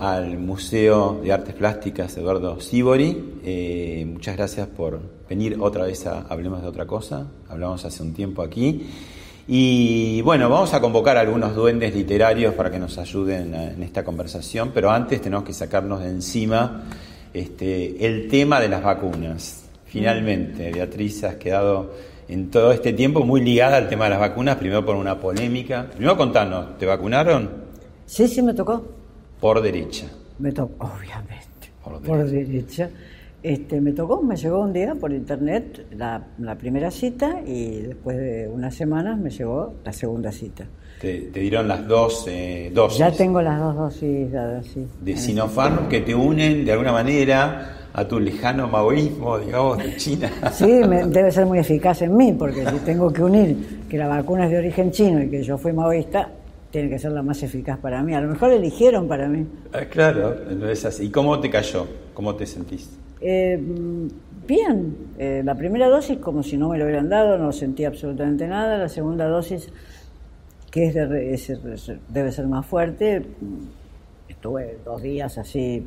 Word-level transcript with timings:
Al 0.00 0.38
Museo 0.38 1.20
de 1.20 1.32
Artes 1.32 1.56
Plásticas 1.56 2.16
Eduardo 2.16 2.60
Sibori. 2.60 3.40
Eh, 3.44 4.06
muchas 4.06 4.36
gracias 4.36 4.68
por 4.68 5.00
venir 5.28 5.56
otra 5.60 5.84
vez 5.84 6.06
a 6.06 6.20
Hablemos 6.28 6.62
de 6.62 6.68
otra 6.68 6.86
cosa. 6.86 7.26
Hablamos 7.48 7.84
hace 7.84 8.02
un 8.04 8.14
tiempo 8.14 8.42
aquí. 8.42 8.86
Y 9.48 10.22
bueno, 10.22 10.48
vamos 10.48 10.72
a 10.72 10.80
convocar 10.80 11.16
a 11.16 11.22
algunos 11.22 11.54
duendes 11.56 11.92
literarios 11.94 12.54
para 12.54 12.70
que 12.70 12.78
nos 12.78 12.96
ayuden 12.96 13.54
en 13.54 13.82
esta 13.82 14.04
conversación, 14.04 14.70
pero 14.72 14.92
antes 14.92 15.20
tenemos 15.20 15.44
que 15.44 15.52
sacarnos 15.52 16.00
de 16.00 16.10
encima 16.10 16.84
este, 17.34 18.06
el 18.06 18.28
tema 18.28 18.60
de 18.60 18.68
las 18.68 18.84
vacunas. 18.84 19.64
Finalmente, 19.84 20.70
Beatriz, 20.70 21.24
has 21.24 21.34
quedado 21.36 21.90
en 22.28 22.52
todo 22.52 22.70
este 22.70 22.92
tiempo 22.92 23.24
muy 23.24 23.40
ligada 23.42 23.78
al 23.78 23.88
tema 23.88 24.04
de 24.04 24.10
las 24.10 24.20
vacunas, 24.20 24.56
primero 24.56 24.86
por 24.86 24.94
una 24.94 25.18
polémica. 25.18 25.88
Primero 25.90 26.16
contanos, 26.16 26.78
¿te 26.78 26.86
vacunaron? 26.86 27.50
Sí, 28.06 28.28
sí, 28.28 28.40
me 28.40 28.54
tocó. 28.54 29.03
Por 29.40 29.60
derecha. 29.60 30.06
Me 30.38 30.52
tocó, 30.52 30.86
obviamente. 30.86 31.44
Por 31.84 32.28
derecha. 32.28 32.90
Este, 33.44 33.78
me 33.78 33.92
tocó, 33.92 34.22
me 34.22 34.36
llegó 34.36 34.60
un 34.60 34.72
día 34.72 34.94
por 34.94 35.12
internet 35.12 35.84
la, 35.98 36.24
primera 36.58 36.90
cita 36.90 37.42
y 37.46 37.82
después 37.82 38.16
de 38.16 38.48
unas 38.48 38.74
semanas 38.74 39.18
me 39.18 39.28
llegó 39.28 39.74
la 39.84 39.92
segunda 39.92 40.32
cita. 40.32 40.64
Te, 40.98 41.28
dieron 41.30 41.68
las 41.68 41.86
dos 41.86 42.24
eh, 42.26 42.70
dosis. 42.72 43.00
Ya 43.00 43.12
tengo 43.12 43.42
las 43.42 43.60
dos 43.60 43.76
dosis 43.76 44.32
dadas, 44.32 44.64
sí. 44.64 44.86
De 45.02 45.14
Sinopharm 45.14 45.90
que 45.90 46.00
te 46.00 46.14
unen 46.14 46.64
de 46.64 46.72
alguna 46.72 46.92
manera 46.92 47.84
a 47.92 48.08
tu 48.08 48.18
lejano 48.18 48.66
maoísmo, 48.66 49.38
digamos, 49.38 49.76
de 49.76 49.96
China. 49.96 50.30
Sí, 50.52 50.66
debe 50.66 51.30
ser 51.30 51.44
muy 51.44 51.58
eficaz 51.58 52.00
en 52.00 52.16
mí, 52.16 52.32
porque 52.32 52.64
si 52.64 52.76
tengo 52.78 53.12
que 53.12 53.22
unir 53.22 53.84
que 53.90 53.98
la 53.98 54.08
vacuna 54.08 54.46
es 54.46 54.52
de 54.52 54.58
origen 54.58 54.90
chino 54.90 55.22
y 55.22 55.28
que 55.28 55.42
yo 55.42 55.58
fui 55.58 55.74
maoísta, 55.74 56.30
tiene 56.74 56.90
que 56.90 56.98
ser 56.98 57.12
la 57.12 57.22
más 57.22 57.40
eficaz 57.40 57.78
para 57.78 58.02
mí. 58.02 58.14
A 58.14 58.20
lo 58.20 58.26
mejor 58.26 58.50
eligieron 58.50 59.06
para 59.06 59.28
mí. 59.28 59.46
Ah, 59.72 59.84
claro, 59.88 60.34
no 60.58 60.68
es 60.68 60.84
así. 60.84 61.04
¿Y 61.04 61.08
cómo 61.08 61.38
te 61.38 61.48
cayó? 61.48 61.86
¿Cómo 62.12 62.34
te 62.34 62.46
sentiste? 62.46 62.96
Eh, 63.20 63.56
bien, 64.44 64.96
eh, 65.16 65.42
la 65.44 65.54
primera 65.54 65.88
dosis 65.88 66.18
como 66.18 66.42
si 66.42 66.56
no 66.56 66.70
me 66.70 66.76
lo 66.76 66.84
hubieran 66.84 67.08
dado, 67.08 67.38
no 67.38 67.52
sentí 67.52 67.84
absolutamente 67.84 68.48
nada. 68.48 68.76
La 68.76 68.88
segunda 68.88 69.28
dosis, 69.28 69.68
que 70.72 70.86
es, 70.86 70.94
debe 72.08 72.32
ser 72.32 72.46
más 72.48 72.66
fuerte, 72.66 73.24
estuve 74.28 74.78
dos 74.84 75.00
días 75.00 75.38
así, 75.38 75.86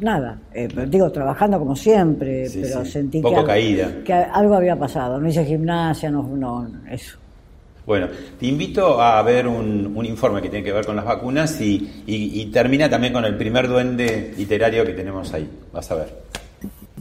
nada, 0.00 0.38
eh, 0.52 0.68
digo, 0.86 1.10
trabajando 1.10 1.58
como 1.58 1.74
siempre, 1.74 2.46
pero 2.52 2.84
sentí 2.84 3.22
que, 3.22 3.44
caída. 3.46 4.04
que 4.04 4.12
algo 4.12 4.54
había 4.54 4.76
pasado. 4.76 5.18
No 5.18 5.26
hice 5.26 5.46
gimnasia, 5.46 6.10
no, 6.10 6.24
no 6.24 6.70
eso. 6.90 7.18
Bueno, 7.88 8.08
te 8.38 8.44
invito 8.44 9.00
a 9.00 9.22
ver 9.22 9.48
un, 9.48 10.04
informe 10.04 10.42
que 10.42 10.50
tiene 10.50 10.62
que 10.62 10.74
ver 10.74 10.84
con 10.84 10.94
las 10.94 11.06
vacunas 11.06 11.58
y, 11.58 12.50
termina 12.52 12.90
también 12.90 13.14
con 13.14 13.24
el 13.24 13.38
primer 13.38 13.66
duende 13.66 14.34
literario 14.36 14.84
que 14.84 14.92
tenemos 14.92 15.32
ahí. 15.32 15.48
Vas 15.72 15.90
a 15.90 15.94
ver. 15.94 16.22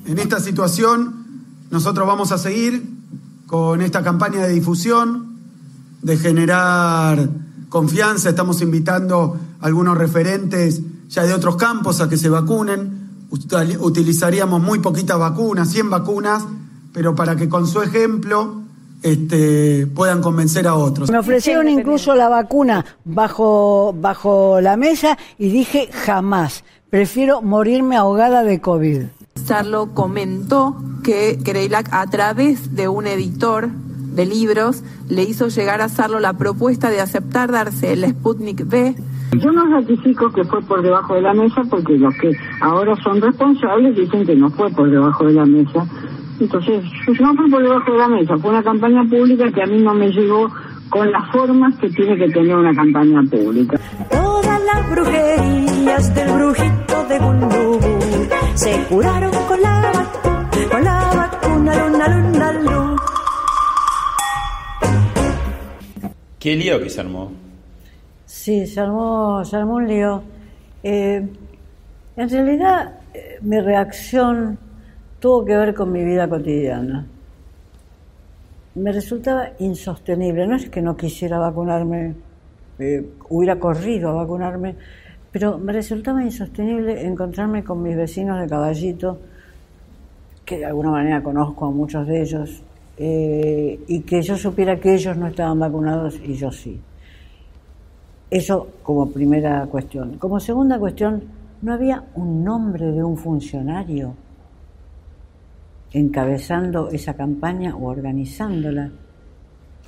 En 0.05 0.17
esta 0.17 0.39
situación, 0.39 1.25
nosotros 1.71 2.07
vamos 2.07 2.31
a 2.31 2.37
seguir 2.37 2.81
con 3.47 3.81
esta 3.81 4.01
campaña 4.01 4.47
de 4.47 4.53
difusión, 4.53 5.39
de 6.01 6.15
generar 6.15 7.31
confianza. 7.67 8.29
Estamos 8.29 8.61
invitando 8.61 9.37
a 9.59 9.65
algunos 9.65 9.97
referentes 9.97 10.79
ya 11.09 11.23
de 11.23 11.33
otros 11.33 11.57
campos 11.57 11.99
a 11.99 12.07
que 12.07 12.15
se 12.15 12.29
vacunen. 12.29 13.25
Utilizaríamos 13.81 14.61
muy 14.61 14.79
poquitas 14.79 15.19
vacunas, 15.19 15.69
100 15.69 15.89
vacunas, 15.89 16.45
pero 16.93 17.13
para 17.13 17.35
que 17.35 17.49
con 17.49 17.67
su 17.67 17.81
ejemplo 17.81 18.66
este, 19.03 19.87
puedan 19.87 20.21
convencer 20.21 20.67
a 20.67 20.75
otros. 20.75 21.11
Me 21.11 21.17
ofrecieron 21.17 21.67
incluso 21.69 22.15
la 22.15 22.29
vacuna 22.29 22.85
bajo, 23.05 23.93
bajo 23.93 24.59
la 24.61 24.77
mesa 24.77 25.17
y 25.37 25.49
dije 25.49 25.89
jamás, 25.91 26.63
prefiero 26.89 27.41
morirme 27.41 27.95
ahogada 27.95 28.43
de 28.43 28.59
COVID. 28.59 29.03
Sarlo 29.35 29.93
comentó 29.93 30.75
que 31.03 31.39
Kreilac 31.43 31.89
a 31.93 32.05
través 32.07 32.75
de 32.75 32.87
un 32.87 33.07
editor 33.07 33.69
de 33.69 34.25
libros 34.25 34.83
le 35.09 35.23
hizo 35.23 35.47
llegar 35.47 35.79
a 35.81 35.89
Sarlo 35.89 36.19
la 36.19 36.33
propuesta 36.33 36.89
de 36.89 36.99
aceptar 36.99 37.51
darse 37.51 37.93
el 37.93 38.03
Sputnik 38.09 38.67
B. 38.67 38.95
Yo 39.39 39.51
no 39.51 39.65
ratifico 39.67 40.31
que 40.31 40.43
fue 40.45 40.61
por 40.63 40.81
debajo 40.81 41.13
de 41.13 41.21
la 41.21 41.33
mesa 41.33 41.61
porque 41.69 41.97
los 41.97 42.13
que 42.15 42.31
ahora 42.61 42.95
son 43.03 43.21
responsables 43.21 43.95
dicen 43.95 44.25
que 44.25 44.35
no 44.35 44.49
fue 44.49 44.71
por 44.71 44.89
debajo 44.89 45.25
de 45.25 45.33
la 45.33 45.45
mesa 45.45 45.85
entonces, 46.39 46.83
no 47.19 47.35
fue 47.35 47.49
por 47.49 47.63
debajo 47.63 47.91
de 47.91 47.97
la 47.97 48.07
mesa, 48.07 48.37
fue 48.37 48.51
una 48.51 48.63
campaña 48.63 49.03
pública 49.03 49.51
que 49.51 49.63
a 49.63 49.65
mí 49.65 49.81
no 49.81 49.93
me 49.93 50.09
llegó 50.09 50.49
con 50.89 51.11
las 51.11 51.31
formas 51.31 51.75
que 51.79 51.89
tiene 51.89 52.17
que 52.17 52.29
tener 52.29 52.55
una 52.55 52.73
campaña 52.73 53.21
pública. 53.23 53.79
Todas 54.09 54.61
las 54.63 54.89
brujerías 54.89 56.15
del 56.15 56.31
brujito 56.31 57.05
de 57.09 57.19
Gundú 57.19 57.79
se 58.55 58.83
curaron 58.89 59.31
con 59.47 59.61
la, 59.61 59.91
con 60.71 60.83
la 60.83 61.13
vacuna, 61.15 61.87
luna, 61.87 62.07
luna, 62.07 62.53
luna. 62.53 62.95
¿Qué 66.39 66.55
lío 66.55 66.79
que 66.79 66.89
se 66.89 67.01
armó? 67.01 67.31
Sí, 68.25 68.67
se 68.67 68.79
armó, 68.79 69.43
se 69.43 69.57
armó 69.57 69.75
un 69.75 69.87
lío. 69.87 70.23
Eh, 70.83 71.27
en 72.15 72.29
realidad, 72.29 72.99
eh, 73.13 73.39
mi 73.41 73.59
reacción 73.59 74.57
tuvo 75.27 75.43
que 75.43 75.57
ver 75.57 75.73
con 75.73 75.91
mi 75.91 76.05
vida 76.05 76.25
cotidiana. 76.29 77.05
Me 78.75 78.93
resultaba 78.93 79.49
insostenible, 79.59 80.47
no 80.47 80.55
es 80.55 80.69
que 80.69 80.81
no 80.81 80.95
quisiera 80.95 81.37
vacunarme, 81.37 82.15
eh, 82.79 83.05
hubiera 83.27 83.59
corrido 83.59 84.11
a 84.11 84.13
vacunarme, 84.23 84.75
pero 85.29 85.57
me 85.57 85.73
resultaba 85.73 86.23
insostenible 86.23 87.05
encontrarme 87.05 87.61
con 87.61 87.83
mis 87.83 87.97
vecinos 87.97 88.39
de 88.39 88.47
caballito, 88.47 89.19
que 90.45 90.59
de 90.59 90.65
alguna 90.65 90.91
manera 90.91 91.21
conozco 91.21 91.65
a 91.65 91.71
muchos 91.71 92.07
de 92.07 92.21
ellos, 92.21 92.63
eh, 92.97 93.81
y 93.85 93.99
que 94.03 94.21
yo 94.21 94.37
supiera 94.37 94.79
que 94.79 94.93
ellos 94.93 95.17
no 95.17 95.27
estaban 95.27 95.59
vacunados 95.59 96.21
y 96.23 96.35
yo 96.35 96.49
sí. 96.53 96.79
Eso 98.31 98.65
como 98.81 99.11
primera 99.11 99.65
cuestión. 99.65 100.17
Como 100.19 100.39
segunda 100.39 100.79
cuestión, 100.79 101.21
no 101.61 101.73
había 101.73 102.01
un 102.15 102.45
nombre 102.45 102.93
de 102.93 103.03
un 103.03 103.17
funcionario 103.17 104.15
encabezando 105.93 106.89
esa 106.89 107.13
campaña 107.15 107.75
o 107.75 107.85
organizándola. 107.85 108.91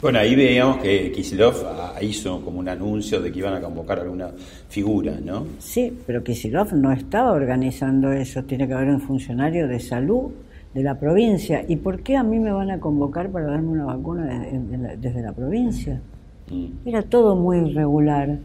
Bueno, 0.01 0.19
ahí 0.19 0.33
veíamos 0.33 0.77
que 0.77 1.11
Kisilov 1.11 1.55
hizo 2.01 2.39
como 2.41 2.59
un 2.59 2.69
anuncio 2.69 3.19
de 3.19 3.33
que 3.33 3.39
iban 3.39 3.53
a 3.53 3.59
convocar 3.59 3.99
alguna 3.99 4.29
figura, 4.69 5.19
¿no? 5.21 5.45
Sí, 5.57 5.93
pero 6.07 6.23
Kisilov 6.23 6.73
no 6.73 6.93
estaba 6.93 7.33
organizando 7.33 8.11
eso, 8.13 8.43
tiene 8.43 8.65
que 8.65 8.73
haber 8.73 8.89
un 8.89 9.01
funcionario 9.01 9.67
de 9.67 9.79
salud 9.81 10.31
de 10.73 10.83
la 10.83 10.97
provincia. 10.97 11.65
¿Y 11.67 11.75
por 11.75 12.01
qué 12.01 12.15
a 12.15 12.23
mí 12.23 12.39
me 12.39 12.51
van 12.51 12.71
a 12.71 12.79
convocar 12.79 13.29
para 13.29 13.47
darme 13.47 13.71
una 13.71 13.85
vacuna 13.85 14.47
desde, 14.97 15.21
la, 15.21 15.33
provincia? 15.33 16.01
Mm. 16.49 16.87
Era 16.87 17.01
todo 17.01 17.35
muy 17.35 17.57
irregular. 17.57 18.39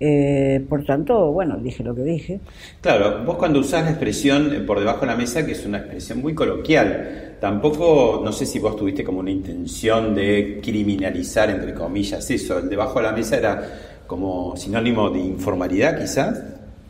Eh, 0.00 0.64
por 0.68 0.84
tanto, 0.84 1.32
bueno, 1.32 1.56
dije 1.58 1.84
lo 1.84 1.94
que 1.94 2.02
dije. 2.02 2.40
Claro, 2.80 3.24
vos 3.24 3.36
cuando 3.36 3.60
usás 3.60 3.84
la 3.84 3.90
expresión 3.90 4.52
eh, 4.52 4.60
por 4.60 4.78
debajo 4.78 5.02
de 5.02 5.06
la 5.06 5.16
mesa, 5.16 5.46
que 5.46 5.52
es 5.52 5.64
una 5.64 5.78
expresión 5.78 6.20
muy 6.20 6.34
coloquial, 6.34 7.36
tampoco, 7.40 8.20
no 8.24 8.32
sé 8.32 8.44
si 8.46 8.58
vos 8.58 8.76
tuviste 8.76 9.04
como 9.04 9.20
una 9.20 9.30
intención 9.30 10.14
de 10.14 10.60
criminalizar, 10.62 11.50
entre 11.50 11.74
comillas, 11.74 12.28
eso. 12.30 12.58
El 12.58 12.68
debajo 12.68 12.98
de 12.98 13.04
la 13.04 13.12
mesa 13.12 13.36
era 13.36 13.62
como 14.06 14.56
sinónimo 14.56 15.10
de 15.10 15.20
informalidad, 15.20 15.98
quizás. 15.98 16.42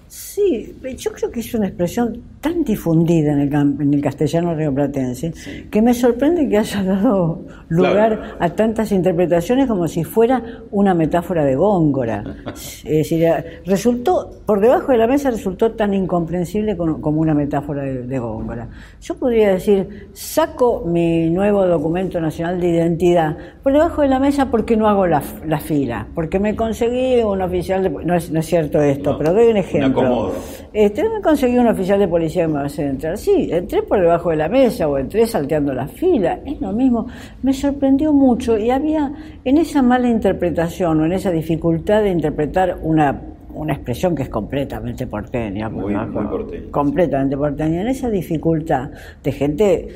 Sí, 0.06 0.76
yo 0.96 1.12
creo 1.12 1.30
que 1.30 1.40
es 1.40 1.54
una 1.54 1.66
expresión 1.66 2.20
tan 2.40 2.62
difundida 2.62 3.32
en 3.32 3.40
el, 3.40 3.52
en 3.52 3.94
el 3.94 4.00
castellano 4.00 4.54
rioplatense 4.54 5.32
que 5.70 5.82
me 5.82 5.94
sorprende 5.94 6.48
que 6.48 6.58
haya 6.58 6.82
dado 6.82 7.42
lugar 7.68 7.94
Claro. 7.94 8.22
a 8.38 8.48
tantas 8.50 8.92
interpretaciones 8.92 9.66
como 9.66 9.88
si 9.88 10.04
fuera 10.04 10.42
una 10.70 10.94
metáfora 10.94 11.44
de 11.44 11.56
Góngora. 11.56 12.24
es 12.54 12.84
decir, 12.84 13.26
resultó, 13.64 14.30
por 14.44 14.60
debajo 14.60 14.92
de 14.92 14.98
la 14.98 15.06
mesa 15.06 15.30
resultó 15.30 15.72
tan 15.72 15.94
incomprensible 15.94 16.76
como, 16.76 17.20
una 17.20 17.34
metáfora 17.34 17.82
de, 17.82 18.02
de 18.02 18.18
Góngora. 18.18 18.68
Yo 19.00 19.16
podría 19.16 19.52
decir, 19.52 20.08
saco 20.12 20.84
mi 20.86 21.30
nuevo 21.30 21.66
documento 21.66 22.20
nacional 22.20 22.60
de 22.60 22.68
identidad 22.68 23.36
por 23.62 23.72
debajo 23.72 24.02
de 24.02 24.08
la 24.08 24.18
mesa 24.18 24.50
porque 24.50 24.76
no 24.76 24.88
hago 24.88 25.06
la, 25.06 25.22
la 25.46 25.58
fila, 25.60 26.06
porque 26.14 26.38
me 26.38 26.54
conseguí 26.54 27.22
un 27.22 27.40
oficial 27.40 27.82
de... 27.82 27.90
No 27.90 28.14
es, 28.14 28.30
no 28.30 28.40
es 28.40 28.46
cierto 28.46 28.82
esto, 28.82 29.12
No, 29.12 29.18
pero 29.18 29.32
doy 29.32 29.46
un 29.46 29.56
un 29.84 29.93
ejemplo. 30.02 30.32
Este, 30.72 31.08
me 31.08 31.20
conseguí 31.20 31.56
un 31.58 31.68
oficial 31.68 31.98
de 31.98 32.08
policía 32.08 32.42
que 32.42 32.48
me 32.48 32.54
va 32.54 32.62
a 32.62 32.66
hacer 32.66 32.86
entrar. 32.86 33.16
Sí, 33.16 33.48
entré 33.52 33.82
por 33.82 34.00
debajo 34.00 34.30
de 34.30 34.36
la 34.36 34.48
mesa 34.48 34.88
o 34.88 34.98
entré 34.98 35.26
salteando 35.26 35.72
la 35.72 35.86
fila. 35.86 36.40
Es 36.44 36.60
lo 36.60 36.72
mismo. 36.72 37.06
Me 37.42 37.52
sorprendió 37.52 38.12
mucho 38.12 38.58
y 38.58 38.70
había 38.70 39.12
en 39.44 39.58
esa 39.58 39.82
mala 39.82 40.08
interpretación 40.08 41.00
o 41.00 41.04
en 41.04 41.12
esa 41.12 41.30
dificultad 41.30 42.02
de 42.02 42.10
interpretar 42.10 42.78
una, 42.82 43.20
una 43.54 43.74
expresión 43.74 44.14
que 44.16 44.24
es 44.24 44.28
completamente 44.28 45.06
porteña. 45.06 45.68
Muy- 45.68 45.92
¿no? 45.94 46.06
muy 46.08 46.24
porteña. 46.24 46.64
Completamente 46.70 47.36
porteña. 47.36 47.82
En 47.82 47.88
esa 47.88 48.10
dificultad 48.10 48.90
de 49.22 49.32
gente 49.32 49.88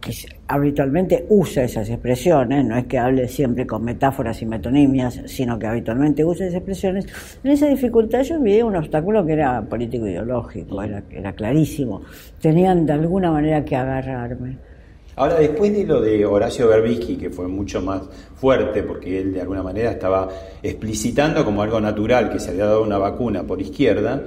que 0.00 0.12
habitualmente 0.46 1.26
usa 1.28 1.64
esas 1.64 1.88
expresiones, 1.88 2.64
no 2.64 2.76
es 2.76 2.86
que 2.86 2.98
hable 2.98 3.28
siempre 3.28 3.66
con 3.66 3.84
metáforas 3.84 4.40
y 4.42 4.46
metonimias, 4.46 5.20
sino 5.26 5.58
que 5.58 5.66
habitualmente 5.66 6.24
usa 6.24 6.46
esas 6.46 6.58
expresiones, 6.58 7.06
en 7.42 7.50
esa 7.50 7.66
dificultad 7.66 8.22
yo 8.22 8.40
vi 8.40 8.62
un 8.62 8.76
obstáculo 8.76 9.26
que 9.26 9.32
era 9.32 9.60
político-ideológico, 9.62 10.82
era, 10.82 11.02
era 11.10 11.32
clarísimo. 11.32 12.02
Tenían 12.40 12.86
de 12.86 12.92
alguna 12.92 13.30
manera 13.30 13.64
que 13.64 13.76
agarrarme. 13.76 14.68
Ahora, 15.16 15.34
después 15.34 15.72
de 15.76 15.84
lo 15.84 16.00
de 16.00 16.24
Horacio 16.24 16.68
Berbisky, 16.68 17.16
que 17.16 17.28
fue 17.28 17.48
mucho 17.48 17.82
más 17.82 18.02
fuerte, 18.36 18.84
porque 18.84 19.20
él 19.20 19.34
de 19.34 19.40
alguna 19.40 19.64
manera 19.64 19.90
estaba 19.90 20.28
explicitando 20.62 21.44
como 21.44 21.60
algo 21.60 21.80
natural 21.80 22.30
que 22.30 22.38
se 22.38 22.50
había 22.50 22.66
dado 22.66 22.84
una 22.84 22.98
vacuna 22.98 23.42
por 23.42 23.60
izquierda, 23.60 24.22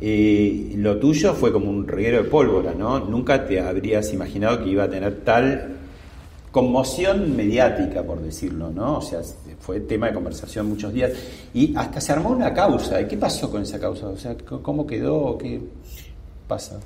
eh, 0.00 0.72
lo 0.76 0.98
tuyo 0.98 1.32
fue 1.34 1.52
como 1.52 1.70
un 1.70 1.86
reguero 1.86 2.22
de 2.22 2.28
pólvora, 2.28 2.74
¿no? 2.76 3.00
Nunca 3.00 3.46
te 3.46 3.60
habrías 3.60 4.12
imaginado 4.12 4.62
que 4.62 4.70
iba 4.70 4.84
a 4.84 4.90
tener 4.90 5.20
tal 5.24 5.72
conmoción 6.50 7.36
mediática, 7.36 8.02
por 8.02 8.20
decirlo, 8.20 8.70
¿no? 8.70 8.98
O 8.98 9.02
sea, 9.02 9.20
fue 9.60 9.80
tema 9.80 10.08
de 10.08 10.14
conversación 10.14 10.68
muchos 10.68 10.92
días 10.92 11.12
y 11.52 11.74
hasta 11.76 12.00
se 12.00 12.12
armó 12.12 12.30
una 12.30 12.52
causa. 12.54 13.00
¿Y 13.00 13.06
qué 13.06 13.16
pasó 13.16 13.50
con 13.50 13.62
esa 13.62 13.78
causa? 13.78 14.08
O 14.08 14.16
sea, 14.16 14.34
¿cómo 14.62 14.86
quedó? 14.86 15.36
¿Qué 15.36 15.60
pasa? 16.48 16.78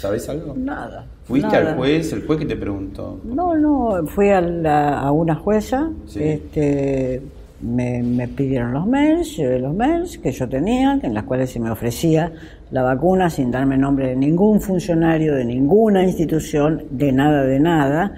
¿Sabes 0.00 0.28
algo? 0.28 0.54
Nada. 0.56 1.06
¿Fuiste 1.24 1.48
nada. 1.48 1.70
al 1.72 1.76
juez? 1.76 2.12
¿El 2.12 2.26
juez 2.26 2.38
que 2.40 2.46
te 2.46 2.56
preguntó? 2.56 3.20
No, 3.24 3.54
no, 3.56 4.04
fui 4.06 4.28
a, 4.30 4.40
la- 4.40 4.98
a 5.00 5.12
una 5.12 5.34
jueza, 5.36 5.90
Sí. 6.06 6.20
este, 6.22 7.22
me, 7.60 8.02
me 8.02 8.28
pidieron 8.28 8.72
los 8.72 8.86
mails, 8.86 9.36
llevé 9.36 9.58
los 9.58 9.74
mails 9.74 10.18
que 10.18 10.32
yo 10.32 10.48
tenía, 10.48 10.98
en 11.02 11.14
las 11.14 11.24
cuales 11.24 11.50
se 11.50 11.60
me 11.60 11.70
ofrecía 11.70 12.32
la 12.70 12.82
vacuna 12.82 13.30
sin 13.30 13.50
darme 13.50 13.76
nombre 13.78 14.08
de 14.08 14.16
ningún 14.16 14.60
funcionario, 14.60 15.34
de 15.34 15.44
ninguna 15.44 16.02
institución, 16.04 16.84
de 16.90 17.12
nada, 17.12 17.44
de 17.44 17.60
nada. 17.60 18.12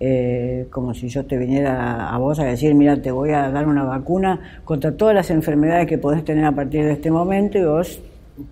eh, 0.00 0.66
como 0.70 0.94
si 0.94 1.08
yo 1.08 1.24
te 1.26 1.36
viniera 1.36 2.08
a 2.10 2.18
vos 2.18 2.38
a 2.38 2.44
decir, 2.44 2.74
mira, 2.74 3.00
te 3.02 3.10
voy 3.10 3.30
a 3.30 3.50
dar 3.50 3.66
una 3.66 3.84
vacuna 3.84 4.38
contra 4.64 4.92
todas 4.96 5.14
las 5.14 5.30
enfermedades 5.30 5.86
que 5.86 5.98
podés 5.98 6.24
tener 6.24 6.44
a 6.44 6.52
partir 6.52 6.84
de 6.84 6.92
este 6.92 7.10
momento 7.10 7.58
y 7.58 7.64
vos 7.64 8.00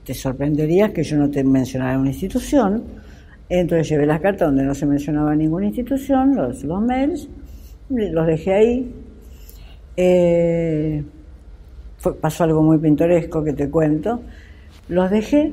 te 0.05 0.15
sorprenderías 0.15 0.91
que 0.91 1.05
yo 1.05 1.17
no 1.17 1.31
te 1.31 1.45
mencionara 1.45 1.99
una 1.99 2.09
institución. 2.11 2.83
Entonces 3.49 3.89
llevé 3.89 4.07
las 4.07 4.21
cartas 4.21 4.49
donde 4.49 4.65
no 4.65 4.75
se 4.75 4.87
mencionaba 4.87 5.35
ninguna 5.37 5.67
institución, 5.67 6.35
los, 6.35 6.65
los 6.65 6.83
mails, 6.83 7.29
los 7.89 8.27
dejé 8.27 8.55
ahí. 8.55 8.93
Eh, 9.97 11.03
pasó 12.21 12.45
algo 12.45 12.63
muy 12.63 12.79
pintoresco 12.79 13.43
que 13.43 13.53
te 13.53 13.71
cuento. 13.71 14.21
Los 14.89 15.11
dejé 15.11 15.53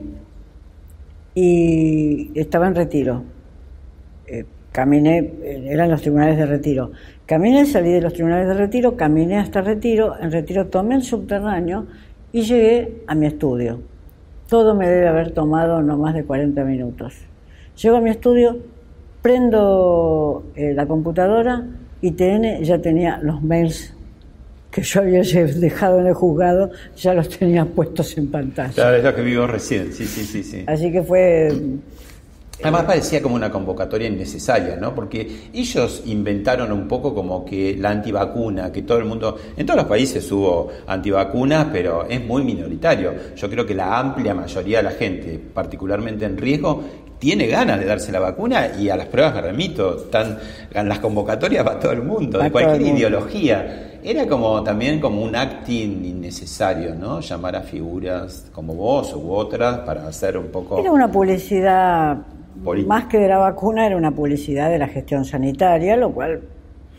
y 1.36 2.32
estaba 2.40 2.68
en 2.68 2.76
retiro. 2.76 3.24
Eh, 4.28 4.46
caminé, 4.72 5.20
eh, 5.42 5.68
eran 5.70 5.90
los 5.90 6.02
tribunales 6.02 6.38
de 6.38 6.46
retiro. 6.46 6.92
Caminé, 7.26 7.66
salí 7.66 7.92
de 7.92 8.02
los 8.02 8.14
tribunales 8.14 8.48
de 8.48 8.54
retiro, 8.54 8.96
caminé 8.96 9.38
hasta 9.38 9.62
retiro, 9.62 10.16
en 10.20 10.32
retiro 10.32 10.68
tomé 10.68 10.96
el 10.96 11.04
subterráneo 11.04 11.88
y 12.32 12.42
llegué 12.42 13.04
a 13.08 13.16
mi 13.16 13.28
estudio. 13.28 13.80
Todo 14.50 14.76
me 14.76 14.88
debe 14.88 15.08
haber 15.08 15.32
tomado 15.32 15.82
no 15.82 15.98
más 15.98 16.14
de 16.14 16.26
40 16.26 16.64
minutos. 16.66 17.16
Llego 17.82 17.98
a 17.98 18.02
mi 18.02 18.10
estudio, 18.10 18.58
prendo 19.22 20.44
eh, 20.56 20.74
la 20.74 20.86
computadora 20.86 21.66
y 22.02 22.12
TN 22.12 22.62
ya 22.64 22.80
tenía 22.80 23.18
los 23.20 23.42
mails 23.42 23.96
que 24.74 24.82
yo 24.82 25.02
había 25.02 25.22
dejado 25.22 26.00
en 26.00 26.08
el 26.08 26.14
juzgado, 26.14 26.72
ya 26.98 27.14
los 27.14 27.30
tenía 27.30 27.64
puestos 27.64 28.18
en 28.18 28.32
pantalla. 28.32 28.74
Claro, 28.74 28.96
es 28.98 29.04
lo 29.04 29.16
que 29.16 29.22
vimos 29.22 29.50
recién, 29.50 29.94
sí, 29.94 30.06
sí, 30.06 30.26
sí, 30.26 30.44
sí. 30.44 30.64
Así 30.66 30.92
que 30.92 31.04
fue 31.04 31.52
Además 32.62 32.84
parecía 32.86 33.22
como 33.22 33.36
una 33.36 33.52
convocatoria 33.52 34.08
innecesaria, 34.08 34.78
¿no? 34.78 34.96
Porque 34.96 35.50
ellos 35.54 36.04
inventaron 36.06 36.72
un 36.72 36.88
poco 36.88 37.14
como 37.14 37.44
que 37.44 37.76
la 37.78 37.90
antivacuna, 37.90 38.72
que 38.72 38.84
todo 38.84 39.00
el 39.00 39.06
mundo, 39.06 39.38
en 39.58 39.66
todos 39.66 39.82
los 39.82 39.88
países 39.88 40.32
hubo 40.32 40.72
antivacunas, 40.88 41.68
pero 41.74 42.06
es 42.08 42.24
muy 42.24 42.44
minoritario. 42.44 43.14
Yo 43.36 43.50
creo 43.50 43.66
que 43.66 43.76
la 43.76 44.00
amplia 44.00 44.34
mayoría 44.34 44.78
de 44.78 44.84
la 44.84 44.92
gente, 44.92 45.42
particularmente 45.54 46.26
en 46.26 46.38
riesgo, 46.38 46.84
tiene 47.20 47.48
ganas 47.48 47.80
de 47.80 47.86
darse 47.86 48.12
la 48.12 48.20
vacuna 48.20 48.72
y 48.80 48.90
a 48.90 48.96
las 48.96 49.08
pruebas 49.08 49.36
me 49.36 49.42
remito, 49.42 49.98
están 49.98 50.38
en 50.72 50.90
las 50.90 51.00
convocatorias 51.00 51.64
para 51.64 51.80
todo 51.80 51.92
el 51.92 52.04
mundo, 52.04 52.40
de 52.40 52.52
cualquier 52.52 52.96
ideología. 52.96 53.93
Era 54.06 54.28
como 54.28 54.62
también 54.64 55.00
como 55.00 55.22
un 55.24 55.34
acting 55.34 56.04
innecesario, 56.04 56.94
¿no? 56.94 57.22
Llamar 57.22 57.56
a 57.56 57.62
figuras 57.62 58.50
como 58.52 58.76
vos 58.76 59.14
u 59.16 59.32
otras 59.32 59.80
para 59.80 60.06
hacer 60.06 60.38
un 60.38 60.48
poco... 60.48 60.78
Era 60.78 60.92
una 60.92 61.10
publicidad, 61.10 62.18
Política. 62.62 62.94
más 62.94 63.06
que 63.06 63.18
de 63.18 63.30
la 63.30 63.38
vacuna, 63.38 63.86
era 63.86 63.96
una 63.96 64.12
publicidad 64.12 64.70
de 64.70 64.78
la 64.78 64.88
gestión 64.88 65.24
sanitaria, 65.24 65.96
lo 65.96 66.12
cual, 66.12 66.42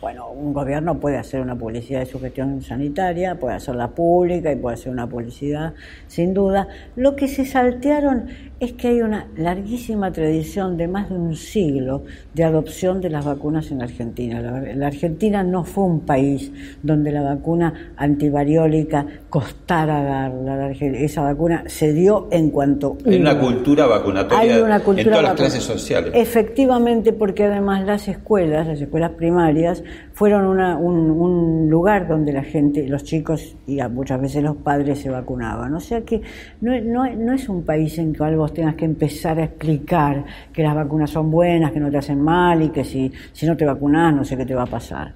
bueno, 0.01 0.31
un 0.31 0.51
gobierno 0.51 0.99
puede 0.99 1.17
hacer 1.17 1.41
una 1.41 1.55
publicidad 1.55 1.99
de 1.99 2.07
su 2.07 2.19
gestión 2.19 2.63
sanitaria, 2.63 3.35
puede 3.35 3.55
hacerla 3.55 3.89
pública 3.89 4.51
y 4.51 4.55
puede 4.55 4.73
hacer 4.73 4.91
una 4.91 5.07
publicidad, 5.07 5.73
sin 6.07 6.33
duda. 6.33 6.67
Lo 6.95 7.15
que 7.15 7.27
se 7.27 7.45
saltearon 7.45 8.29
es 8.59 8.71
que 8.73 8.87
hay 8.87 9.01
una 9.01 9.27
larguísima 9.35 10.11
tradición 10.13 10.77
de 10.77 10.87
más 10.87 11.09
de 11.09 11.15
un 11.15 11.35
siglo 11.35 12.03
de 12.33 12.43
adopción 12.45 13.01
de 13.01 13.09
las 13.09 13.25
vacunas 13.25 13.69
en 13.71 13.81
Argentina. 13.81 14.39
La, 14.39 14.61
la 14.75 14.87
Argentina 14.87 15.43
no 15.43 15.65
fue 15.65 15.83
un 15.83 15.99
país 16.01 16.51
donde 16.81 17.11
la 17.11 17.21
vacuna 17.21 17.91
antivariólica 17.97 19.05
costara 19.29 20.01
darla. 20.03 20.71
Esa 20.71 21.21
vacuna 21.21 21.63
se 21.67 21.93
dio 21.93 22.27
en 22.31 22.49
cuanto 22.49 22.97
Hay 23.05 23.17
una 23.19 23.37
cultura 23.39 23.87
vacunatoria 23.87 24.55
Hay 24.55 24.61
una 24.61 24.79
cultura 24.79 25.01
en 25.01 25.09
todas 25.09 25.23
las 25.23 25.31
vacuna- 25.33 25.49
clases 25.49 25.63
sociales. 25.63 26.11
Efectivamente, 26.15 27.13
porque 27.13 27.43
además 27.43 27.85
las 27.85 28.07
escuelas, 28.07 28.67
las 28.67 28.79
escuelas 28.81 29.11
primarias, 29.11 29.83
fueron 30.15 30.45
una- 30.45 30.77
un, 30.77 31.11
un 31.11 31.69
lugar 31.69 32.07
donde 32.07 32.31
la 32.31 32.41
gente, 32.41 32.87
los 32.87 33.03
chicos 33.03 33.57
y 33.67 33.79
muchas 33.89 34.21
veces 34.21 34.41
los 34.41 34.55
padres 34.55 34.99
se 34.99 35.09
vacunaban. 35.09 35.73
O 35.73 35.79
sea 35.81 36.01
que 36.01 36.21
no, 36.61 36.71
no- 36.81 37.13
no 37.15 37.33
es 37.33 37.49
un 37.49 37.63
país 37.63 37.97
en 37.99 38.11
el 38.11 38.17
cual 38.17 38.37
vos 38.37 38.53
tengas 38.53 38.75
que 38.75 38.85
empezar 38.85 39.37
a 39.39 39.43
explicar 39.43 40.23
que 40.53 40.63
las 40.63 40.73
vacunas 40.73 41.09
son 41.09 41.29
buenas, 41.29 41.73
que 41.73 41.81
no 41.81 41.91
te 41.91 41.97
hacen 41.97 42.21
mal 42.21 42.61
y 42.63 42.69
que 42.69 42.85
si, 42.85 43.11
si 43.33 43.45
no 43.45 43.57
te 43.57 43.65
vacunás 43.65 44.15
no 44.15 44.23
sé 44.23 44.37
qué 44.37 44.45
te 44.45 44.55
va 44.55 44.63
a 44.63 44.67
pasar. 44.67 45.15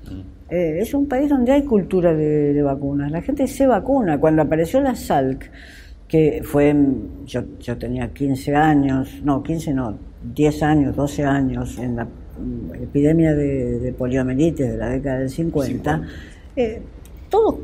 Eh, 0.49 0.79
es 0.81 0.93
un 0.93 1.07
país 1.07 1.29
donde 1.29 1.53
hay 1.53 1.63
cultura 1.63 2.13
de, 2.13 2.53
de 2.53 2.61
vacunas. 2.61 3.09
La 3.09 3.21
gente 3.21 3.47
se 3.47 3.65
vacuna. 3.67 4.19
Cuando 4.19 4.41
apareció 4.41 4.81
la 4.81 4.95
SALC, 4.95 5.49
que 6.09 6.41
fue, 6.43 6.75
yo, 7.25 7.41
yo 7.59 7.77
tenía 7.77 8.09
15 8.09 8.53
años, 8.53 9.21
no, 9.23 9.41
15 9.43 9.73
no, 9.73 9.95
10 10.35 10.61
años, 10.63 10.93
12 10.95 11.23
años, 11.23 11.77
en 11.77 11.95
la 11.95 12.03
mm, 12.05 12.09
epidemia 12.81 13.33
de, 13.35 13.79
de 13.79 13.93
poliomielitis 13.93 14.71
de 14.71 14.77
la 14.77 14.89
década 14.89 15.19
del 15.19 15.29
50, 15.29 16.03
eh, 16.55 16.81
todos 17.29 17.55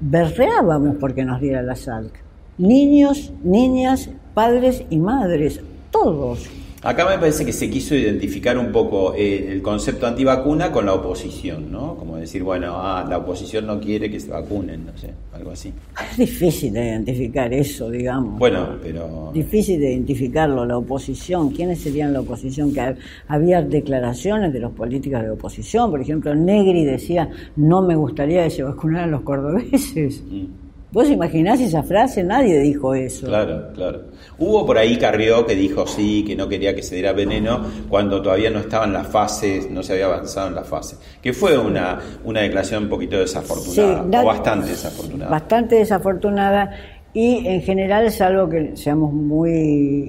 berreábamos 0.00 0.96
porque 1.00 1.24
nos 1.24 1.40
diera 1.40 1.62
la 1.62 1.74
SALC. 1.74 2.12
Niños, 2.58 3.32
niñas, 3.42 4.10
padres 4.34 4.84
y 4.90 4.98
madres, 4.98 5.60
todos. 5.90 6.48
Acá 6.88 7.04
me 7.06 7.18
parece 7.18 7.44
que 7.44 7.52
se 7.52 7.68
quiso 7.68 7.94
identificar 7.94 8.56
un 8.56 8.72
poco 8.72 9.12
eh, 9.14 9.52
el 9.52 9.60
concepto 9.60 10.06
antivacuna 10.06 10.72
con 10.72 10.86
la 10.86 10.94
oposición, 10.94 11.70
¿no? 11.70 11.94
Como 11.96 12.16
decir, 12.16 12.42
bueno, 12.42 12.76
ah, 12.78 13.04
la 13.06 13.18
oposición 13.18 13.66
no 13.66 13.78
quiere 13.78 14.10
que 14.10 14.18
se 14.18 14.30
vacunen, 14.30 14.86
no 14.86 14.96
sé, 14.96 15.10
algo 15.34 15.50
así. 15.50 15.70
Es 16.12 16.16
difícil 16.16 16.72
de 16.72 16.86
identificar 16.86 17.52
eso, 17.52 17.90
digamos. 17.90 18.38
Bueno, 18.38 18.78
pero... 18.82 19.30
Difícil 19.34 19.78
de 19.78 19.92
identificarlo, 19.92 20.64
la 20.64 20.78
oposición. 20.78 21.50
¿Quiénes 21.50 21.78
serían 21.82 22.14
la 22.14 22.20
oposición? 22.20 22.72
Que 22.72 22.80
ha- 22.80 22.96
había 23.28 23.60
declaraciones 23.60 24.50
de 24.54 24.60
los 24.60 24.72
políticos 24.72 25.20
de 25.22 25.28
oposición. 25.30 25.90
Por 25.90 26.00
ejemplo, 26.00 26.34
Negri 26.34 26.86
decía, 26.86 27.28
no 27.56 27.82
me 27.82 27.96
gustaría 27.96 28.44
que 28.44 28.50
se 28.50 28.62
vacunaran 28.62 29.10
los 29.10 29.20
cordobeses. 29.20 30.24
Mm, 30.26 30.67
¿Vos 30.90 31.10
imaginás 31.10 31.60
esa 31.60 31.82
frase? 31.82 32.24
Nadie 32.24 32.58
dijo 32.60 32.94
eso. 32.94 33.26
Claro, 33.26 33.68
claro. 33.74 34.04
Hubo 34.38 34.64
por 34.64 34.78
ahí 34.78 34.96
Carrió 34.96 35.44
que 35.44 35.54
dijo 35.54 35.86
sí, 35.86 36.24
que 36.26 36.34
no 36.34 36.48
quería 36.48 36.74
que 36.74 36.82
se 36.82 36.94
diera 36.94 37.12
veneno 37.12 37.60
cuando 37.90 38.22
todavía 38.22 38.50
no 38.50 38.60
estaban 38.60 38.92
las 38.94 39.06
fases, 39.06 39.70
no 39.70 39.82
se 39.82 39.92
había 39.92 40.06
avanzado 40.06 40.48
en 40.48 40.54
la 40.54 40.64
fase. 40.64 40.96
Que 41.20 41.34
fue 41.34 41.58
una, 41.58 42.00
una 42.24 42.40
declaración 42.40 42.84
un 42.84 42.88
poquito 42.88 43.18
desafortunada, 43.18 44.04
Sí, 44.10 44.16
o 44.16 44.24
bastante 44.24 44.70
desafortunada. 44.70 45.30
Bastante 45.30 45.74
desafortunada 45.76 46.70
y 47.12 47.46
en 47.46 47.62
general, 47.62 48.10
salvo 48.10 48.48
que 48.48 48.76
seamos 48.76 49.12
muy 49.12 49.50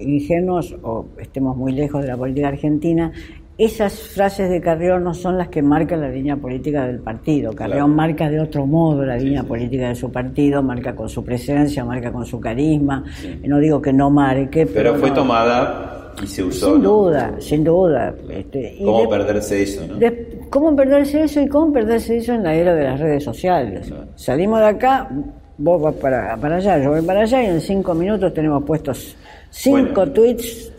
ingenuos 0.01 0.75
o 0.83 1.07
estemos 1.17 1.55
muy 1.55 1.71
lejos 1.71 2.01
de 2.01 2.09
la 2.09 2.17
política 2.17 2.49
argentina, 2.49 3.11
esas 3.59 3.93
frases 3.99 4.49
de 4.49 4.61
Carrión 4.61 5.03
no 5.03 5.13
son 5.13 5.37
las 5.37 5.49
que 5.49 5.61
marcan 5.61 6.01
la 6.01 6.09
línea 6.09 6.35
política 6.37 6.85
del 6.87 6.99
partido. 6.99 7.51
Carrión 7.53 7.77
Claro. 7.77 7.87
marca 7.89 8.29
de 8.29 8.39
otro 8.39 8.65
modo 8.65 9.03
la 9.05 9.19
Sí, 9.19 9.25
línea 9.25 9.41
sí. 9.41 9.47
política 9.47 9.89
de 9.89 9.95
su 9.95 10.11
partido, 10.11 10.63
marca 10.63 10.95
con 10.95 11.09
su 11.09 11.23
presencia, 11.23 11.83
marca 11.83 12.11
con 12.11 12.25
su 12.25 12.39
carisma. 12.39 13.03
No 13.45 13.59
digo 13.59 13.81
que 13.81 13.91
no 13.93 14.09
marque, 14.09 14.65
pero, 14.65 14.91
Pero 14.91 14.95
fue 14.95 15.09
no. 15.09 15.15
tomada 15.15 16.13
y 16.23 16.27
se 16.27 16.43
usó. 16.43 16.73
Sin 16.73 16.83
¿no? 16.83 16.89
duda, 16.89 17.31
sin 17.39 17.63
duda. 17.63 18.13
Este, 18.29 18.75
y 18.79 18.83
¿Cómo 18.85 19.01
de- 19.01 19.07
perderse 19.07 19.61
eso, 19.61 19.85
no? 19.87 19.95
de- 19.95 20.39
¿Cómo 20.49 20.75
perderse 20.75 21.23
eso 21.23 21.41
y 21.41 21.47
cómo 21.47 21.71
perderse 21.71 22.17
eso 22.17 22.33
en 22.33 22.43
la 22.43 22.53
era 22.55 22.73
de 22.73 22.83
las 22.85 22.99
redes 22.99 23.23
sociales? 23.23 23.87
Claro. 23.87 24.05
Salimos 24.15 24.59
de 24.61 24.65
acá, 24.67 25.09
vos 25.57 25.81
vas 25.81 25.95
para, 25.95 26.35
para 26.37 26.55
allá, 26.55 26.81
yo 26.81 26.91
voy 26.91 27.01
para 27.01 27.21
allá 27.21 27.43
y 27.43 27.47
en 27.47 27.61
cinco 27.61 27.93
minutos 27.93 28.33
tenemos 28.33 28.63
puestos 28.63 29.15
cinco 29.49 29.91
Bueno. 29.95 30.11
tweets. 30.13 30.71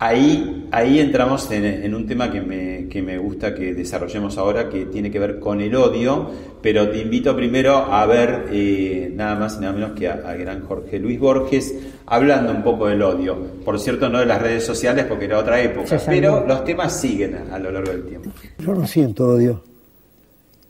Ahí, 0.00 0.68
ahí 0.70 1.00
entramos 1.00 1.50
en, 1.50 1.64
en 1.64 1.92
un 1.92 2.06
tema 2.06 2.30
que 2.30 2.40
me, 2.40 2.86
que 2.88 3.02
me 3.02 3.18
gusta 3.18 3.52
que 3.52 3.74
desarrollemos 3.74 4.38
ahora, 4.38 4.68
que 4.68 4.86
tiene 4.86 5.10
que 5.10 5.18
ver 5.18 5.40
con 5.40 5.60
el 5.60 5.74
odio, 5.74 6.30
pero 6.62 6.88
te 6.88 7.00
invito 7.00 7.34
primero 7.34 7.74
a 7.78 8.06
ver 8.06 8.46
eh, 8.52 9.10
nada 9.12 9.34
más 9.34 9.56
y 9.56 9.60
nada 9.60 9.72
menos 9.72 9.92
que 9.98 10.06
a- 10.06 10.22
al 10.24 10.38
gran 10.38 10.62
Jorge 10.64 11.00
Luis 11.00 11.18
Borges 11.18 11.74
hablando 12.06 12.52
un 12.52 12.62
poco 12.62 12.86
del 12.86 13.02
odio. 13.02 13.36
Por 13.64 13.80
cierto, 13.80 14.08
no 14.08 14.20
de 14.20 14.26
las 14.26 14.40
redes 14.40 14.64
sociales 14.64 15.04
porque 15.08 15.24
era 15.24 15.38
otra 15.40 15.60
época, 15.60 16.00
pero 16.06 16.46
los 16.46 16.62
temas 16.64 17.00
siguen 17.00 17.34
a, 17.50 17.56
a 17.56 17.58
lo 17.58 17.72
largo 17.72 17.90
del 17.90 18.04
tiempo. 18.04 18.30
Yo 18.58 18.74
no 18.76 18.86
siento 18.86 19.26
odio. 19.26 19.64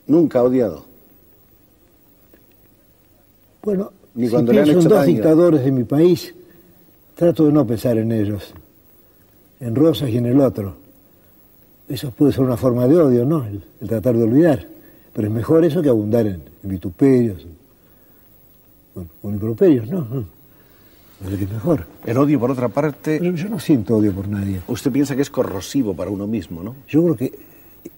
Nunca 0.07 0.43
odiado. 0.43 0.87
Bueno, 3.63 3.93
Ni 4.15 4.25
si 4.27 4.33
cuando 4.33 4.53
le 4.55 4.61
han 4.61 4.65
pienso 4.65 4.81
en 4.81 4.87
hecho 4.87 4.95
dos 4.95 5.05
daño. 5.05 5.13
dictadores 5.17 5.65
de 5.65 5.71
mi 5.73 5.85
país, 5.85 6.35
trato 7.15 7.45
de 7.45 7.53
no 7.53 7.67
pensar 7.67 7.99
en 7.99 8.11
ellos, 8.13 8.55
en 9.61 9.75
Rosas 9.75 10.11
y 10.11 10.17
en 10.19 10.27
el 10.27 10.41
otro. 10.41 10.77
Eso 11.89 12.11
puede 12.11 12.33
ser 12.33 12.43
una 12.43 12.57
forma 12.57 12.87
de 12.87 12.97
odio, 12.99 13.25
¿no? 13.25 13.45
El, 13.47 13.65
el 13.81 13.89
tratar 13.89 14.17
de 14.17 14.23
olvidar. 14.25 14.67
Pero 15.13 15.29
es 15.29 15.35
mejor 15.35 15.65
eso 15.65 15.81
que 15.83 15.89
abundar 15.89 16.27
en, 16.27 16.43
en 16.63 16.71
vituperios 16.71 17.43
en- 17.43 19.09
en 19.23 19.31
improperios, 19.35 19.89
¿no? 19.89 20.01
no. 20.11 20.25
Que 21.37 21.45
es 21.45 21.51
mejor. 21.51 21.87
El 22.05 22.17
odio, 22.19 22.39
por 22.39 22.51
otra 22.51 22.69
parte, 22.69 23.19
Pero 23.19 23.35
yo 23.35 23.49
no 23.49 23.59
siento 23.59 23.97
odio 23.97 24.13
por 24.13 24.29
nadie. 24.29 24.61
usted 24.69 24.93
piensa 24.93 25.17
que 25.17 25.23
es 25.23 25.31
corrosivo 25.31 25.95
para 25.95 26.11
uno 26.11 26.27
mismo, 26.29 26.63
¿no? 26.63 26.77
Yo 26.89 27.03
creo 27.03 27.17
que 27.17 27.39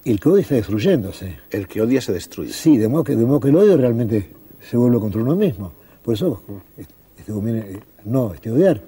el 0.04 0.18
que 0.20 0.28
odia 0.28 0.42
está 0.42 0.54
destruyéndose. 0.54 1.38
El 1.50 1.66
que 1.68 1.80
odia 1.82 2.00
se 2.00 2.12
destruye. 2.12 2.52
Sí, 2.52 2.78
de 2.78 2.88
modo 2.88 3.04
que, 3.04 3.16
de 3.16 3.24
modo 3.26 3.40
que 3.40 3.48
el 3.48 3.56
odio 3.56 3.76
realmente 3.76 4.30
se 4.70 4.76
vuelve 4.76 4.98
contra 5.00 5.20
uno 5.20 5.36
mismo. 5.36 5.72
Por 6.02 6.14
eso 6.14 6.42
este, 6.78 7.32
conviene 7.32 7.58
eh, 7.60 7.80
no 8.04 8.32
este, 8.32 8.50
odiar. 8.50 8.80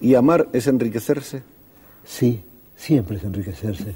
¿Y 0.00 0.14
amar 0.14 0.48
es 0.52 0.66
enriquecerse? 0.68 1.42
Sí, 2.04 2.40
siempre 2.76 3.16
es 3.16 3.24
enriquecerse. 3.24 3.94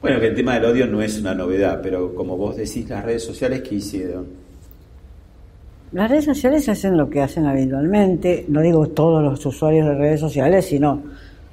Bueno, 0.00 0.20
que 0.20 0.28
el 0.28 0.34
tema 0.34 0.54
del 0.54 0.66
odio 0.66 0.86
no 0.86 1.00
es 1.02 1.18
una 1.18 1.34
novedad, 1.34 1.80
pero 1.82 2.14
como 2.14 2.36
vos 2.36 2.56
decís, 2.56 2.88
las 2.88 3.04
redes 3.04 3.24
sociales, 3.24 3.62
¿qué 3.62 3.76
hicieron? 3.76 4.26
Las 5.92 6.10
redes 6.10 6.26
sociales 6.26 6.68
hacen 6.68 6.96
lo 6.98 7.08
que 7.08 7.22
hacen 7.22 7.46
habitualmente, 7.46 8.44
no 8.48 8.60
digo 8.60 8.88
todos 8.88 9.22
los 9.22 9.44
usuarios 9.46 9.86
de 9.86 9.94
redes 9.94 10.20
sociales, 10.20 10.66
sino 10.66 11.02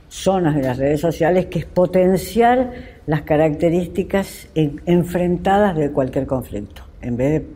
zonas 0.10 0.56
de 0.56 0.62
las 0.64 0.78
redes 0.78 1.00
sociales, 1.00 1.46
que 1.46 1.60
es 1.60 1.66
potenciar 1.66 2.72
las 3.08 3.22
características 3.22 4.48
en- 4.56 4.82
enfrentadas 4.86 5.78
de 5.78 5.92
cualquier 5.92 6.26
conflicto. 6.26 6.82
En 7.02 7.16
vez 7.16 7.32
de 7.42 7.48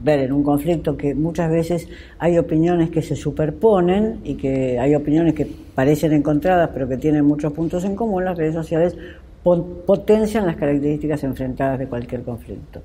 ver 0.00 0.20
en 0.20 0.32
un 0.32 0.42
conflicto 0.44 0.96
que 0.96 1.14
muchas 1.14 1.50
veces 1.50 1.88
hay 2.18 2.38
opiniones 2.38 2.90
que 2.90 3.02
se 3.02 3.16
superponen 3.16 4.20
y 4.24 4.34
que 4.34 4.78
hay 4.78 4.94
opiniones 4.94 5.34
que 5.34 5.46
parecen 5.74 6.12
encontradas 6.12 6.70
pero 6.72 6.88
que 6.88 6.96
tienen 6.96 7.24
muchos 7.24 7.52
puntos 7.52 7.84
en 7.84 7.96
común, 7.96 8.24
las 8.24 8.36
redes 8.38 8.54
sociales 8.54 8.94
potencian 9.86 10.46
las 10.46 10.56
características 10.56 11.24
enfrentadas 11.24 11.78
de 11.78 11.86
cualquier 11.86 12.22
conflicto. 12.22 12.82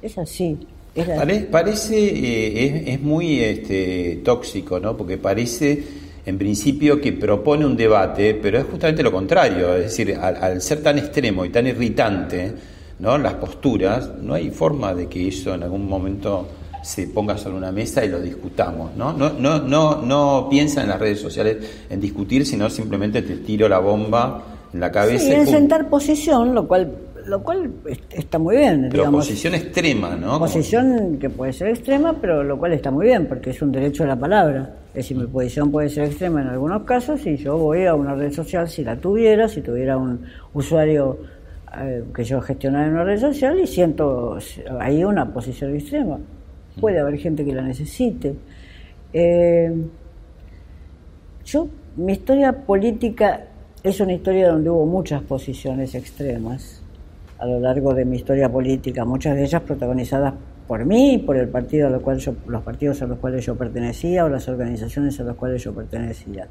Es 0.00 0.16
así. 0.18 0.56
es 0.94 1.08
así. 1.08 1.18
Pare- 1.18 1.40
parece, 1.50 1.96
eh, 1.96 2.92
es, 2.92 3.00
muy 3.00 3.40
este, 3.40 4.20
tóxico, 4.24 4.80
¿no? 4.80 4.96
Porque 4.96 5.18
parece, 5.18 5.82
en 6.24 6.38
principio, 6.38 7.00
que 7.00 7.12
propone 7.12 7.66
un 7.66 7.76
debate, 7.76 8.34
pero 8.34 8.58
es 8.58 8.64
justamente 8.64 9.02
lo 9.02 9.12
contrario. 9.12 9.74
Es 9.74 9.84
decir, 9.84 10.16
al 10.16 10.60
ser 10.62 10.82
tan 10.82 10.98
extremo 10.98 11.44
y 11.44 11.50
tan 11.50 11.66
irritante, 11.66 12.52
¿no? 12.98 13.18
Las 13.18 13.34
posturas, 13.34 14.10
no 14.22 14.34
hay 14.34 14.50
forma 14.50 14.94
de 14.94 15.06
que 15.08 15.28
eso 15.28 15.54
en 15.54 15.62
algún 15.62 15.88
momento 15.88 16.46
se 16.82 17.06
ponga 17.08 17.36
sobre 17.38 17.56
una 17.56 17.72
mesa 17.72 18.04
y 18.04 18.08
lo 18.08 18.20
discutamos, 18.20 18.94
¿no? 18.96 19.12
No, 19.12 19.30
no, 19.32 19.58
no, 19.60 20.02
no 20.02 20.46
piensa 20.50 20.82
en 20.82 20.88
las 20.90 20.98
redes 21.00 21.20
sociales 21.20 21.84
en 21.88 22.00
discutir, 22.00 22.44
sino 22.44 22.68
simplemente 22.68 23.22
te 23.22 23.36
tiro 23.36 23.68
la 23.68 23.78
bomba 23.78 24.42
en 24.72 24.80
la 24.80 24.90
cabeza 24.92 25.24
Sí, 25.24 25.30
y 25.30 25.34
en 25.34 25.44
pum. 25.44 25.54
sentar 25.54 25.88
posición, 25.88 26.54
lo 26.54 26.68
cual, 26.68 26.92
lo 27.26 27.42
cual 27.42 27.70
est- 27.86 28.02
está 28.12 28.38
muy 28.38 28.56
bien. 28.58 28.88
Pero 28.90 29.04
digamos. 29.04 29.24
posición 29.26 29.54
extrema, 29.54 30.14
¿no? 30.14 30.38
Posición 30.38 31.16
que 31.18 31.30
puede 31.30 31.54
ser 31.54 31.68
extrema, 31.68 32.14
pero 32.20 32.44
lo 32.44 32.58
cual 32.58 32.74
está 32.74 32.90
muy 32.90 33.06
bien, 33.06 33.26
porque 33.26 33.50
es 33.50 33.62
un 33.62 33.72
derecho 33.72 34.04
a 34.04 34.06
la 34.08 34.16
palabra. 34.16 34.74
Es 34.88 34.94
decir, 35.08 35.16
mi 35.16 35.26
posición 35.26 35.70
puede 35.70 35.88
ser 35.88 36.04
extrema 36.04 36.42
en 36.42 36.48
algunos 36.48 36.82
casos 36.82 37.24
y 37.26 37.36
yo 37.38 37.56
voy 37.56 37.86
a 37.86 37.94
una 37.94 38.14
red 38.14 38.30
social, 38.30 38.68
si 38.68 38.84
la 38.84 38.96
tuviera, 38.96 39.48
si 39.48 39.62
tuviera 39.62 39.96
un 39.96 40.20
usuario 40.52 41.18
eh, 41.78 42.04
que 42.14 42.24
yo 42.24 42.40
gestionara 42.40 42.86
en 42.86 42.92
una 42.92 43.04
red 43.04 43.20
social 43.20 43.58
y 43.60 43.66
siento 43.66 44.38
ahí 44.80 45.04
una 45.04 45.32
posición 45.32 45.74
extrema. 45.74 46.18
Puede 46.80 46.98
haber 47.00 47.18
gente 47.18 47.44
que 47.44 47.52
la 47.52 47.62
necesite. 47.62 48.34
Eh, 49.12 49.72
yo, 51.44 51.68
mi 51.96 52.12
historia 52.12 52.52
política 52.52 53.46
es 53.82 54.00
una 54.00 54.14
historia 54.14 54.48
donde 54.48 54.70
hubo 54.70 54.86
muchas 54.86 55.22
posiciones 55.22 55.94
extremas 55.94 56.82
a 57.38 57.46
lo 57.46 57.60
largo 57.60 57.94
de 57.94 58.04
mi 58.04 58.16
historia 58.16 58.48
política, 58.48 59.04
muchas 59.04 59.36
de 59.36 59.44
ellas 59.44 59.62
protagonizadas 59.62 60.34
por 60.66 60.84
mí, 60.84 61.22
por 61.24 61.36
el 61.36 61.48
partido 61.48 61.88
a 61.88 61.90
lo 61.90 62.00
cual 62.00 62.18
yo, 62.18 62.34
los 62.46 62.62
partidos 62.62 63.02
a 63.02 63.06
los 63.06 63.18
cuales 63.18 63.44
yo 63.44 63.54
pertenecía 63.56 64.24
o 64.24 64.28
las 64.28 64.48
organizaciones 64.48 65.20
a 65.20 65.24
las 65.24 65.36
cuales 65.36 65.62
yo 65.62 65.74
pertenecía. 65.74 66.48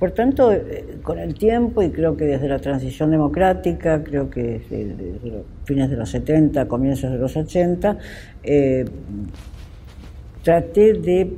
Por 0.00 0.12
tanto, 0.12 0.50
eh, 0.50 0.98
con 1.02 1.18
el 1.18 1.34
tiempo 1.34 1.82
y 1.82 1.90
creo 1.90 2.16
que 2.16 2.24
desde 2.24 2.48
la 2.48 2.58
transición 2.58 3.10
democrática, 3.10 4.02
creo 4.02 4.30
que 4.30 4.62
desde, 4.70 5.20
los 5.22 5.42
fines 5.64 5.90
de 5.90 5.96
los 5.96 6.08
70, 6.08 6.66
comienzos 6.66 7.12
de 7.12 7.18
los 7.18 7.36
80, 7.36 7.98
eh, 8.42 8.86
traté 10.42 10.94
de 10.94 11.30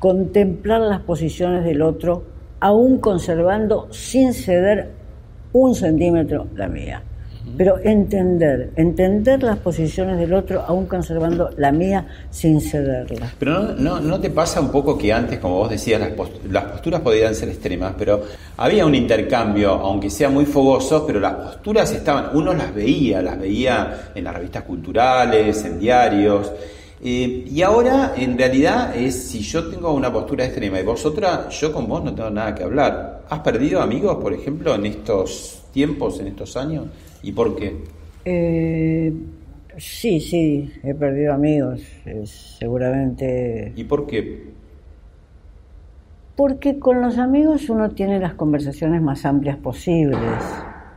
contemplar 0.00 0.80
las 0.80 1.02
posiciones 1.02 1.64
del 1.64 1.82
otro, 1.82 2.24
aún 2.58 2.98
conservando 2.98 3.86
sin 3.92 4.34
ceder 4.34 4.88
un 5.52 5.76
centímetro 5.76 6.48
la 6.56 6.66
mía. 6.66 7.00
Pero 7.56 7.78
entender, 7.82 8.70
entender 8.76 9.42
las 9.42 9.58
posiciones 9.58 10.18
del 10.18 10.32
otro, 10.34 10.62
aún 10.66 10.86
conservando 10.86 11.50
la 11.56 11.72
mía 11.72 12.06
sin 12.30 12.60
cederla. 12.60 13.32
Pero 13.38 13.60
no, 13.60 13.72
no, 13.74 14.00
¿no 14.00 14.20
te 14.20 14.30
pasa 14.30 14.60
un 14.60 14.70
poco 14.70 14.96
que 14.96 15.12
antes, 15.12 15.38
como 15.38 15.56
vos 15.56 15.70
decías, 15.70 16.00
las, 16.00 16.10
post- 16.10 16.44
las 16.50 16.64
posturas 16.64 17.00
podían 17.00 17.34
ser 17.34 17.48
extremas, 17.48 17.94
pero 17.98 18.22
había 18.58 18.84
un 18.86 18.94
intercambio, 18.94 19.70
aunque 19.72 20.10
sea 20.10 20.28
muy 20.28 20.44
fogoso, 20.44 21.06
pero 21.06 21.18
las 21.18 21.34
posturas 21.34 21.90
estaban, 21.92 22.30
uno 22.34 22.52
las 22.54 22.74
veía, 22.74 23.22
las 23.22 23.38
veía 23.38 24.10
en 24.14 24.24
las 24.24 24.34
revistas 24.34 24.62
culturales, 24.64 25.64
en 25.64 25.78
diarios. 25.80 26.52
eh, 27.02 27.44
y 27.50 27.62
ahora, 27.62 28.12
en 28.16 28.36
realidad, 28.36 28.94
es 28.94 29.14
si 29.28 29.40
yo 29.40 29.66
tengo 29.68 29.92
una 29.94 30.12
postura 30.12 30.44
extrema 30.44 30.78
y 30.78 30.84
vos 30.84 31.04
otra, 31.06 31.48
yo 31.48 31.72
con 31.72 31.88
vos 31.88 32.04
no 32.04 32.14
tengo 32.14 32.30
nada 32.30 32.54
que 32.54 32.62
hablar. 32.62 33.22
¿Has 33.30 33.40
perdido 33.40 33.80
amigos, 33.80 34.16
por 34.20 34.32
ejemplo, 34.34 34.74
en 34.74 34.84
estos 34.86 35.62
tiempos, 35.72 36.20
en 36.20 36.26
estos 36.28 36.56
años? 36.56 36.84
¿Y 37.22 37.32
por 37.32 37.56
qué? 37.56 37.76
Eh, 38.24 39.12
sí, 39.76 40.20
sí, 40.20 40.70
he 40.82 40.94
perdido 40.94 41.32
amigos, 41.32 41.82
eh, 42.04 42.22
seguramente 42.24 43.72
¿Y 43.76 43.84
por 43.84 44.06
qué? 44.06 44.50
Porque 46.36 46.78
con 46.78 47.00
los 47.02 47.18
amigos 47.18 47.68
uno 47.68 47.90
tiene 47.90 48.18
las 48.18 48.34
conversaciones 48.34 49.02
más 49.02 49.24
amplias 49.26 49.58
posibles 49.58 50.18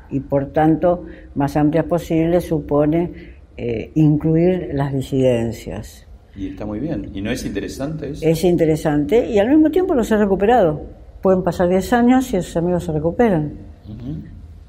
y 0.09 0.19
por 0.21 0.53
tanto 0.53 1.05
más 1.35 1.57
amplias 1.57 1.85
posibles 1.85 2.45
supone 2.45 3.33
eh, 3.57 3.91
incluir 3.95 4.69
las 4.73 4.93
disidencias. 4.93 6.07
Y 6.35 6.47
está 6.47 6.65
muy 6.65 6.79
bien. 6.79 7.11
¿Y 7.13 7.21
no 7.21 7.29
es 7.29 7.45
interesante 7.45 8.11
eso? 8.11 8.25
Es 8.25 8.43
interesante 8.43 9.29
y 9.29 9.37
al 9.37 9.49
mismo 9.49 9.69
tiempo 9.69 9.93
los 9.93 10.09
he 10.11 10.17
recuperado. 10.17 10.81
Pueden 11.21 11.43
pasar 11.43 11.69
10 11.69 11.93
años 11.93 12.33
y 12.33 12.37
esos 12.37 12.57
amigos 12.57 12.83
se 12.85 12.91
recuperan. 12.91 13.53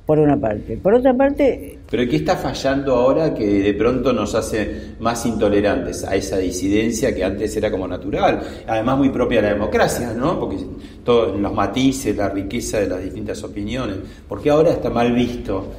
Por 0.06 0.18
una 0.18 0.38
parte. 0.38 0.76
Por 0.76 0.94
otra 0.94 1.14
parte, 1.14 1.78
Pero 1.90 2.08
¿qué 2.08 2.16
está 2.16 2.36
fallando 2.36 2.94
ahora 2.94 3.32
que 3.32 3.46
de 3.46 3.72
pronto 3.72 4.12
nos 4.12 4.34
hace 4.34 4.94
más 5.00 5.24
intolerantes 5.24 6.04
a 6.04 6.14
esa 6.14 6.36
disidencia 6.36 7.14
que 7.14 7.24
antes 7.24 7.56
era 7.56 7.70
como 7.70 7.88
natural? 7.88 8.40
Además 8.66 8.98
muy 8.98 9.08
propia 9.08 9.40
de 9.40 9.48
la 9.48 9.54
democracia, 9.54 10.12
¿no? 10.12 10.38
Porque 10.38 10.58
todos 11.02 11.40
los 11.40 11.54
matices, 11.54 12.14
la 12.14 12.28
riqueza 12.28 12.80
de 12.80 12.88
las 12.88 13.02
distintas 13.02 13.42
opiniones. 13.44 13.96
Porque 14.28 14.50
ahora 14.50 14.72
está 14.72 14.90
mal 14.90 15.10
visto. 15.12 15.72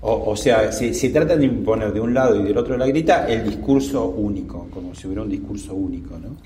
O, 0.00 0.30
o 0.30 0.36
sea, 0.36 0.72
se, 0.72 0.94
se 0.94 1.10
trata 1.10 1.36
de 1.36 1.44
imponer 1.44 1.92
de 1.92 2.00
un 2.00 2.14
lado 2.14 2.40
y 2.40 2.44
del 2.44 2.56
otro 2.56 2.74
de 2.74 2.78
la 2.78 2.86
grita 2.86 3.26
el 3.28 3.44
discurso 3.44 4.08
único, 4.08 4.68
como 4.70 4.94
si 4.94 5.06
hubiera 5.06 5.22
un 5.22 5.28
discurso 5.28 5.74
único, 5.74 6.18
¿no? 6.18 6.36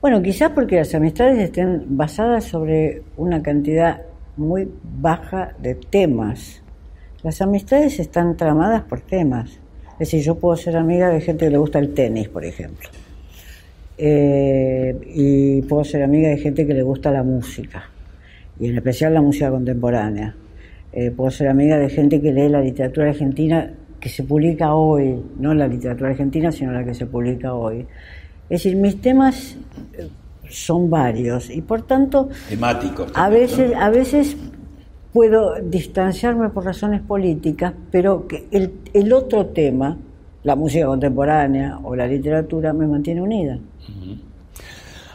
Bueno, 0.00 0.22
quizás 0.22 0.52
porque 0.52 0.76
las 0.76 0.94
amistades 0.94 1.40
estén 1.40 1.84
basadas 1.88 2.44
sobre 2.44 3.02
una 3.16 3.42
cantidad 3.42 4.02
muy 4.36 4.68
baja 5.00 5.54
de 5.58 5.74
temas. 5.74 6.62
Las 7.22 7.42
amistades 7.42 7.98
están 7.98 8.36
tramadas 8.36 8.82
por 8.82 9.00
temas. 9.00 9.58
Es 9.94 9.98
decir, 9.98 10.22
yo 10.22 10.36
puedo 10.36 10.56
ser 10.56 10.76
amiga 10.76 11.10
de 11.10 11.20
gente 11.20 11.46
que 11.46 11.50
le 11.50 11.58
gusta 11.58 11.80
el 11.80 11.92
tenis, 11.92 12.28
por 12.28 12.44
ejemplo. 12.44 12.88
Eh, 13.96 14.96
y 15.12 15.62
puedo 15.62 15.82
ser 15.82 16.04
amiga 16.04 16.28
de 16.28 16.38
gente 16.38 16.64
que 16.64 16.72
le 16.72 16.82
gusta 16.82 17.10
la 17.10 17.24
música, 17.24 17.90
y 18.60 18.68
en 18.68 18.76
especial 18.76 19.12
la 19.12 19.20
música 19.20 19.50
contemporánea. 19.50 20.36
Eh, 20.92 21.10
puedo 21.10 21.32
ser 21.32 21.48
amiga 21.48 21.76
de 21.78 21.88
gente 21.88 22.20
que 22.20 22.32
lee 22.32 22.48
la 22.48 22.60
literatura 22.60 23.08
argentina 23.08 23.72
que 23.98 24.08
se 24.08 24.22
publica 24.22 24.74
hoy, 24.74 25.20
no 25.40 25.52
la 25.52 25.66
literatura 25.66 26.10
argentina, 26.10 26.52
sino 26.52 26.70
la 26.70 26.84
que 26.84 26.94
se 26.94 27.06
publica 27.06 27.54
hoy. 27.54 27.80
Es 28.48 28.62
decir, 28.62 28.76
mis 28.76 29.00
temas 29.00 29.56
eh, 29.94 30.08
son 30.48 30.88
varios 30.88 31.50
y 31.50 31.60
por 31.60 31.82
tanto 31.82 32.28
Temáticos. 32.48 33.10
a 33.14 33.28
veces, 33.28 33.72
a 33.74 33.90
veces 33.90 34.36
puedo 35.12 35.54
distanciarme 35.62 36.50
por 36.50 36.64
razones 36.64 37.00
políticas, 37.00 37.72
pero 37.90 38.26
que 38.26 38.46
el, 38.50 39.12
otro 39.12 39.46
tema, 39.46 39.96
la 40.44 40.56
música 40.56 40.86
contemporánea 40.86 41.78
o 41.82 41.96
la 41.96 42.06
literatura, 42.06 42.72
me 42.72 42.86
mantiene 42.86 43.22
unida. 43.22 43.58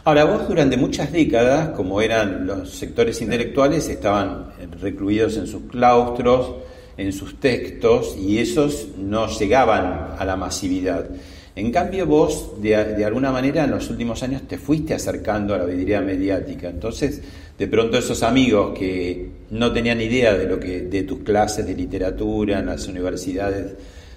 Ahora, 0.04 0.24
vos 0.24 0.46
durante 0.48 0.76
muchas 0.76 1.10
décadas, 1.12 1.70
como 1.70 2.00
eran 2.00 2.46
los 2.46 2.70
sectores 2.70 3.22
intelectuales, 3.22 3.88
estaban 3.88 4.48
recluidos 4.80 5.36
en 5.38 5.46
sus 5.46 5.62
claustros, 5.62 6.56
en 6.96 7.12
sus 7.12 7.40
textos, 7.40 8.14
y 8.18 8.38
esos 8.38 8.88
no 8.98 9.28
llegaban 9.28 10.10
a 10.18 10.24
la 10.24 10.36
masividad. 10.36 11.08
En 11.56 11.70
cambio, 11.70 12.04
vos, 12.04 12.60
de, 12.60 12.70
de 12.94 13.04
alguna 13.04 13.30
manera, 13.30 13.64
en 13.64 13.70
los 13.70 13.88
últimos 13.88 14.22
años 14.22 14.42
te 14.42 14.58
fuiste 14.58 14.92
acercando 14.92 15.54
a 15.54 15.58
la 15.58 15.64
vidriera 15.64 16.02
mediática. 16.02 16.68
Entonces, 16.68 17.22
de 17.56 17.66
pronto 17.68 17.96
esos 17.96 18.22
amigos 18.22 18.76
que 18.76 19.30
no 19.50 19.72
tenían 19.72 20.00
idea 20.00 20.34
de 20.34 20.46
lo 20.46 20.58
que 20.58 20.82
de 20.82 21.02
tus 21.02 21.20
clases 21.20 21.66
de 21.66 21.74
literatura 21.74 22.58
en 22.58 22.66
las 22.66 22.86
universidades 22.88 23.74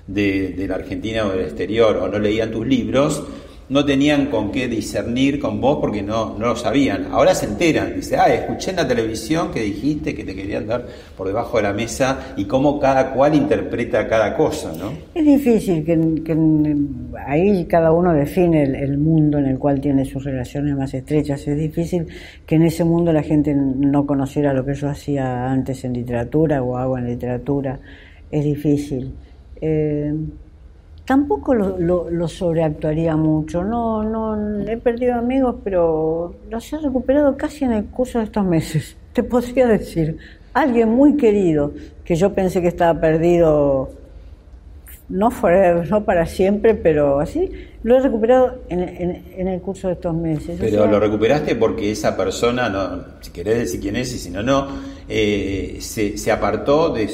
de, 0.07 0.50
de 0.50 0.67
la 0.67 0.75
Argentina 0.75 1.25
o 1.25 1.31
del 1.31 1.41
exterior, 1.41 1.98
o 1.98 2.07
no 2.07 2.19
leían 2.19 2.51
tus 2.51 2.65
libros, 2.65 3.24
no 3.69 3.83
tenían 3.83 4.27
con 4.27 4.51
qué 4.51 4.67
discernir 4.67 5.39
con 5.39 5.59
vos 5.59 5.79
porque 5.81 6.01
no, 6.01 6.38
no 6.38 6.47
lo 6.47 6.55
sabían. 6.55 7.07
Ahora 7.12 7.36
se 7.36 7.47
enteran, 7.47 7.93
dice, 7.95 8.17
ah, 8.17 8.33
escuché 8.33 8.71
en 8.71 8.77
la 8.77 8.88
televisión 8.88 9.51
que 9.51 9.62
dijiste 9.62 10.15
que 10.15 10.24
te 10.24 10.33
querían 10.33 10.67
dar 10.67 10.86
por 11.17 11.27
debajo 11.27 11.57
de 11.57 11.63
la 11.63 11.74
mesa 11.74 12.33
y 12.38 12.45
cómo 12.45 12.79
cada 12.79 13.12
cual 13.12 13.36
interpreta 13.36 14.07
cada 14.07 14.36
cosa, 14.36 14.71
¿no? 14.77 14.91
Es 15.13 15.25
difícil 15.25 15.83
que, 15.83 16.24
que 16.24 16.77
ahí 17.25 17.65
cada 17.65 17.91
uno 17.91 18.13
define 18.13 18.63
el, 18.63 18.97
mundo 18.97 19.38
en 19.38 19.45
el 19.45 19.59
cual 19.59 19.81
tiene 19.81 20.05
sus 20.05 20.24
relaciones 20.24 20.75
más 20.75 20.93
estrechas. 20.93 21.45
Es 21.47 21.57
difícil 21.57 22.07
que 22.45 22.55
en 22.55 22.63
ese 22.63 22.83
mundo 22.83 23.12
la 23.12 23.24
gente 23.24 23.53
no 23.53 24.05
conociera 24.05 24.53
lo 24.53 24.65
que 24.65 24.74
yo 24.74 24.89
hacía 24.89 25.51
antes 25.51 25.83
en 25.83 25.93
literatura 25.93 26.63
o 26.63 26.77
hago 26.77 26.97
en 26.97 27.07
literatura. 27.07 27.80
Es 28.32 28.43
difícil. 28.43 29.13
Eh, 29.60 30.13
tampoco 31.08 31.54
lo, 31.56 31.80
lo, 31.80 32.10
lo, 32.12 32.28
sobreactuaría 32.28 33.15
mucho. 33.15 33.63
No, 33.63 34.04
no, 34.04 34.70
he 34.70 34.76
perdido 34.76 35.15
amigos, 35.15 35.56
pero 35.63 36.36
los 36.52 36.74
he 36.74 36.78
recuperado 36.78 37.38
casi 37.38 37.63
en 37.63 37.72
el 37.72 37.86
curso 37.86 38.20
de 38.20 38.26
estos 38.26 38.46
meses. 38.46 38.98
Te 39.13 39.24
podría 39.24 39.65
decir, 39.65 40.17
alguien 40.54 40.89
muy 40.89 41.15
querido 41.15 41.72
que 42.04 42.15
yo 42.15 42.34
pensé 42.34 42.62
que 42.62 42.67
estaba 42.67 43.00
perdido, 43.00 43.89
no 45.08 45.32
forever, 45.32 45.89
no 45.89 46.04
para 46.04 46.26
siempre, 46.26 46.76
pero 46.76 47.20
así, 47.20 47.50
lo 47.84 47.98
he 47.98 48.02
recuperado 48.02 48.60
en, 48.67 48.82
en, 48.82 49.24
en 49.38 49.48
el 49.48 49.62
curso 49.62 49.88
de 49.88 49.93
estos 49.93 50.13
meses. 50.13 50.58
Pero 50.60 50.82
o 50.82 50.84
sea, 50.84 50.91
lo 50.91 51.00
recuperaste 51.00 51.56
porque 51.56 51.89
esa 51.89 52.17
persona, 52.17 52.67
no, 52.70 53.06
si 53.22 53.32
querés 53.32 53.60
decir 53.60 53.80
quién 53.80 53.96
es 53.96 54.13
y 54.13 54.20
si 54.20 54.30
no, 54.30 54.43
no, 54.43 54.67
eh, 55.08 55.78
se, 55.80 56.17
se 56.17 56.32
apartó 56.32 56.89
de 56.89 57.10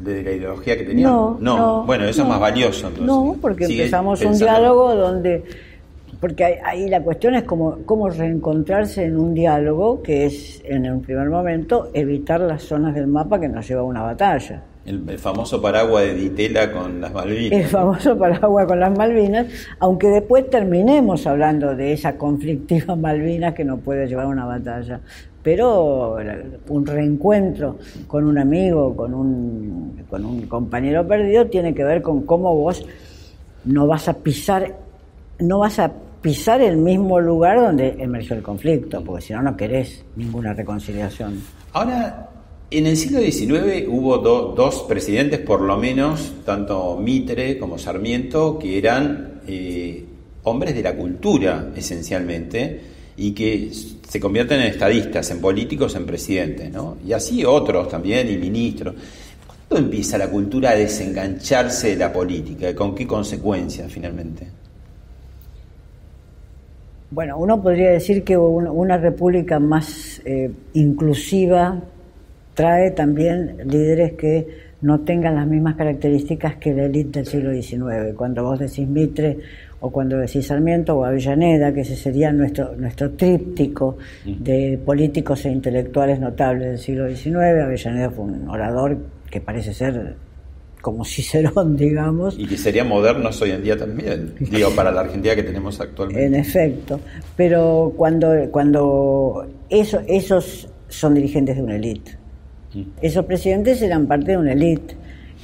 de 0.00 0.22
la 0.22 0.32
ideología 0.32 0.76
que 0.76 0.84
tenía? 0.84 1.06
No, 1.06 1.36
no, 1.40 1.56
no 1.56 1.84
bueno, 1.84 2.04
eso 2.04 2.22
no, 2.22 2.24
es 2.24 2.30
más 2.30 2.40
valioso 2.40 2.88
entonces. 2.88 3.06
No, 3.06 3.36
porque 3.40 3.64
empezamos 3.64 4.22
un 4.22 4.38
diálogo 4.38 4.94
donde, 4.94 5.44
porque 6.20 6.44
ahí, 6.44 6.54
ahí, 6.64 6.88
la 6.88 7.02
cuestión 7.02 7.34
es 7.34 7.44
cómo, 7.44 7.78
cómo 7.84 8.08
reencontrarse 8.08 9.04
en 9.04 9.16
un 9.16 9.34
diálogo 9.34 10.02
que 10.02 10.26
es, 10.26 10.62
en 10.64 10.90
un 10.90 11.02
primer 11.02 11.28
momento, 11.28 11.90
evitar 11.94 12.40
las 12.40 12.62
zonas 12.62 12.94
del 12.94 13.06
mapa 13.06 13.40
que 13.40 13.48
nos 13.48 13.66
lleva 13.66 13.80
a 13.80 13.84
una 13.84 14.02
batalla. 14.02 14.62
El, 14.86 15.08
el, 15.08 15.18
famoso 15.18 15.60
paraguas 15.60 16.04
de 16.04 16.14
Ditela 16.14 16.72
con 16.72 17.00
las 17.00 17.12
Malvinas. 17.12 17.60
El 17.60 17.66
famoso 17.66 18.16
paraguas 18.16 18.66
con 18.66 18.80
las 18.80 18.96
Malvinas, 18.96 19.46
aunque 19.80 20.08
después 20.08 20.48
terminemos 20.48 21.26
hablando 21.26 21.74
de 21.74 21.92
esa 21.92 22.16
conflictiva 22.16 22.96
Malvinas 22.96 23.54
que 23.54 23.64
nos 23.64 23.80
puede 23.80 24.06
llevar 24.06 24.26
a 24.26 24.28
una 24.28 24.46
batalla. 24.46 25.00
Pero 25.42 26.16
un 26.68 26.86
reencuentro 26.86 27.78
con 28.06 28.24
un 28.24 28.38
amigo, 28.38 28.96
con 28.96 29.14
un, 29.14 30.04
con 30.08 30.24
un 30.24 30.42
compañero 30.46 31.06
perdido, 31.06 31.46
tiene 31.46 31.72
que 31.74 31.84
ver 31.84 32.02
con 32.02 32.22
cómo 32.22 32.54
vos 32.54 32.84
no 33.64 33.86
vas 33.86 34.08
a 34.08 34.14
pisar, 34.14 34.74
no 35.38 35.60
vas 35.60 35.78
a 35.78 35.92
pisar 36.20 36.60
el 36.60 36.76
mismo 36.76 37.20
lugar 37.20 37.60
donde 37.60 37.96
emergió 37.98 38.34
el 38.34 38.42
conflicto, 38.42 39.04
porque 39.04 39.22
si 39.22 39.32
no, 39.32 39.42
no 39.42 39.56
querés 39.56 40.04
ninguna 40.16 40.52
reconciliación. 40.52 41.40
Ahora, 41.72 42.30
en 42.70 42.86
el 42.86 42.96
siglo 42.96 43.20
XIX 43.20 43.86
hubo 43.88 44.18
do, 44.18 44.54
dos 44.56 44.84
presidentes, 44.88 45.38
por 45.40 45.60
lo 45.60 45.76
menos, 45.76 46.32
tanto 46.44 46.96
Mitre 46.96 47.58
como 47.58 47.78
Sarmiento, 47.78 48.58
que 48.58 48.78
eran 48.78 49.40
eh, 49.46 50.04
hombres 50.42 50.74
de 50.74 50.82
la 50.82 50.96
cultura, 50.96 51.70
esencialmente, 51.76 52.80
y 53.16 53.32
que 53.32 53.70
se 53.72 54.20
convierten 54.20 54.60
en 54.60 54.66
estadistas, 54.66 55.30
en 55.30 55.40
políticos, 55.40 55.94
en 55.94 56.06
presidentes, 56.06 56.70
¿no? 56.70 56.96
Y 57.06 57.12
así 57.12 57.44
otros 57.44 57.88
también, 57.88 58.28
y 58.30 58.36
ministros. 58.36 58.94
¿Cuándo 59.68 59.86
empieza 59.86 60.18
la 60.18 60.28
cultura 60.28 60.70
a 60.70 60.74
desengancharse 60.74 61.90
de 61.90 61.96
la 61.96 62.12
política? 62.12 62.74
¿Con 62.74 62.94
qué 62.94 63.06
consecuencias 63.06 63.90
finalmente? 63.90 64.46
Bueno, 67.10 67.38
uno 67.38 67.62
podría 67.62 67.90
decir 67.90 68.24
que 68.24 68.36
una 68.36 68.98
república 68.98 69.60
más 69.60 70.20
eh, 70.24 70.50
inclusiva 70.74 71.80
trae 72.56 72.90
también 72.90 73.58
líderes 73.66 74.14
que 74.14 74.66
no 74.80 75.00
tengan 75.00 75.34
las 75.34 75.46
mismas 75.46 75.76
características 75.76 76.56
que 76.56 76.72
la 76.72 76.86
élite 76.86 77.20
del 77.20 77.26
siglo 77.26 77.52
XIX. 77.52 78.16
Cuando 78.16 78.44
vos 78.44 78.58
decís 78.58 78.88
Mitre 78.88 79.38
o 79.80 79.90
cuando 79.90 80.16
decís 80.16 80.46
Sarmiento 80.46 80.96
o 80.96 81.04
Avellaneda, 81.04 81.72
que 81.74 81.82
ese 81.82 81.94
sería 81.96 82.32
nuestro, 82.32 82.74
nuestro 82.74 83.10
tríptico 83.10 83.98
de 84.24 84.80
políticos 84.82 85.44
e 85.44 85.50
intelectuales 85.50 86.18
notables 86.18 86.68
del 86.68 86.78
siglo 86.78 87.08
XIX, 87.14 87.36
Avellaneda 87.62 88.10
fue 88.10 88.24
un 88.24 88.48
orador 88.48 88.96
que 89.30 89.40
parece 89.42 89.74
ser 89.74 90.16
como 90.80 91.04
Cicerón, 91.04 91.76
digamos. 91.76 92.38
Y 92.38 92.46
que 92.46 92.56
serían 92.56 92.88
modernos 92.88 93.40
hoy 93.42 93.50
en 93.50 93.62
día 93.62 93.76
también, 93.76 94.34
digo, 94.38 94.70
para 94.70 94.90
la 94.90 95.02
Argentina 95.02 95.34
que 95.34 95.42
tenemos 95.42 95.78
actualmente. 95.78 96.24
En 96.24 96.34
efecto, 96.36 97.00
pero 97.36 97.92
cuando, 97.94 98.32
cuando 98.50 99.46
eso, 99.68 100.00
esos 100.06 100.70
son 100.88 101.12
dirigentes 101.12 101.56
de 101.56 101.62
una 101.62 101.76
élite. 101.76 102.25
Esos 103.00 103.24
presidentes 103.24 103.80
eran 103.82 104.06
parte 104.06 104.32
de 104.32 104.38
una 104.38 104.52
élite, 104.52 104.94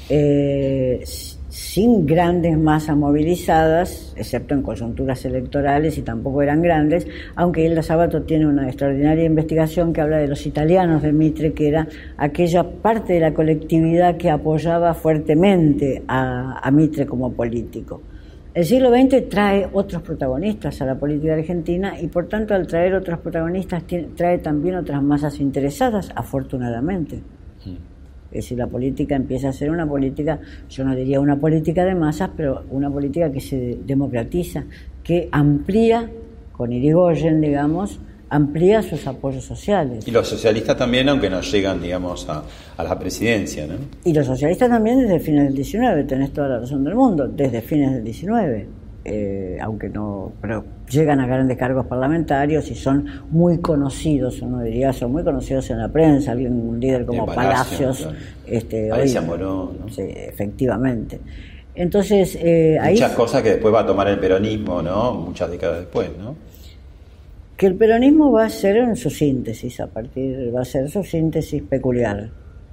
eh, 0.09 1.03
sin 1.49 2.07
grandes 2.07 2.57
masas 2.57 2.97
movilizadas, 2.97 4.15
excepto 4.17 4.55
en 4.55 4.63
coyunturas 4.63 5.25
electorales, 5.25 5.99
y 5.99 6.03
tampoco 6.03 6.43
eran 6.43 6.63
grandes, 6.63 7.07
aunque 7.37 7.65
Hilda 7.65 7.83
Sabato 7.83 8.23
tiene 8.23 8.47
una 8.47 8.67
extraordinaria 8.69 9.25
investigación 9.25 9.93
que 9.93 10.01
habla 10.01 10.17
de 10.17 10.29
los 10.29 10.47
italianos 10.47 11.03
de 11.03 11.13
Mitre, 11.13 11.53
que 11.53 11.69
era 11.69 11.87
aquella 12.17 12.65
parte 12.65 13.13
de 13.13 13.21
la 13.21 13.35
colectividad 13.35 14.17
que 14.17 14.31
apoyaba 14.31 14.95
fuertemente 14.95 16.03
a, 16.09 16.59
a 16.67 16.71
Mitre 16.71 17.07
como 17.07 17.33
político. 17.33 18.01
El 18.55 18.67
siglo 18.67 18.91
XX 18.91 19.31
trae 19.31 19.67
otros 19.73 20.03
protagonistas 20.03 20.83
a 20.83 20.85
la 20.85 20.95
política 20.95 21.33
argentina 21.33 21.99
y 21.99 22.09
por 22.09 22.29
tanto 22.29 22.55
al 22.55 22.67
traer 22.67 22.95
otros 22.95 23.19
protagonistas 23.21 23.83
trae 24.15 24.39
también 24.41 24.75
otras 24.75 25.03
masas 25.03 25.41
interesadas, 25.41 26.11
afortunadamente. 26.15 27.23
Es 28.31 28.45
decir, 28.45 28.59
la 28.59 28.67
política 28.67 29.17
empieza 29.17 29.49
a 29.49 29.53
ser 29.55 29.71
una 29.71 29.87
política, 29.87 30.39
yo 30.69 30.85
no 30.85 30.95
diría 30.95 31.19
una 31.19 31.37
política 31.37 31.87
de 31.87 31.95
masas, 31.95 32.31
pero 32.37 32.65
una 32.71 32.91
política 32.91 33.33
que 33.33 33.41
se 33.41 33.79
democratiza, 33.87 34.65
que 35.03 35.31
amplía, 35.33 36.11
con 36.53 36.73
Irigoyen, 36.73 37.41
digamos, 37.41 38.01
amplía 38.33 38.83
sus 38.83 39.07
apoyos 39.07 39.45
sociales. 39.45 40.09
Y 40.09 40.11
los 40.11 40.27
socialistas 40.27 40.75
también, 40.77 41.07
aunque 41.11 41.29
no 41.29 41.43
llegan, 41.43 41.83
digamos, 41.83 42.27
a, 42.31 42.43
a 42.79 42.83
la 42.83 42.99
presidencia, 42.99 43.67
¿no? 43.67 43.75
Y 44.05 44.15
los 44.15 44.27
socialistas 44.27 44.71
también 44.71 45.01
desde 45.01 45.21
fines 45.21 45.45
del 45.45 45.55
19, 45.55 46.05
tenés 46.05 46.33
toda 46.33 46.49
la 46.49 46.59
razón 46.61 46.83
del 46.83 46.95
mundo, 46.95 47.29
desde 47.29 47.61
fines 47.61 47.93
del 47.93 48.03
19, 48.05 48.67
eh, 49.05 49.59
aunque 49.61 49.91
no, 49.91 50.33
pero 50.41 50.65
llegan 50.89 51.21
a 51.21 51.27
grandes 51.27 51.59
cargos 51.59 51.85
parlamentarios 51.87 52.71
y 52.71 52.75
son 52.75 53.05
muy 53.31 53.59
conocidos, 53.59 54.41
uno 54.41 54.63
diría, 54.63 54.95
son 54.95 55.13
muy 55.13 55.25
conocidos 55.25 55.69
en 55.71 55.79
la 55.79 55.89
prensa, 55.89 56.33
alguien, 56.33 56.55
un 56.55 56.81
líder 56.81 57.05
como 57.05 57.27
Palacio, 57.27 57.89
Palacios, 57.89 57.99
claro. 57.99 58.17
este, 58.47 58.93
hoy- 58.93 59.15
Morón, 59.27 59.71
¿no? 59.81 59.89
Sí, 59.93 60.03
efectivamente. 60.09 61.21
Entonces, 61.75 62.37
eh, 62.41 62.79
ahí 62.81 62.95
Muchas 62.95 63.13
cosas 63.13 63.43
que 63.43 63.51
después 63.51 63.75
va 63.75 63.81
a 63.81 63.87
tomar 63.87 64.09
el 64.09 64.19
peronismo, 64.19 64.81
¿no? 64.83 65.13
Muchas 65.15 65.51
décadas 65.51 65.81
después, 65.81 66.09
¿no? 66.19 66.35
Que 67.57 67.67
el 67.67 67.75
peronismo 67.75 68.33
va 68.33 68.47
a 68.47 68.51
ser 68.51 68.77
en 68.77 68.97
su 68.97 69.11
síntesis, 69.11 69.81
a 69.81 69.87
partir, 69.87 70.55
va 70.55 70.63
a 70.63 70.65
ser 70.65 70.91
su 70.91 71.03
síntesis 71.05 71.63
peculiar, 71.63 72.31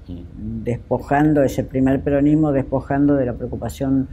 despojando 0.07 1.43
ese 1.43 1.63
primer 1.63 2.01
peronismo, 2.01 2.51
despojando 2.51 3.15
de 3.15 3.25
la 3.25 3.33
preocupación 3.33 4.07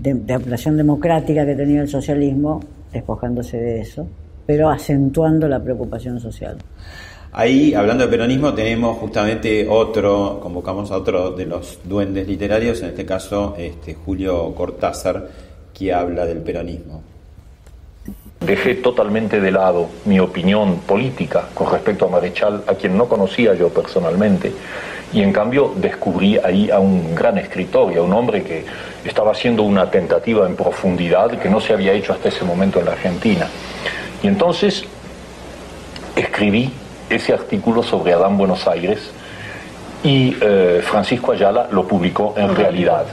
de, 0.00 0.14
de 0.14 0.32
ampliación 0.34 0.76
democrática 0.76 1.44
que 1.44 1.54
tenía 1.54 1.82
el 1.82 1.88
socialismo, 1.88 2.60
despojándose 2.92 3.56
de 3.56 3.80
eso, 3.80 4.06
pero 4.46 4.70
acentuando 4.70 5.48
la 5.48 5.62
preocupación 5.62 6.20
social. 6.20 6.58
Ahí, 7.32 7.74
hablando 7.74 8.04
de 8.04 8.10
peronismo, 8.10 8.54
tenemos 8.54 8.96
justamente 8.96 9.66
otro, 9.68 10.38
convocamos 10.40 10.90
a 10.90 10.96
otro 10.96 11.32
de 11.32 11.44
los 11.44 11.80
duendes 11.84 12.26
literarios, 12.26 12.80
en 12.82 12.88
este 12.88 13.04
caso 13.04 13.54
este, 13.58 13.94
Julio 13.94 14.54
Cortázar, 14.54 15.28
que 15.74 15.92
habla 15.92 16.24
del 16.24 16.38
peronismo. 16.38 17.02
Dejé 18.40 18.74
totalmente 18.74 19.40
de 19.40 19.50
lado 19.50 19.88
mi 20.04 20.20
opinión 20.20 20.80
política 20.80 21.48
con 21.54 21.70
respecto 21.70 22.06
a 22.06 22.08
Marechal, 22.08 22.64
a 22.66 22.74
quien 22.74 22.96
no 22.96 23.06
conocía 23.08 23.54
yo 23.54 23.70
personalmente, 23.70 24.52
y 25.12 25.22
en 25.22 25.32
cambio 25.32 25.72
descubrí 25.76 26.38
ahí 26.38 26.70
a 26.70 26.78
un 26.78 27.14
gran 27.14 27.38
escritor 27.38 27.92
y 27.92 27.96
a 27.96 28.02
un 28.02 28.12
hombre 28.12 28.42
que 28.42 28.64
estaba 29.04 29.32
haciendo 29.32 29.62
una 29.62 29.90
tentativa 29.90 30.46
en 30.46 30.54
profundidad 30.54 31.30
que 31.38 31.48
no 31.48 31.60
se 31.60 31.72
había 31.72 31.92
hecho 31.92 32.12
hasta 32.12 32.28
ese 32.28 32.44
momento 32.44 32.78
en 32.78 32.86
la 32.86 32.92
Argentina. 32.92 33.48
Y 34.22 34.26
entonces 34.26 34.84
escribí 36.14 36.72
ese 37.08 37.32
artículo 37.32 37.82
sobre 37.82 38.12
Adán 38.12 38.36
Buenos 38.36 38.66
Aires 38.66 38.98
y 40.02 40.36
eh, 40.40 40.80
Francisco 40.82 41.32
Ayala 41.32 41.68
lo 41.70 41.86
publicó 41.86 42.34
en 42.36 42.54
realidad. 42.54 43.06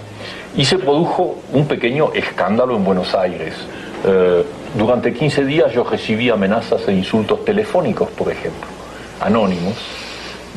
Y 0.56 0.66
se 0.66 0.78
produjo 0.78 1.40
un 1.52 1.68
pequeño 1.68 2.12
escándalo 2.14 2.76
en 2.76 2.84
Buenos 2.84 3.16
Aires. 3.16 3.54
Eh, 4.06 4.44
durante 4.76 5.14
15 5.14 5.46
días 5.46 5.72
yo 5.74 5.84
recibí 5.84 6.30
amenazas 6.30 6.88
e 6.88 6.94
insultos 6.94 7.46
telefónicos, 7.46 8.10
por 8.12 8.32
ejemplo, 8.32 8.68
anónimos, 9.20 9.76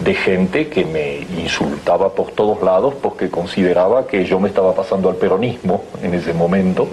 de 0.02 0.14
gente 0.14 0.68
que 0.68 0.84
me 0.84 1.26
insultaba 1.40 2.10
por 2.10 2.32
todos 2.32 2.62
lados 2.62 2.94
porque 3.00 3.30
consideraba 3.30 4.06
que 4.06 4.24
yo 4.24 4.38
me 4.38 4.48
estaba 4.48 4.74
pasando 4.74 5.08
al 5.08 5.16
peronismo 5.16 5.84
en 6.02 6.14
ese 6.14 6.34
momento 6.34 6.86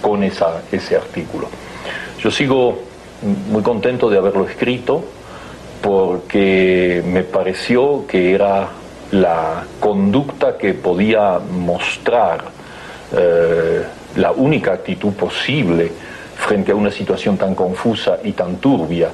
con 0.00 0.22
esa, 0.22 0.62
ese 0.72 0.96
artículo. 0.96 1.48
Yo 2.18 2.30
sigo 2.30 2.78
muy 3.50 3.62
contento 3.62 4.08
de 4.08 4.18
haberlo 4.18 4.48
escrito 4.48 5.04
porque 5.82 7.02
me 7.06 7.22
pareció 7.24 8.06
que 8.06 8.34
era 8.34 8.68
la 9.12 9.64
conducta 9.78 10.56
que 10.56 10.74
podía 10.74 11.38
mostrar 11.38 12.44
eh, 13.14 13.82
la 14.16 14.32
única 14.32 14.72
actitud 14.72 15.12
posible 15.12 15.92
frente 16.36 16.72
a 16.72 16.74
una 16.74 16.90
situación 16.90 17.36
tan 17.36 17.54
confusa 17.54 18.18
y 18.22 18.32
tan 18.32 18.56
turbia. 18.56 19.10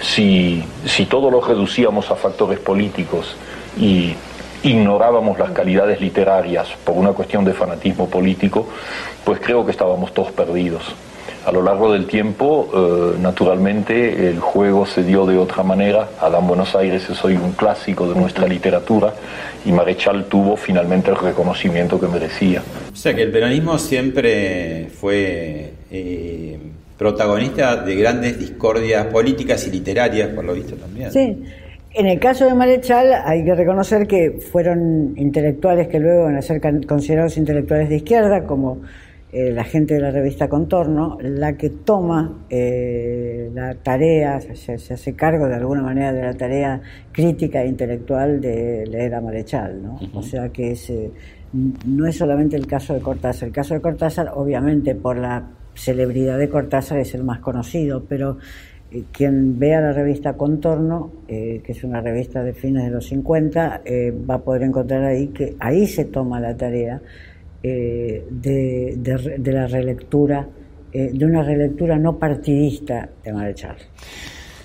Si, 0.00 0.64
si 0.86 1.06
todo 1.06 1.30
lo 1.30 1.40
reducíamos 1.40 2.10
a 2.10 2.16
factores 2.16 2.58
políticos 2.58 3.36
y 3.78 4.14
ignorábamos 4.62 5.38
las 5.38 5.50
calidades 5.50 6.00
literarias 6.00 6.68
por 6.84 6.96
una 6.96 7.12
cuestión 7.12 7.44
de 7.44 7.52
fanatismo 7.52 8.08
político, 8.08 8.66
pues 9.24 9.40
creo 9.40 9.64
que 9.64 9.72
estábamos 9.72 10.14
todos 10.14 10.32
perdidos. 10.32 10.82
A 11.46 11.52
lo 11.52 11.62
largo 11.62 11.90
del 11.92 12.06
tiempo, 12.06 12.68
eh, 12.74 13.18
naturalmente, 13.18 14.28
el 14.28 14.40
juego 14.40 14.84
se 14.84 15.02
dio 15.02 15.24
de 15.24 15.38
otra 15.38 15.62
manera. 15.62 16.10
Adán 16.20 16.46
Buenos 16.46 16.76
Aires 16.76 17.08
es 17.08 17.24
hoy 17.24 17.34
un 17.34 17.52
clásico 17.52 18.06
de 18.12 18.18
nuestra 18.18 18.46
literatura 18.46 19.14
y 19.64 19.72
Marechal 19.72 20.26
tuvo 20.26 20.56
finalmente 20.56 21.10
el 21.10 21.16
reconocimiento 21.16 21.98
que 21.98 22.08
merecía. 22.08 22.62
O 22.92 22.96
sea 22.96 23.14
que 23.14 23.22
el 23.22 23.32
peronismo 23.32 23.78
siempre 23.78 24.88
fue 24.92 25.72
eh, 25.90 26.58
protagonista 26.98 27.76
de 27.76 27.96
grandes 27.96 28.38
discordias 28.38 29.06
políticas 29.06 29.66
y 29.66 29.70
literarias, 29.70 30.28
por 30.28 30.44
lo 30.44 30.52
visto 30.52 30.76
también. 30.76 31.10
Sí. 31.10 31.42
En 31.92 32.06
el 32.06 32.20
caso 32.20 32.44
de 32.44 32.54
Marechal 32.54 33.12
hay 33.24 33.44
que 33.44 33.54
reconocer 33.54 34.06
que 34.06 34.38
fueron 34.52 35.14
intelectuales 35.16 35.88
que 35.88 35.98
luego 35.98 36.24
van 36.24 36.36
a 36.36 36.42
ser 36.42 36.60
considerados 36.86 37.36
intelectuales 37.36 37.88
de 37.88 37.96
izquierda, 37.96 38.44
como 38.44 38.82
eh, 39.32 39.52
la 39.52 39.64
gente 39.64 39.94
de 39.94 40.00
la 40.00 40.10
revista 40.10 40.48
Contorno, 40.48 41.18
la 41.20 41.56
que 41.56 41.70
toma 41.70 42.44
eh, 42.50 43.50
la 43.54 43.74
tarea, 43.74 44.40
se, 44.40 44.78
se 44.78 44.94
hace 44.94 45.14
cargo 45.14 45.46
de 45.46 45.54
alguna 45.54 45.82
manera 45.82 46.12
de 46.12 46.22
la 46.22 46.34
tarea 46.34 46.80
crítica 47.12 47.62
e 47.62 47.68
intelectual 47.68 48.40
de 48.40 48.86
leer 48.86 49.14
a 49.14 49.20
Marechal. 49.20 49.82
¿no? 49.82 50.00
O 50.14 50.22
sea 50.22 50.48
que 50.48 50.72
es, 50.72 50.90
eh, 50.90 51.10
no 51.52 52.06
es 52.06 52.16
solamente 52.16 52.56
el 52.56 52.66
caso 52.66 52.94
de 52.94 53.00
Cortázar. 53.00 53.48
El 53.48 53.54
caso 53.54 53.74
de 53.74 53.80
Cortázar, 53.80 54.32
obviamente, 54.34 54.94
por 54.94 55.16
la 55.16 55.48
celebridad 55.74 56.38
de 56.38 56.48
Cortázar 56.48 56.98
es 56.98 57.14
el 57.14 57.24
más 57.24 57.40
conocido, 57.40 58.04
pero 58.08 58.38
eh, 58.90 59.04
quien 59.12 59.58
vea 59.58 59.80
la 59.80 59.92
revista 59.92 60.34
Contorno, 60.34 61.12
eh, 61.28 61.60
que 61.64 61.72
es 61.72 61.84
una 61.84 62.00
revista 62.00 62.42
de 62.42 62.52
fines 62.52 62.84
de 62.84 62.90
los 62.90 63.06
50, 63.06 63.82
eh, 63.84 64.12
va 64.28 64.34
a 64.34 64.42
poder 64.42 64.64
encontrar 64.64 65.04
ahí 65.04 65.28
que 65.28 65.54
ahí 65.60 65.86
se 65.86 66.04
toma 66.04 66.40
la 66.40 66.56
tarea 66.56 67.00
eh, 67.62 68.26
de, 68.30 68.94
de 68.96 69.52
la 69.52 69.66
relectura, 69.66 70.48
eh, 70.92 71.10
de 71.12 71.24
una 71.24 71.42
relectura 71.42 71.96
no 71.98 72.18
partidista 72.18 73.08
de 73.22 73.32
Marechal. 73.32 73.76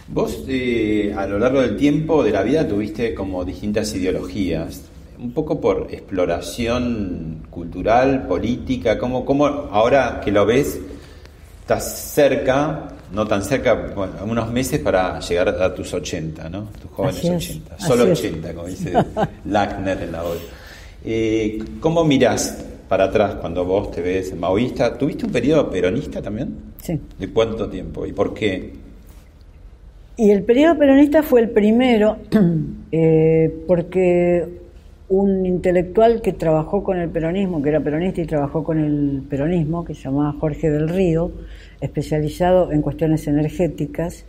Vos 0.07 0.43
eh, 0.47 1.13
a 1.17 1.25
lo 1.25 1.39
largo 1.39 1.61
del 1.61 1.75
tiempo 1.77 2.23
de 2.23 2.31
la 2.31 2.43
vida 2.43 2.67
tuviste 2.67 3.15
como 3.15 3.43
distintas 3.43 3.93
ideologías, 3.95 4.83
un 5.17 5.31
poco 5.31 5.59
por 5.59 5.87
exploración 5.89 7.43
cultural, 7.49 8.27
política, 8.27 8.99
como, 8.99 9.25
como 9.25 9.45
ahora 9.45 10.21
que 10.23 10.31
lo 10.31 10.45
ves, 10.45 10.79
estás 11.61 12.11
cerca, 12.13 12.87
no 13.11 13.25
tan 13.25 13.43
cerca, 13.43 13.73
bueno, 13.95 14.13
unos 14.25 14.51
meses 14.51 14.79
para 14.79 15.19
llegar 15.19 15.49
a 15.49 15.73
tus 15.73 15.91
80, 15.91 16.49
¿no? 16.49 16.69
Tus 16.79 16.91
jóvenes 16.91 17.17
Así 17.17 17.27
es, 17.27 17.49
80, 17.49 17.75
así 17.75 17.87
solo 17.87 18.03
es. 18.05 18.19
80, 18.19 18.53
como 18.53 18.67
dice 18.67 18.93
Lackner 19.45 20.03
en 20.03 20.11
la 20.11 20.23
obra. 20.23 20.39
Eh, 21.03 21.63
¿Cómo 21.79 22.03
mirás 22.03 22.63
para 22.87 23.05
atrás 23.05 23.35
cuando 23.35 23.65
vos 23.65 23.91
te 23.91 24.01
ves 24.01 24.35
maoísta? 24.35 24.97
¿Tuviste 24.97 25.25
un 25.25 25.31
periodo 25.31 25.69
peronista 25.69 26.21
también? 26.21 26.55
Sí. 26.81 26.99
¿De 27.19 27.29
cuánto 27.29 27.69
tiempo 27.69 28.05
y 28.05 28.13
por 28.13 28.33
qué? 28.33 28.73
Y 30.17 30.31
el 30.31 30.43
periodo 30.43 30.77
peronista 30.77 31.23
fue 31.23 31.41
el 31.41 31.49
primero 31.49 32.17
eh, 32.91 33.53
porque 33.67 34.65
un 35.09 35.45
intelectual 35.45 36.21
que 36.21 36.33
trabajó 36.33 36.83
con 36.83 36.97
el 36.97 37.09
peronismo, 37.09 37.61
que 37.61 37.69
era 37.69 37.79
peronista 37.79 38.21
y 38.21 38.25
trabajó 38.25 38.63
con 38.63 38.79
el 38.79 39.23
peronismo, 39.29 39.85
que 39.85 39.93
se 39.93 40.03
llamaba 40.03 40.33
Jorge 40.39 40.69
del 40.71 40.89
Río, 40.89 41.31
especializado 41.81 42.71
en 42.71 42.81
cuestiones 42.81 43.27
energéticas, 43.27 44.25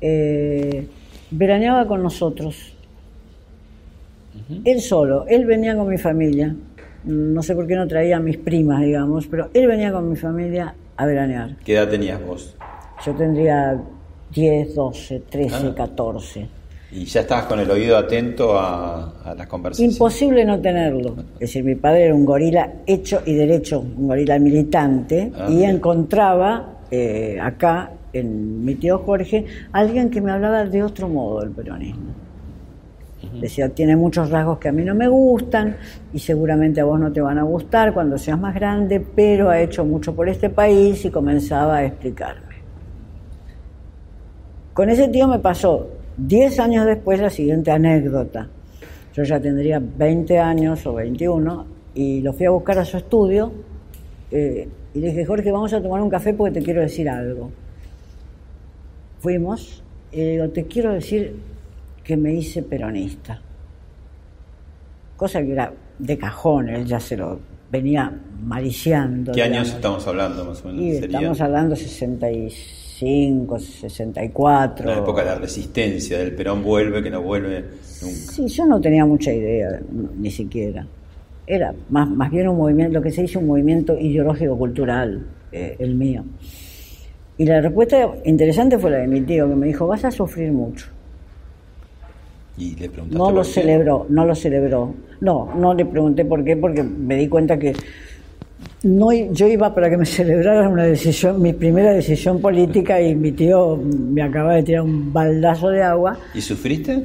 eh, 0.00 0.86
veraneaba 1.30 1.86
con 1.86 2.02
nosotros. 2.02 2.76
Él 4.64 4.80
solo, 4.80 5.26
él 5.28 5.46
venía 5.46 5.76
con 5.76 5.88
mi 5.88 5.96
familia, 5.96 6.54
no 7.04 7.42
sé 7.42 7.54
por 7.54 7.66
qué 7.66 7.76
no 7.76 7.86
traía 7.86 8.16
a 8.16 8.20
mis 8.20 8.38
primas, 8.38 8.80
digamos, 8.82 9.26
pero 9.26 9.48
él 9.54 9.66
venía 9.66 9.92
con 9.92 10.08
mi 10.08 10.16
familia 10.16 10.74
a 10.96 11.06
veranear. 11.06 11.56
¿Qué 11.64 11.74
edad 11.74 11.88
tenías 11.88 12.24
vos? 12.24 12.56
Yo 13.04 13.12
tendría 13.14 13.80
10, 14.32 14.74
12, 14.74 15.22
13, 15.28 15.54
Ah. 15.68 15.74
14. 15.76 16.48
Y 16.92 17.06
ya 17.06 17.22
estabas 17.22 17.46
con 17.46 17.58
el 17.58 17.68
oído 17.70 17.96
atento 17.96 18.56
a, 18.56 19.10
a 19.24 19.34
las 19.34 19.48
conversaciones. 19.48 19.94
Imposible 19.96 20.44
no 20.44 20.60
tenerlo. 20.60 21.16
Es 21.34 21.40
decir, 21.40 21.64
mi 21.64 21.74
padre 21.74 22.04
era 22.04 22.14
un 22.14 22.24
gorila 22.24 22.72
hecho 22.86 23.20
y 23.26 23.34
derecho, 23.34 23.80
un 23.80 24.06
gorila 24.06 24.38
militante, 24.38 25.32
Ah, 25.36 25.48
y 25.50 25.64
encontraba 25.64 26.78
eh, 26.92 27.36
acá, 27.42 27.90
en 28.12 28.64
mi 28.64 28.76
tío 28.76 28.98
Jorge, 28.98 29.44
alguien 29.72 30.08
que 30.08 30.20
me 30.20 30.30
hablaba 30.30 30.64
de 30.66 30.84
otro 30.84 31.08
modo 31.08 31.40
del 31.40 31.50
peronismo. 31.50 32.14
Decía, 33.40 33.68
tiene 33.68 33.96
muchos 33.96 34.30
rasgos 34.30 34.58
que 34.58 34.68
a 34.68 34.72
mí 34.72 34.84
no 34.84 34.94
me 34.94 35.08
gustan 35.08 35.76
y 36.12 36.18
seguramente 36.18 36.80
a 36.80 36.84
vos 36.84 36.98
no 36.98 37.12
te 37.12 37.20
van 37.20 37.38
a 37.38 37.42
gustar 37.42 37.92
cuando 37.94 38.18
seas 38.18 38.38
más 38.38 38.54
grande, 38.54 39.00
pero 39.00 39.50
ha 39.50 39.60
hecho 39.60 39.84
mucho 39.84 40.14
por 40.14 40.28
este 40.28 40.50
país 40.50 41.04
y 41.04 41.10
comenzaba 41.10 41.76
a 41.76 41.84
explicarme. 41.84 42.54
Con 44.72 44.90
ese 44.90 45.08
tío 45.08 45.28
me 45.28 45.38
pasó 45.38 45.88
10 46.16 46.58
años 46.60 46.86
después 46.86 47.20
la 47.20 47.30
siguiente 47.30 47.70
anécdota. 47.70 48.48
Yo 49.14 49.22
ya 49.22 49.40
tendría 49.40 49.80
20 49.80 50.38
años 50.38 50.84
o 50.86 50.94
21 50.94 51.66
y 51.94 52.20
lo 52.20 52.32
fui 52.32 52.46
a 52.46 52.50
buscar 52.50 52.78
a 52.78 52.84
su 52.84 52.96
estudio 52.96 53.52
eh, 54.30 54.68
y 54.92 54.98
le 54.98 55.08
dije, 55.08 55.24
Jorge, 55.24 55.52
vamos 55.52 55.72
a 55.72 55.80
tomar 55.80 56.00
un 56.00 56.10
café 56.10 56.34
porque 56.34 56.58
te 56.58 56.64
quiero 56.64 56.80
decir 56.80 57.08
algo. 57.08 57.50
Fuimos 59.20 59.82
y 60.10 60.16
le 60.16 60.30
digo, 60.32 60.48
te 60.50 60.64
quiero 60.64 60.92
decir 60.92 61.36
que 62.04 62.16
me 62.16 62.34
hice 62.34 62.62
peronista. 62.62 63.40
Cosa 65.16 65.42
que 65.42 65.52
era 65.52 65.72
de 65.98 66.18
cajón, 66.18 66.68
él 66.68 66.84
ya 66.84 67.00
se 67.00 67.16
lo 67.16 67.40
venía 67.70 68.12
mariciando. 68.44 69.32
¿Qué 69.32 69.42
digamos. 69.42 69.58
años 69.58 69.74
estamos 69.74 70.06
hablando 70.06 70.44
más 70.44 70.62
o 70.62 70.68
menos? 70.68 70.82
Y 70.82 70.90
estamos 70.90 71.40
hablando 71.40 71.74
65, 71.74 73.58
64. 73.58 74.86
la 74.86 74.98
época 74.98 75.22
de 75.22 75.30
la 75.30 75.34
resistencia, 75.36 76.18
del 76.18 76.34
Perón 76.34 76.62
vuelve, 76.62 77.02
que 77.02 77.10
no 77.10 77.22
vuelve 77.22 77.60
nunca. 78.02 78.32
Sí, 78.32 78.46
yo 78.48 78.66
no 78.66 78.80
tenía 78.80 79.06
mucha 79.06 79.32
idea, 79.32 79.80
ni 80.18 80.30
siquiera. 80.30 80.86
Era 81.46 81.74
más, 81.90 82.08
más 82.08 82.30
bien 82.30 82.48
un 82.48 82.58
movimiento, 82.58 82.94
lo 82.94 83.02
que 83.02 83.10
se 83.10 83.22
dice 83.22 83.38
un 83.38 83.46
movimiento 83.46 83.98
ideológico-cultural, 83.98 85.26
eh, 85.52 85.76
el 85.78 85.94
mío. 85.94 86.24
Y 87.36 87.46
la 87.46 87.60
respuesta 87.60 88.14
interesante 88.24 88.78
fue 88.78 88.90
la 88.90 88.98
de 88.98 89.08
mi 89.08 89.20
tío, 89.22 89.48
que 89.48 89.54
me 89.54 89.66
dijo, 89.66 89.86
vas 89.86 90.04
a 90.04 90.10
sufrir 90.10 90.52
mucho. 90.52 90.86
Y 92.56 92.76
le 92.76 92.88
preguntaste 92.88 93.18
No 93.18 93.30
lo 93.32 93.42
qué. 93.42 93.48
celebró, 93.48 94.06
no 94.08 94.24
lo 94.24 94.34
celebró. 94.34 94.94
No, 95.20 95.54
no 95.54 95.74
le 95.74 95.84
pregunté 95.86 96.24
por 96.24 96.44
qué, 96.44 96.56
porque 96.56 96.82
me 96.82 97.16
di 97.16 97.28
cuenta 97.28 97.58
que 97.58 97.72
no, 98.84 99.12
yo 99.12 99.46
iba 99.48 99.74
para 99.74 99.88
que 99.90 99.96
me 99.96 100.04
celebraran 100.06 100.70
una 100.72 100.84
decisión, 100.84 101.40
mi 101.40 101.52
primera 101.52 101.92
decisión 101.92 102.40
política, 102.40 103.00
y 103.00 103.14
mi 103.14 103.32
tío 103.32 103.76
me 103.76 104.22
acaba 104.22 104.54
de 104.54 104.62
tirar 104.62 104.82
un 104.82 105.12
baldazo 105.12 105.70
de 105.70 105.82
agua. 105.82 106.18
¿Y 106.34 106.40
sufriste? 106.40 107.02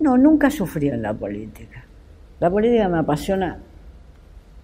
No, 0.00 0.16
nunca 0.16 0.50
sufrí 0.50 0.88
en 0.88 1.02
la 1.02 1.14
política. 1.14 1.84
La 2.40 2.50
política 2.50 2.88
me 2.88 2.98
apasiona 2.98 3.58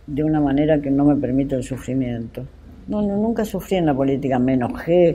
de 0.07 0.24
una 0.24 0.40
manera 0.40 0.81
que 0.81 0.90
no 0.90 1.05
me 1.05 1.16
permite 1.16 1.55
el 1.55 1.62
sufrimiento. 1.62 2.44
No, 2.88 3.00
no, 3.03 3.16
nunca 3.16 3.44
sufrí 3.44 3.76
en 3.76 3.87
la 3.87 3.94
política, 3.94 4.38
me 4.38 4.55
enojé, 4.55 5.14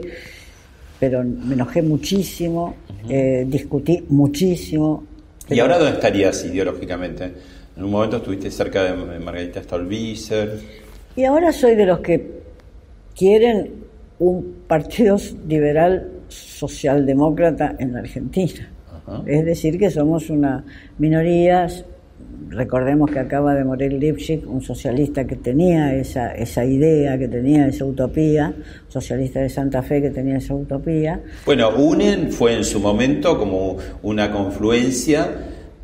pero 0.98 1.22
me 1.22 1.54
enojé 1.54 1.82
muchísimo, 1.82 2.76
eh, 3.08 3.44
discutí 3.46 4.04
muchísimo. 4.08 5.04
¿Y 5.48 5.60
ahora 5.60 5.78
dónde 5.78 5.94
estarías 5.94 6.44
ideológicamente? 6.44 7.32
En 7.76 7.84
un 7.84 7.90
momento 7.90 8.16
estuviste 8.16 8.50
cerca 8.50 8.84
de 8.84 9.18
Margarita 9.18 9.62
Stolbizer. 9.62 10.58
Y 11.14 11.24
ahora 11.24 11.52
soy 11.52 11.74
de 11.74 11.86
los 11.86 12.00
que 12.00 12.40
quieren 13.14 13.70
un 14.18 14.64
partido 14.66 15.16
liberal 15.46 16.10
socialdemócrata 16.28 17.76
en 17.78 17.92
la 17.92 18.00
Argentina. 18.00 18.70
Es 19.24 19.44
decir, 19.44 19.78
que 19.78 19.90
somos 19.90 20.30
una 20.30 20.64
minoría. 20.98 21.68
Recordemos 22.48 23.10
que 23.10 23.18
acaba 23.18 23.54
de 23.54 23.64
morir 23.64 23.92
Lipschitz, 23.92 24.46
un 24.46 24.62
socialista 24.62 25.26
que 25.26 25.36
tenía 25.36 25.94
esa, 25.94 26.32
esa 26.34 26.64
idea, 26.64 27.18
que 27.18 27.28
tenía 27.28 27.66
esa 27.66 27.84
utopía, 27.84 28.54
socialista 28.88 29.40
de 29.40 29.50
Santa 29.50 29.82
Fe 29.82 30.00
que 30.00 30.10
tenía 30.10 30.38
esa 30.38 30.54
utopía. 30.54 31.20
Bueno, 31.44 31.70
UNEN 31.76 32.32
fue 32.32 32.54
en 32.54 32.64
su 32.64 32.80
momento 32.80 33.38
como 33.38 33.76
una 34.02 34.30
confluencia 34.30 35.28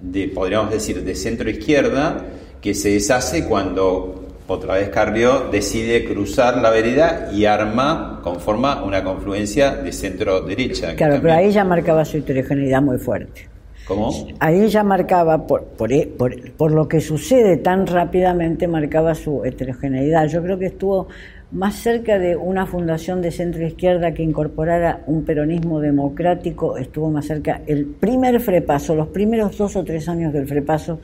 de, 0.00 0.28
podríamos 0.28 0.70
decir, 0.70 1.04
de 1.04 1.14
centro 1.14 1.50
izquierda 1.50 2.24
que 2.60 2.74
se 2.74 2.90
deshace 2.90 3.44
cuando 3.44 4.22
otra 4.46 4.74
vez 4.74 4.88
Carrió 4.90 5.48
decide 5.50 6.04
cruzar 6.04 6.58
la 6.58 6.70
vereda 6.70 7.30
y 7.32 7.44
arma, 7.44 8.20
conforma 8.22 8.82
una 8.84 9.02
confluencia 9.02 9.76
de 9.76 9.92
centro 9.92 10.42
derecha. 10.42 10.94
Claro, 10.94 11.18
pero 11.20 11.34
ahí 11.34 11.50
ya 11.50 11.64
marcaba 11.64 12.04
su 12.04 12.18
heterogeneidad 12.18 12.82
muy 12.82 12.98
fuerte. 12.98 13.48
¿Cómo? 13.86 14.10
Ahí 14.38 14.68
ya 14.68 14.82
marcaba, 14.84 15.46
por, 15.46 15.64
por, 15.64 15.92
e- 15.92 16.06
por- 16.06 16.52
por 16.52 16.72
lo 16.72 16.86
que 16.88 17.00
sucede 17.00 17.56
tan 17.56 17.86
rápidamente, 17.86 18.66
marcaba 18.68 19.14
su 19.14 19.44
heterogeneidad. 19.44 20.26
Yo 20.28 20.42
creo 20.42 20.58
que 20.58 20.66
estuvo 20.66 21.08
más 21.50 21.74
cerca 21.74 22.18
de 22.18 22.34
una 22.36 22.64
fundación 22.66 23.20
de 23.20 23.30
centro 23.30 23.66
izquierda 23.66 24.12
que 24.14 24.22
incorporara 24.22 25.02
un 25.06 25.24
peronismo 25.24 25.80
democrático, 25.80 26.78
estuvo 26.78 27.10
más 27.10 27.26
cerca 27.26 27.60
el 27.66 27.84
primer 27.86 28.40
frepaso, 28.40 28.94
los 28.94 29.08
primeros 29.08 29.58
dos 29.58 29.76
o 29.76 29.84
tres 29.84 30.08
años 30.08 30.32
del 30.32 30.46
frepaso, 30.46 31.00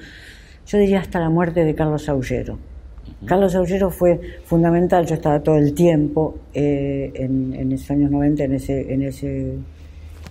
yo 0.67 0.79
diría 0.79 1.01
hasta 1.01 1.21
la 1.21 1.29
muerte 1.29 1.65
de 1.65 1.75
Carlos 1.75 2.09
Aullero. 2.09 2.59
Carlos 3.27 3.55
Aullero 3.57 3.91
fue 3.91 4.21
fundamental, 4.45 5.05
yo 5.05 5.15
estaba 5.17 5.41
todo 5.41 5.57
el 5.57 5.75
tiempo 5.75 6.37
eh, 6.55 7.11
en, 7.15 7.53
en 7.55 7.73
esos 7.73 7.91
años 7.91 8.11
90 8.11 8.45
en 8.45 8.55
ese, 8.55 8.93
en 8.93 9.03
ese 9.03 9.53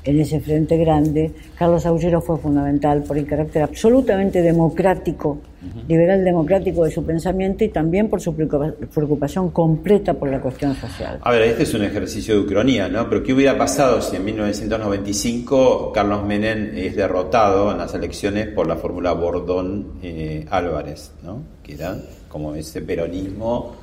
en 0.03 0.19
ese 0.19 0.39
frente 0.39 0.77
grande, 0.77 1.31
Carlos 1.57 1.85
Aullero 1.85 2.21
fue 2.21 2.37
fundamental 2.37 3.03
por 3.03 3.17
el 3.17 3.25
carácter 3.25 3.63
absolutamente 3.63 4.41
democrático, 4.41 5.39
liberal 5.87 6.23
democrático 6.23 6.85
de 6.85 6.91
su 6.91 7.03
pensamiento 7.03 7.63
y 7.63 7.69
también 7.69 8.09
por 8.09 8.21
su 8.21 8.33
preocupa- 8.33 8.73
preocupación 8.93 9.49
completa 9.51 10.13
por 10.13 10.29
la 10.29 10.39
cuestión 10.39 10.75
social. 10.75 11.19
A 11.21 11.31
ver, 11.31 11.41
este 11.41 11.63
es 11.63 11.73
un 11.73 11.83
ejercicio 11.83 12.35
de 12.35 12.41
ucronía, 12.41 12.87
¿no? 12.87 13.09
Pero 13.09 13.21
¿qué 13.23 13.33
hubiera 13.33 13.57
pasado 13.57 14.01
si 14.01 14.15
en 14.15 14.23
1995 14.25 15.91
Carlos 15.93 16.23
Menem 16.25 16.71
es 16.77 16.95
derrotado 16.95 17.71
en 17.71 17.79
las 17.79 17.93
elecciones 17.93 18.47
por 18.47 18.65
la 18.67 18.77
fórmula 18.77 19.11
Bordón-Álvarez, 19.13 21.11
¿no? 21.23 21.41
Que 21.63 21.73
era 21.73 21.97
como 22.29 22.55
ese 22.55 22.81
peronismo 22.81 23.73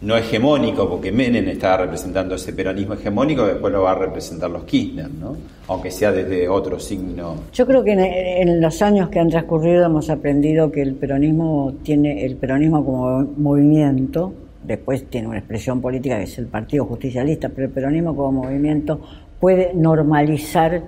no 0.00 0.16
hegemónico, 0.16 0.88
porque 0.88 1.10
Menem 1.10 1.48
estaba 1.48 1.78
representando 1.78 2.36
ese 2.36 2.52
peronismo 2.52 2.94
hegemónico, 2.94 3.44
después 3.46 3.72
lo 3.72 3.82
va 3.82 3.92
a 3.92 3.94
representar 3.96 4.48
los 4.50 4.62
Kirchner, 4.64 5.10
¿no? 5.10 5.36
Aunque 5.66 5.90
sea 5.90 6.12
desde 6.12 6.48
otro 6.48 6.78
signo. 6.78 7.34
Yo 7.52 7.66
creo 7.66 7.82
que 7.82 7.92
en, 7.92 8.00
en 8.48 8.60
los 8.60 8.80
años 8.80 9.08
que 9.08 9.18
han 9.18 9.28
transcurrido 9.28 9.84
hemos 9.86 10.08
aprendido 10.08 10.70
que 10.70 10.82
el 10.82 10.94
peronismo 10.94 11.74
tiene 11.82 12.24
el 12.24 12.36
peronismo 12.36 12.84
como 12.84 13.22
movimiento, 13.38 14.32
después 14.64 15.04
tiene 15.10 15.26
una 15.28 15.38
expresión 15.38 15.80
política 15.80 16.16
que 16.18 16.24
es 16.24 16.38
el 16.38 16.46
Partido 16.46 16.84
Justicialista, 16.84 17.48
pero 17.48 17.66
el 17.66 17.72
peronismo 17.72 18.14
como 18.14 18.44
movimiento 18.44 19.00
puede 19.40 19.72
normalizar 19.74 20.80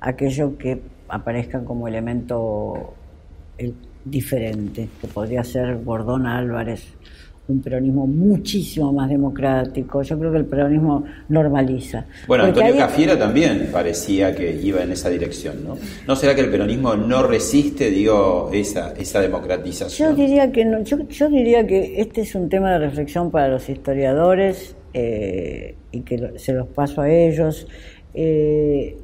aquello 0.00 0.58
que 0.58 0.78
aparezca 1.08 1.64
como 1.64 1.88
elemento 1.88 2.92
el- 3.56 3.74
diferente, 4.04 4.88
que 5.00 5.06
podría 5.08 5.42
ser 5.44 5.76
Bordón 5.76 6.26
Álvarez, 6.26 6.86
un 7.48 7.62
peronismo 7.62 8.06
muchísimo 8.06 8.92
más 8.92 9.08
democrático. 9.08 10.02
Yo 10.02 10.18
creo 10.18 10.30
que 10.32 10.38
el 10.38 10.44
peronismo 10.44 11.04
normaliza. 11.30 12.04
Bueno, 12.26 12.44
Porque 12.44 12.60
Antonio 12.60 12.74
hay- 12.82 12.88
Cafiero 12.88 13.16
también 13.18 13.68
parecía 13.72 14.34
que 14.34 14.60
iba 14.62 14.82
en 14.82 14.92
esa 14.92 15.08
dirección, 15.08 15.64
¿no? 15.64 15.76
¿No 16.06 16.14
será 16.14 16.34
que 16.34 16.42
el 16.42 16.50
peronismo 16.50 16.94
no 16.94 17.22
resiste, 17.26 17.90
digo, 17.90 18.50
esa, 18.52 18.92
esa 18.92 19.20
Yo 19.20 19.22
democratización? 19.22 20.14
diría 20.14 20.52
que 20.52 20.64
no, 20.66 20.82
yo, 20.82 20.98
yo 21.08 21.28
diría 21.30 21.66
que 21.66 22.00
este 22.02 22.20
es 22.20 22.34
un 22.34 22.50
tema 22.50 22.72
de 22.72 22.80
reflexión 22.80 23.30
para 23.30 23.48
los 23.48 23.66
historiadores 23.68 24.76
eh, 24.92 25.74
y 25.90 26.00
que 26.00 26.32
se 26.36 26.52
los 26.52 26.68
paso 26.68 27.00
a 27.00 27.10
ellos. 27.10 27.66
Eh, 28.12 28.96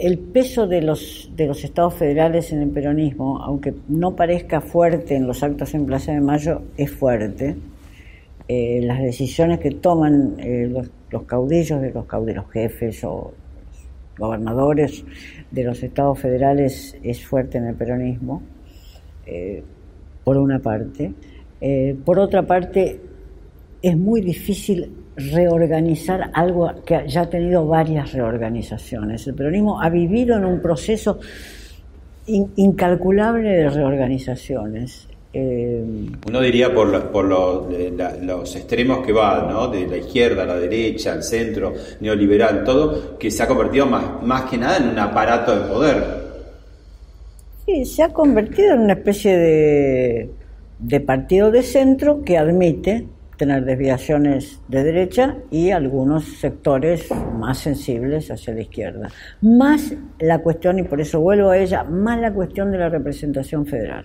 el 0.00 0.18
peso 0.18 0.68
de 0.68 0.80
los 0.82 1.30
de 1.34 1.46
los 1.46 1.64
estados 1.64 1.94
federales 1.94 2.52
en 2.52 2.62
el 2.62 2.68
peronismo, 2.70 3.42
aunque 3.42 3.74
no 3.88 4.14
parezca 4.14 4.60
fuerte 4.60 5.16
en 5.16 5.26
los 5.26 5.42
actos 5.42 5.74
en 5.74 5.84
Plaza 5.86 6.12
de 6.12 6.20
Mayo, 6.20 6.62
es 6.76 6.90
fuerte. 6.92 7.56
Eh, 8.52 8.80
las 8.82 9.00
decisiones 9.00 9.60
que 9.60 9.70
toman 9.70 10.34
eh, 10.40 10.66
los, 10.68 10.90
los 11.10 11.22
caudillos 11.22 11.80
de 11.80 11.92
los 11.92 12.04
caudillos, 12.06 12.42
los 12.44 12.52
jefes 12.52 13.04
o 13.04 13.32
gobernadores 14.18 15.04
de 15.52 15.62
los 15.62 15.80
estados 15.84 16.18
federales 16.18 16.96
es 17.00 17.24
fuerte 17.24 17.58
en 17.58 17.66
el 17.66 17.76
peronismo 17.76 18.42
eh, 19.24 19.62
por 20.24 20.36
una 20.36 20.58
parte. 20.58 21.12
Por 22.04 22.18
otra 22.18 22.42
parte, 22.42 23.00
es 23.82 23.96
muy 23.96 24.20
difícil 24.20 24.90
reorganizar 25.14 26.30
algo 26.32 26.72
que 26.84 27.04
ya 27.06 27.20
ha 27.20 27.30
tenido 27.30 27.66
varias 27.66 28.12
reorganizaciones. 28.14 29.26
El 29.28 29.34
peronismo 29.34 29.80
ha 29.80 29.90
vivido 29.90 30.36
en 30.38 30.44
un 30.44 30.60
proceso 30.60 31.20
in- 32.26 32.50
incalculable 32.56 33.48
de 33.48 33.68
reorganizaciones. 33.68 35.06
Eh, 35.32 35.84
Uno 36.26 36.40
diría 36.40 36.74
por, 36.74 36.88
la- 36.88 37.10
por 37.10 37.24
lo- 37.24 37.66
de 37.68 37.92
la- 37.92 38.16
los 38.16 38.56
extremos 38.56 39.06
que 39.06 39.12
va, 39.12 39.46
¿no? 39.48 39.68
De 39.68 39.86
la 39.86 39.96
izquierda 39.98 40.42
a 40.42 40.46
la 40.46 40.56
derecha, 40.56 41.12
al 41.12 41.22
centro, 41.22 41.72
neoliberal, 42.00 42.64
todo, 42.64 43.16
que 43.16 43.30
se 43.30 43.42
ha 43.42 43.46
convertido 43.46 43.86
más, 43.86 44.22
más 44.22 44.50
que 44.50 44.58
nada 44.58 44.78
en 44.78 44.88
un 44.88 44.98
aparato 44.98 45.54
de 45.54 45.68
poder. 45.68 46.04
Sí, 47.64 47.84
se 47.84 48.02
ha 48.02 48.08
convertido 48.08 48.74
en 48.74 48.80
una 48.80 48.94
especie 48.94 49.36
de, 49.38 50.30
de 50.80 51.00
partido 51.00 51.52
de 51.52 51.62
centro 51.62 52.22
que 52.24 52.36
admite 52.36 53.06
tener 53.36 53.64
desviaciones 53.64 54.60
de 54.68 54.82
derecha 54.82 55.36
y 55.50 55.70
algunos 55.70 56.24
sectores 56.40 57.08
más 57.38 57.58
sensibles 57.58 58.30
hacia 58.30 58.52
la 58.52 58.62
izquierda. 58.62 59.08
Más 59.40 59.94
la 60.18 60.40
cuestión, 60.40 60.78
y 60.80 60.82
por 60.82 61.00
eso 61.00 61.20
vuelvo 61.20 61.50
a 61.50 61.56
ella, 61.58 61.84
más 61.84 62.18
la 62.20 62.32
cuestión 62.32 62.70
de 62.72 62.78
la 62.78 62.88
representación 62.88 63.64
federal. 63.64 64.04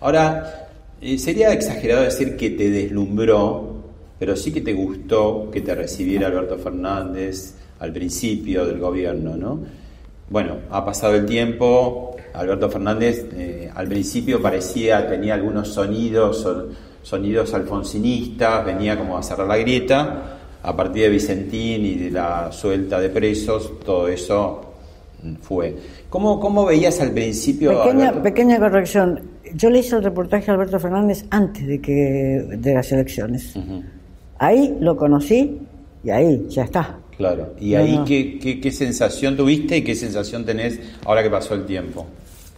Ahora, 0.00 0.68
eh, 1.00 1.18
sería 1.18 1.52
exagerado 1.52 2.02
decir 2.02 2.36
que 2.36 2.50
te 2.50 2.70
deslumbró, 2.70 3.74
pero 4.18 4.34
sí 4.36 4.52
que 4.52 4.60
te 4.60 4.72
gustó 4.72 5.48
que 5.52 5.60
te 5.60 5.74
recibiera 5.74 6.26
Alberto 6.28 6.58
Fernández 6.58 7.54
al 7.80 7.92
principio 7.92 8.66
del 8.66 8.78
gobierno, 8.78 9.36
¿no? 9.36 9.60
Bueno, 10.30 10.56
ha 10.70 10.84
pasado 10.84 11.14
el 11.14 11.24
tiempo, 11.24 12.16
Alberto 12.34 12.68
Fernández 12.68 13.26
eh, 13.34 13.70
al 13.74 13.86
principio 13.88 14.42
parecía, 14.42 15.08
tenía 15.08 15.34
algunos 15.34 15.68
sonidos, 15.68 16.38
son- 16.38 16.66
sonidos 17.02 17.54
alfonsinistas, 17.54 18.66
venía 18.66 18.98
como 18.98 19.16
a 19.16 19.22
cerrar 19.22 19.46
la 19.46 19.56
grieta, 19.56 20.34
a 20.62 20.76
partir 20.76 21.04
de 21.04 21.08
Vicentín 21.10 21.86
y 21.86 21.94
de 21.94 22.10
la 22.10 22.50
suelta 22.52 23.00
de 23.00 23.08
presos, 23.08 23.78
todo 23.84 24.08
eso 24.08 24.60
mm, 25.22 25.34
fue. 25.36 25.74
¿Cómo, 26.10 26.38
cómo 26.40 26.66
veías 26.66 27.00
al 27.00 27.12
principio 27.12 27.70
Pequeña, 27.82 28.08
Alberto? 28.08 28.22
pequeña 28.24 28.58
corrección. 28.58 29.22
Yo 29.54 29.70
le 29.70 29.80
hice 29.80 29.96
el 29.96 30.04
reportaje 30.04 30.50
a 30.50 30.54
Alberto 30.54 30.78
Fernández 30.78 31.24
antes 31.30 31.66
de 31.66 31.80
que 31.80 31.92
de 32.58 32.74
las 32.74 32.90
elecciones. 32.92 33.54
Ujú, 33.56 33.82
Ahí 34.38 34.76
lo 34.80 34.96
conocí 34.96 35.58
y 36.04 36.10
ahí 36.10 36.46
ya 36.48 36.64
está. 36.64 36.96
Claro. 37.16 37.54
¿Y 37.60 37.72
No, 37.72 37.78
ahí 37.80 37.96
no. 37.96 38.04
¿qué, 38.04 38.38
qué, 38.38 38.60
qué 38.60 38.70
sensación 38.70 39.36
tuviste 39.36 39.76
y 39.78 39.82
qué 39.82 39.94
sensación 39.94 40.44
tenés 40.44 40.78
ahora 41.04 41.22
que 41.22 41.30
pasó 41.30 41.54
el 41.54 41.64
tiempo? 41.66 42.06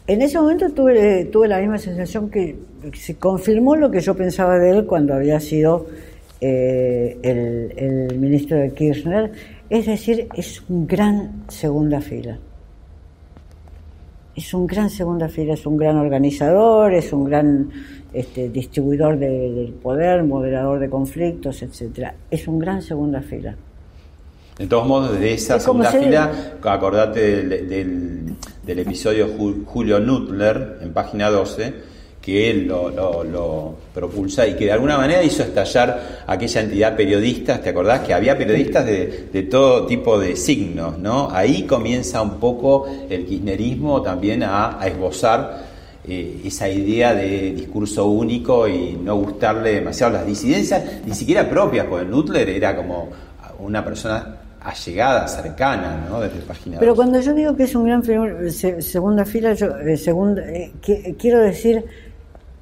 En 0.06 0.20
ese 0.22 0.38
momento 0.38 0.68
tuve, 0.70 1.24
tuve 1.26 1.48
la 1.48 1.58
misma 1.60 1.78
sensación 1.78 2.30
que 2.30 2.56
se 2.94 3.14
confirmó 3.14 3.76
lo 3.76 3.90
que 3.90 4.00
yo 4.00 4.14
pensaba 4.14 4.58
de 4.58 4.70
él 4.70 4.84
cuando 4.86 5.14
había 5.14 5.38
sido 5.40 5.86
eh, 6.40 7.16
el, 7.22 7.72
el 8.10 8.18
ministro 8.18 8.58
de 8.58 8.72
Kirchner. 8.72 9.32
Es 9.70 9.86
decir, 9.86 10.26
es 10.34 10.62
un 10.68 10.86
gran 10.86 11.44
segunda 11.48 12.00
fila. 12.00 12.38
Es 14.40 14.54
un 14.54 14.66
gran 14.66 14.88
segunda 14.88 15.28
fila, 15.28 15.52
es 15.52 15.66
un 15.66 15.76
gran 15.76 15.98
organizador, 15.98 16.94
es 16.94 17.12
un 17.12 17.24
gran 17.24 17.68
este, 18.14 18.48
distribuidor 18.48 19.18
de- 19.18 19.52
del 19.52 19.72
poder, 19.74 20.24
moderador 20.24 20.78
de 20.78 20.88
conflictos, 20.88 21.60
etcétera. 21.62 22.14
Es 22.30 22.48
un 22.48 22.58
gran 22.58 22.80
segunda 22.80 23.20
fila. 23.20 23.54
De 24.58 24.66
todos 24.66 24.86
modos, 24.86 25.12
desde 25.12 25.34
esa 25.34 25.56
Es 25.56 25.62
segunda 25.62 25.90
fila, 25.92 26.32
acordate 26.62 27.20
del, 27.20 27.68
del- 27.68 28.34
del 28.66 28.78
episodio 28.78 29.28
Ju- 29.36 29.62
Julio 29.66 30.00
Nutler 30.00 30.78
en 30.80 30.92
página 30.94 31.28
12, 31.28 31.74
que 32.20 32.50
él 32.50 32.66
lo, 32.66 32.90
lo- 32.90 33.24
lo 33.24 33.74
propulsa 33.94 34.46
y 34.46 34.54
que 34.54 34.66
de 34.66 34.72
alguna 34.72 34.98
manera 34.98 35.22
hizo 35.22 35.42
estallar 35.42 36.22
aquella 36.26 36.60
entidad 36.60 36.94
periodistas, 36.96 37.62
¿te 37.62 37.70
acordás? 37.70 38.00
Que 38.00 38.12
había 38.12 38.36
periodistas 38.36 38.84
de, 38.84 39.28
de 39.32 39.42
todo 39.44 39.86
tipo 39.86 40.18
de 40.18 40.36
signos, 40.36 40.98
¿no? 40.98 41.30
Ahí 41.30 41.62
comienza 41.62 42.20
un 42.20 42.38
poco 42.38 42.86
el 43.08 43.24
kirchnerismo 43.24 44.02
también 44.02 44.42
a, 44.42 44.78
a 44.80 44.86
esbozar 44.86 45.70
eh, 46.06 46.42
esa 46.44 46.68
idea 46.68 47.14
de 47.14 47.52
discurso 47.52 48.06
único 48.06 48.68
y 48.68 48.98
no 49.02 49.16
gustarle 49.16 49.74
demasiado 49.76 50.12
las 50.12 50.26
disidencias, 50.26 50.82
ni 51.06 51.14
siquiera 51.14 51.48
propias, 51.48 51.86
porque 51.86 52.04
Nutler 52.04 52.48
era 52.50 52.76
como 52.76 53.08
una 53.60 53.82
persona 53.84 54.36
allegada, 54.62 55.26
cercana, 55.26 56.06
¿no? 56.08 56.20
Desde 56.20 56.40
página 56.40 56.78
Pero 56.78 56.94
12. 56.94 56.96
cuando 56.96 57.20
yo 57.20 57.34
digo 57.34 57.56
que 57.56 57.62
es 57.62 57.74
un 57.74 57.84
gran 57.86 58.02
figu- 58.02 58.50
se- 58.50 58.82
segunda 58.82 59.24
fila, 59.24 59.54
yo 59.54 59.68
eh, 59.78 59.96
segunda, 59.96 60.42
eh, 60.50 60.70
qui- 60.84 61.16
quiero 61.18 61.38
decir, 61.40 61.82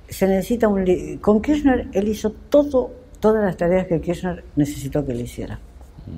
se 0.08 0.26
necesita 0.26 0.68
un... 0.68 1.18
Con 1.20 1.42
Kirchner 1.42 1.88
él 1.92 2.08
hizo 2.08 2.30
todo, 2.30 2.90
todas 3.20 3.44
las 3.44 3.56
tareas 3.56 3.86
que 3.86 4.00
Kirchner 4.00 4.44
necesitó 4.56 5.04
que 5.04 5.12
él 5.12 5.20
hiciera. 5.20 5.58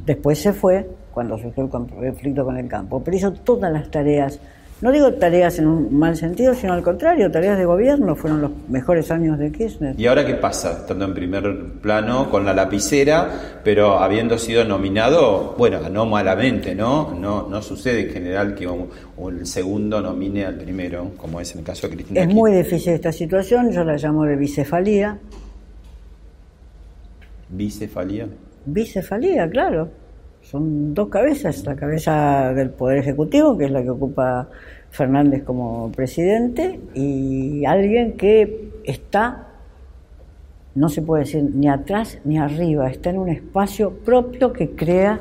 Después 0.07 0.39
se 0.39 0.53
fue 0.53 0.89
cuando 1.13 1.37
surgió 1.39 1.65
el 1.65 1.71
conflicto 1.71 2.45
con 2.45 2.57
el 2.57 2.69
campo, 2.69 3.03
pero 3.03 3.17
hizo 3.17 3.33
todas 3.33 3.73
las 3.73 3.91
tareas. 3.91 4.39
No 4.83 4.91
digo 4.93 5.13
tareas 5.13 5.59
en 5.59 5.67
un 5.67 5.99
mal 5.99 6.17
sentido, 6.17 6.55
sino 6.55 6.73
al 6.73 6.83
contrario, 6.83 7.31
tareas 7.31 7.59
de 7.59 7.67
gobierno 7.67 8.17
fueron 8.17 8.41
los 8.41 8.51
mejores 8.69 9.11
años 9.11 9.39
de 9.39 9.53
Kirchner. 9.53 9.95
¿Y 10.01 10.07
ahora 10.07 10.25
qué 10.25 10.35
pasa? 10.35 10.73
Estando 10.73 11.05
en 11.05 11.13
primer 11.13 11.73
plano 11.83 12.31
con 12.31 12.47
la 12.47 12.55
lapicera, 12.55 13.61
pero 13.63 13.99
habiendo 13.99 14.39
sido 14.39 14.65
nominado, 14.65 15.55
bueno, 15.59 15.81
anómalamente, 15.85 16.75
¿no? 16.75 17.13
No, 17.15 17.47
no 17.47 17.61
sucede 17.61 18.07
en 18.07 18.11
general 18.11 18.55
que 18.55 18.67
un, 18.67 18.89
un 19.19 19.45
segundo 19.45 20.01
nomine 20.01 20.47
al 20.47 20.55
primero, 20.55 21.11
como 21.19 21.43
es 21.43 21.53
en 21.53 21.59
el 21.59 21.65
caso 21.67 21.87
de 21.87 21.97
Cristina. 21.97 22.21
Es 22.21 22.27
Kirchner. 22.27 22.41
muy 22.41 22.53
difícil 22.53 22.95
esta 22.95 23.13
situación, 23.13 23.71
yo 23.73 23.85
la 23.85 23.97
llamo 23.97 24.25
de 24.25 24.37
bicefalía. 24.37 25.19
Bicefalía. 27.51 28.29
Bicefalía, 28.65 29.49
claro. 29.51 29.91
Son 30.51 30.95
dos 30.95 31.09
cabezas, 31.11 31.65
la 31.65 31.77
cabeza 31.77 32.53
del 32.53 32.71
Poder 32.71 32.99
Ejecutivo, 32.99 33.57
que 33.57 33.67
es 33.67 33.71
la 33.71 33.85
que 33.85 33.91
ocupa 33.91 34.49
Fernández 34.91 35.45
como 35.45 35.93
presidente, 35.93 36.81
y 36.93 37.65
alguien 37.65 38.15
que 38.15 38.73
está, 38.83 39.47
no 40.75 40.89
se 40.89 41.03
puede 41.03 41.23
decir 41.23 41.45
ni 41.55 41.69
atrás 41.69 42.19
ni 42.25 42.37
arriba, 42.37 42.91
está 42.91 43.11
en 43.11 43.19
un 43.19 43.29
espacio 43.29 43.93
propio 43.93 44.53
que 44.53 44.71
crea 44.71 45.21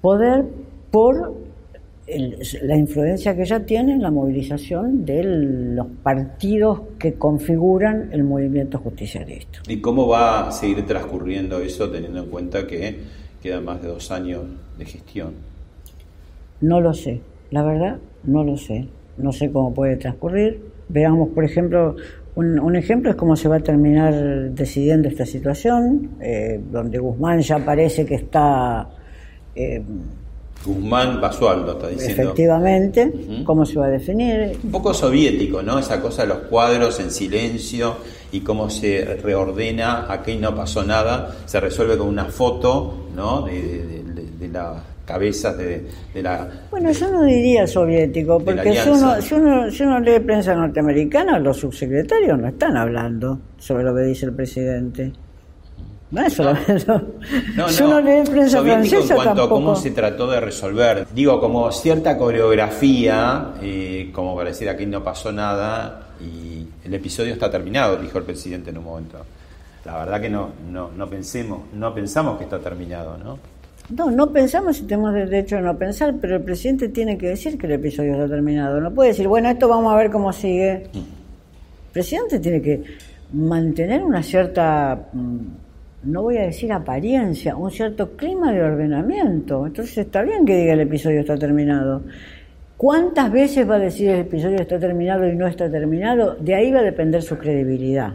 poder 0.00 0.46
por 0.90 1.34
la 2.62 2.76
influencia 2.76 3.36
que 3.36 3.42
ella 3.42 3.64
tiene 3.64 3.92
en 3.92 4.02
la 4.02 4.10
movilización 4.10 5.04
de 5.04 5.22
los 5.22 5.86
partidos 6.02 6.80
que 6.98 7.14
configuran 7.14 8.08
el 8.10 8.24
movimiento 8.24 8.78
justicialista. 8.78 9.60
¿Y 9.68 9.80
cómo 9.80 10.08
va 10.08 10.48
a 10.48 10.50
seguir 10.50 10.84
transcurriendo 10.86 11.60
eso 11.60 11.88
teniendo 11.88 12.24
en 12.24 12.30
cuenta 12.30 12.66
que 12.66 13.27
quedan 13.42 13.64
más 13.64 13.82
de 13.82 13.88
dos 13.88 14.10
años 14.10 14.42
de 14.78 14.84
gestión? 14.84 15.32
No 16.60 16.80
lo 16.80 16.92
sé, 16.94 17.20
la 17.50 17.62
verdad, 17.62 17.98
no 18.24 18.44
lo 18.44 18.56
sé. 18.56 18.88
No 19.16 19.32
sé 19.32 19.50
cómo 19.50 19.74
puede 19.74 19.96
transcurrir. 19.96 20.60
Veamos, 20.88 21.30
por 21.30 21.44
ejemplo, 21.44 21.96
un, 22.36 22.58
un 22.60 22.76
ejemplo 22.76 23.10
es 23.10 23.16
cómo 23.16 23.34
se 23.36 23.48
va 23.48 23.56
a 23.56 23.60
terminar 23.60 24.14
decidiendo 24.52 25.08
esta 25.08 25.26
situación, 25.26 26.10
eh, 26.20 26.60
donde 26.70 26.98
Guzmán 26.98 27.40
ya 27.40 27.58
parece 27.64 28.06
que 28.06 28.14
está 28.14 28.88
eh, 29.56 29.82
Guzmán 30.64 31.20
Basualdo 31.20 31.72
está 31.72 31.88
diciendo. 31.88 32.22
efectivamente, 32.22 33.06
Ujú. 33.06 33.44
cómo 33.44 33.66
se 33.66 33.78
va 33.78 33.86
a 33.86 33.90
definir. 33.90 34.56
Un 34.62 34.70
poco 34.70 34.94
soviético, 34.94 35.62
¿no? 35.62 35.78
Esa 35.78 36.00
cosa 36.00 36.22
de 36.22 36.28
los 36.28 36.38
cuadros 36.48 36.98
en 37.00 37.10
silencio 37.10 37.96
y 38.32 38.40
cómo 38.40 38.68
se 38.70 39.18
reordena, 39.22 40.06
aquí 40.12 40.36
no 40.36 40.54
pasó 40.54 40.82
nada, 40.84 41.34
se 41.46 41.60
resuelve 41.60 41.96
con 41.96 42.08
una 42.08 42.26
foto, 42.26 43.08
¿no? 43.14 43.42
De, 43.42 43.52
de- 43.62 44.02
de- 44.02 44.28
de 44.38 44.48
las 44.48 44.82
cabezas 45.06 45.56
de, 45.56 45.86
de 46.12 46.22
la... 46.22 46.46
Bueno, 46.70 46.92
yo 46.92 47.10
no 47.10 47.24
diría 47.24 47.66
soviético, 47.66 48.38
la 48.38 48.44
porque 48.44 48.76
si 48.76 48.88
uno, 48.90 49.22
si, 49.22 49.34
uno, 49.34 49.70
si 49.70 49.82
uno 49.82 49.98
lee 50.00 50.20
prensa 50.20 50.54
norteamericana, 50.54 51.38
los 51.38 51.56
subsecretarios 51.56 52.38
no 52.38 52.48
están 52.48 52.76
hablando 52.76 53.38
sobre 53.58 53.84
lo 53.84 53.94
que 53.94 54.02
dice 54.02 54.26
el 54.26 54.34
presidente. 54.34 55.12
No 56.10 56.22
es 56.22 56.32
solamente 56.34 56.74
eso. 56.76 57.02
No, 57.56 57.68
si 57.68 57.82
no, 57.82 57.88
uno 57.88 58.00
lee 58.00 58.22
prensa 58.30 58.58
soviético 58.58 58.96
francesa, 58.96 59.14
en 59.14 59.16
cuanto 59.16 59.30
a 59.30 59.34
tampoco... 59.34 59.54
cómo 59.54 59.76
se 59.76 59.90
trató 59.90 60.30
de 60.30 60.40
resolver. 60.40 61.06
Digo, 61.14 61.40
como 61.40 61.70
cierta 61.72 62.16
coreografía, 62.18 63.48
eh, 63.62 64.10
como 64.12 64.36
para 64.36 64.50
decir 64.50 64.68
aquí 64.68 64.86
no 64.86 65.02
pasó 65.02 65.32
nada 65.32 66.08
y 66.20 66.57
el 66.88 66.94
episodio 66.94 67.34
está 67.34 67.50
terminado, 67.50 67.98
dijo 67.98 68.18
el 68.18 68.24
presidente 68.24 68.70
en 68.70 68.78
un 68.78 68.84
momento. 68.84 69.18
La 69.84 69.98
verdad 69.98 70.20
que 70.20 70.30
no, 70.30 70.50
no, 70.70 70.90
no 70.90 71.08
pensemos, 71.08 71.60
no 71.74 71.94
pensamos 71.94 72.38
que 72.38 72.44
está 72.44 72.58
terminado, 72.58 73.18
¿no? 73.18 73.38
No, 73.90 74.10
no 74.10 74.30
pensamos 74.32 74.76
si 74.76 74.82
tenemos 74.84 75.14
derecho 75.14 75.58
a 75.58 75.60
no 75.60 75.76
pensar, 75.76 76.14
pero 76.20 76.36
el 76.36 76.42
presidente 76.42 76.88
tiene 76.88 77.16
que 77.16 77.28
decir 77.28 77.56
que 77.58 77.66
el 77.66 77.72
episodio 77.72 78.12
está 78.12 78.28
terminado. 78.28 78.80
No 78.80 78.92
puede 78.92 79.10
decir, 79.10 79.28
bueno, 79.28 79.48
esto 79.50 79.68
vamos 79.68 79.92
a 79.92 79.96
ver 79.96 80.10
cómo 80.10 80.32
sigue. 80.32 80.84
El 80.92 81.92
presidente 81.92 82.38
tiene 82.38 82.60
que 82.62 82.82
mantener 83.32 84.02
una 84.02 84.22
cierta, 84.22 85.08
mm, 85.12 85.38
no 86.04 86.22
voy 86.22 86.38
a 86.38 86.42
decir 86.42 86.72
apariencia, 86.72 87.56
un 87.56 87.70
cierto 87.70 88.16
clima 88.16 88.52
de 88.52 88.62
ordenamiento. 88.62 89.66
Entonces 89.66 89.98
está 89.98 90.22
bien 90.22 90.44
que 90.44 90.56
diga 90.56 90.72
el 90.72 90.80
episodio 90.80 91.20
está 91.20 91.36
terminado. 91.36 92.02
¿Cuántas 92.78 93.32
veces 93.32 93.68
va 93.68 93.74
a 93.74 93.80
decir 93.80 94.08
el 94.08 94.20
episodio 94.20 94.60
está 94.60 94.78
terminado 94.78 95.28
y 95.28 95.34
no 95.34 95.48
está 95.48 95.68
terminado? 95.68 96.36
De 96.36 96.54
ahí 96.54 96.70
va 96.70 96.78
a 96.78 96.84
depender 96.84 97.20
su 97.22 97.36
credibilidad. 97.36 98.14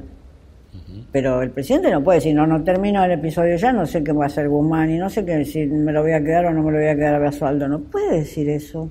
Pero 1.12 1.42
el 1.42 1.50
presidente 1.50 1.92
no 1.92 2.02
puede 2.02 2.20
decir, 2.20 2.34
no, 2.34 2.48
no 2.48 2.64
termino 2.64 3.04
el 3.04 3.12
episodio 3.12 3.58
ya, 3.58 3.74
no 3.74 3.86
sé 3.86 4.02
qué 4.06 4.14
va 4.14 4.24
a 4.24 4.28
hacer 4.28 4.48
Guzmán 4.48 4.90
y 4.90 4.98
no 4.98 5.10
sé 5.10 5.26
qué, 5.26 5.44
si 5.44 5.66
me 5.66 5.92
lo 5.92 6.02
voy 6.02 6.14
a 6.14 6.24
quedar 6.24 6.46
o 6.46 6.54
no 6.54 6.64
me 6.64 6.72
lo 6.72 6.78
voy 6.78 6.88
a 6.88 6.96
quedar 6.96 7.16
a 7.16 7.20
Basualdo. 7.20 7.68
No 7.68 7.80
puede 7.80 8.20
decir 8.20 8.50
eso. 8.50 8.90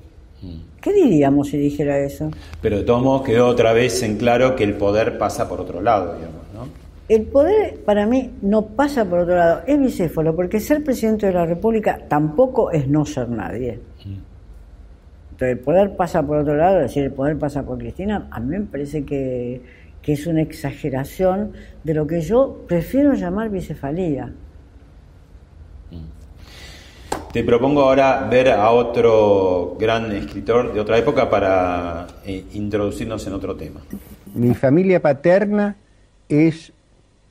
¿Qué 0.79 0.93
diríamos 0.93 1.47
si 1.47 1.57
dijera 1.57 1.97
eso? 1.97 2.29
Pero 2.61 2.77
de 2.77 2.83
todos 2.83 3.01
modos 3.01 3.23
quedó 3.23 3.47
otra 3.47 3.73
vez 3.73 4.03
en 4.03 4.17
claro 4.17 4.55
que 4.55 4.63
el 4.65 4.75
poder 4.75 5.17
pasa 5.17 5.49
por 5.49 5.59
otro 5.59 5.81
lado, 5.81 6.13
digamos, 6.13 6.41
¿no? 6.53 6.67
El 7.09 7.23
poder 7.23 7.79
para 7.83 8.05
mí 8.05 8.29
no 8.43 8.67
pasa 8.67 9.05
por 9.05 9.19
otro 9.19 9.35
lado, 9.35 9.61
es 9.65 9.79
bicéfalo, 9.79 10.35
porque 10.35 10.59
ser 10.59 10.83
presidente 10.83 11.25
de 11.25 11.33
la 11.33 11.47
República 11.47 11.99
tampoco 12.07 12.69
es 12.69 12.87
no 12.87 13.07
ser 13.07 13.27
nadie. 13.29 13.79
Entonces 15.43 15.57
el 15.57 15.59
poder 15.59 15.95
pasa 15.95 16.23
por 16.23 16.37
otro 16.37 16.55
lado, 16.55 16.77
es 16.77 16.83
decir, 16.83 17.03
el 17.03 17.11
poder 17.11 17.37
pasa 17.37 17.63
por 17.63 17.77
Cristina, 17.77 18.27
a 18.31 18.39
mí 18.39 18.57
me 18.57 18.65
parece 18.65 19.03
que, 19.03 19.61
que 20.01 20.13
es 20.13 20.25
una 20.25 20.41
exageración 20.41 21.51
de 21.83 21.93
lo 21.93 22.07
que 22.07 22.21
yo 22.21 22.63
prefiero 22.67 23.13
llamar 23.13 23.49
bicefalía. 23.49 24.31
Te 27.33 27.43
propongo 27.43 27.81
ahora 27.81 28.27
ver 28.29 28.49
a 28.49 28.69
otro 28.69 29.75
gran 29.79 30.11
escritor 30.11 30.73
de 30.73 30.79
otra 30.79 30.97
época 30.97 31.29
para 31.29 32.07
eh, 32.25 32.45
introducirnos 32.53 33.25
en 33.25 33.33
otro 33.33 33.55
tema. 33.55 33.81
Mi 34.35 34.53
familia 34.53 35.01
paterna 35.01 35.75
es 36.29 36.71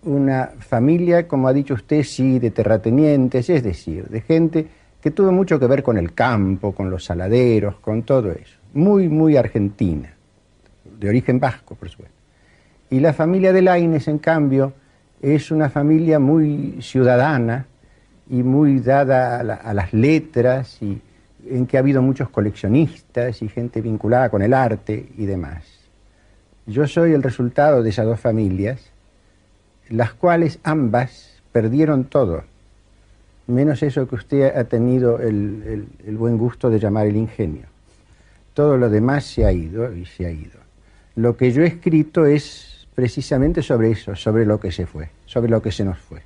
una 0.02 0.50
familia, 0.58 1.28
como 1.28 1.46
ha 1.46 1.52
dicho 1.52 1.74
usted, 1.74 2.02
sí, 2.02 2.40
de 2.40 2.50
terratenientes, 2.50 3.48
es 3.48 3.62
decir, 3.62 4.08
de 4.08 4.20
gente 4.20 4.66
que 5.02 5.10
tuvo 5.10 5.32
mucho 5.32 5.58
que 5.58 5.66
ver 5.66 5.82
con 5.82 5.98
el 5.98 6.14
campo, 6.14 6.72
con 6.72 6.88
los 6.88 7.04
saladeros, 7.04 7.76
con 7.76 8.04
todo 8.04 8.30
eso. 8.30 8.56
Muy, 8.72 9.08
muy 9.08 9.36
argentina, 9.36 10.14
de 10.98 11.08
origen 11.08 11.38
vasco, 11.38 11.74
por 11.74 11.90
supuesto. 11.90 12.16
Y 12.88 13.00
la 13.00 13.12
familia 13.12 13.52
de 13.52 13.62
Laines, 13.62 14.08
en 14.08 14.18
cambio, 14.18 14.72
es 15.20 15.50
una 15.50 15.68
familia 15.68 16.18
muy 16.18 16.78
ciudadana, 16.80 17.66
y 18.32 18.42
muy 18.42 18.80
dada 18.80 19.36
a, 19.36 19.40
a 19.40 19.74
las 19.74 19.92
letras 19.92 20.80
y 20.80 21.00
en 21.48 21.66
que 21.66 21.76
ha 21.76 21.80
habido 21.80 22.00
muchos 22.00 22.30
coleccionistas 22.30 23.42
y 23.42 23.48
gente 23.48 23.82
vinculada 23.82 24.30
con 24.30 24.40
el 24.40 24.54
arte 24.54 25.12
y 25.18 25.26
demás. 25.26 25.64
Yo 26.66 26.86
soy 26.86 27.12
el 27.12 27.22
resultado 27.22 27.82
de 27.82 27.90
esas 27.90 28.06
dos 28.06 28.20
familias, 28.20 28.80
las 29.90 30.14
cuales 30.14 30.60
ambas 30.62 31.42
perdieron 31.50 32.04
todo, 32.04 32.44
menos 33.46 33.82
eso 33.82 34.06
que 34.08 34.14
usted 34.14 34.56
ha 34.56 34.64
tenido 34.64 35.18
el, 35.18 35.86
el- 36.06 36.16
buen 36.16 36.38
gusto 36.38 36.70
de 36.70 36.78
llamar 36.78 37.06
el 37.06 37.16
ingenio. 37.16 37.64
Todo 38.54 38.76
lo 38.76 38.88
demás 38.90 39.24
se 39.24 39.44
ha 39.46 39.52
ido 39.52 39.92
y 39.94 40.04
se 40.06 40.26
ha 40.26 40.30
ido. 40.30 40.60
Lo 41.16 41.36
que 41.36 41.50
yo 41.52 41.62
he 41.62 41.66
escrito 41.66 42.26
es 42.26 42.86
precisamente 42.94 43.62
sobre 43.62 43.90
eso, 43.90 44.14
sobre 44.14 44.44
lo 44.44 44.60
que 44.60 44.70
se 44.70 44.86
fue, 44.86 45.08
sobre 45.26 45.50
lo 45.50 45.60
que 45.62 45.72
se 45.72 45.84
nos 45.84 45.98
fue. 45.98 46.20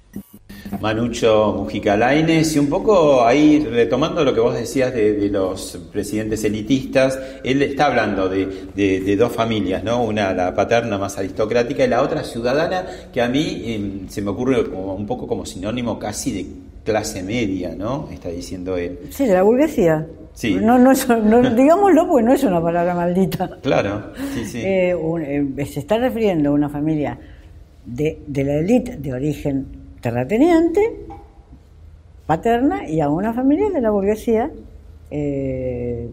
Manucho 0.80 1.54
Mujica 1.56 1.96
Lainez, 1.96 2.56
y 2.56 2.58
un 2.58 2.68
poco 2.68 3.24
ahí 3.24 3.64
retomando 3.64 4.24
lo 4.24 4.34
que 4.34 4.40
vos 4.40 4.54
decías 4.54 4.92
de, 4.92 5.28
los 5.30 5.78
presidentes 5.92 6.42
elitistas, 6.44 7.18
él 7.44 7.62
está 7.62 7.86
hablando 7.86 8.28
de, 8.28 8.46
de- 8.74 9.00
de 9.00 9.16
dos 9.16 9.32
familias, 9.32 9.84
¿no? 9.84 10.02
Una 10.02 10.32
la 10.34 10.54
paterna 10.54 10.98
más 10.98 11.16
aristocrática 11.18 11.84
y 11.84 11.88
la 11.88 12.02
otra 12.02 12.24
ciudadana, 12.24 12.84
que 13.12 13.22
a 13.22 13.28
mí 13.28 13.62
eh, 13.64 14.00
se 14.08 14.20
me 14.22 14.30
ocurre 14.30 14.68
como 14.68 14.94
un 14.94 15.06
poco 15.06 15.26
como 15.28 15.46
sinónimo 15.46 15.98
casi 16.00 16.32
de 16.32 16.46
clase 16.86 17.22
media, 17.22 17.74
¿no? 17.76 18.08
Está 18.10 18.30
diciendo 18.30 18.78
él. 18.78 18.98
Sí, 19.10 19.26
de 19.26 19.34
la 19.34 19.42
burguesía. 19.42 20.06
Sí. 20.32 20.54
No, 20.54 20.78
no, 20.78 20.92
es- 20.92 21.06
no- 21.08 21.42
digámoslo, 21.54 22.06
porque 22.08 22.24
no 22.24 22.32
es 22.32 22.42
una 22.44 22.62
palabra 22.62 22.94
maldita. 22.94 23.58
Claro, 23.62 24.12
sí, 24.32 24.44
sí. 24.46 24.62
Eh, 24.64 24.94
un- 24.94 25.22
eh, 25.22 25.66
se 25.66 25.80
está 25.80 25.98
refiriendo 25.98 26.50
a 26.50 26.52
una 26.52 26.68
familia 26.70 27.18
de, 27.84 28.20
de 28.26 28.44
la 28.44 28.54
élite 28.54 28.96
de 28.96 29.12
origen 29.12 29.66
terrateniente, 30.00 30.80
paterna, 32.26 32.88
y 32.88 33.00
a 33.00 33.08
una 33.08 33.32
familia 33.34 33.68
de 33.70 33.80
la 33.80 33.90
burguesía, 33.90 34.50
eh, 35.10 36.08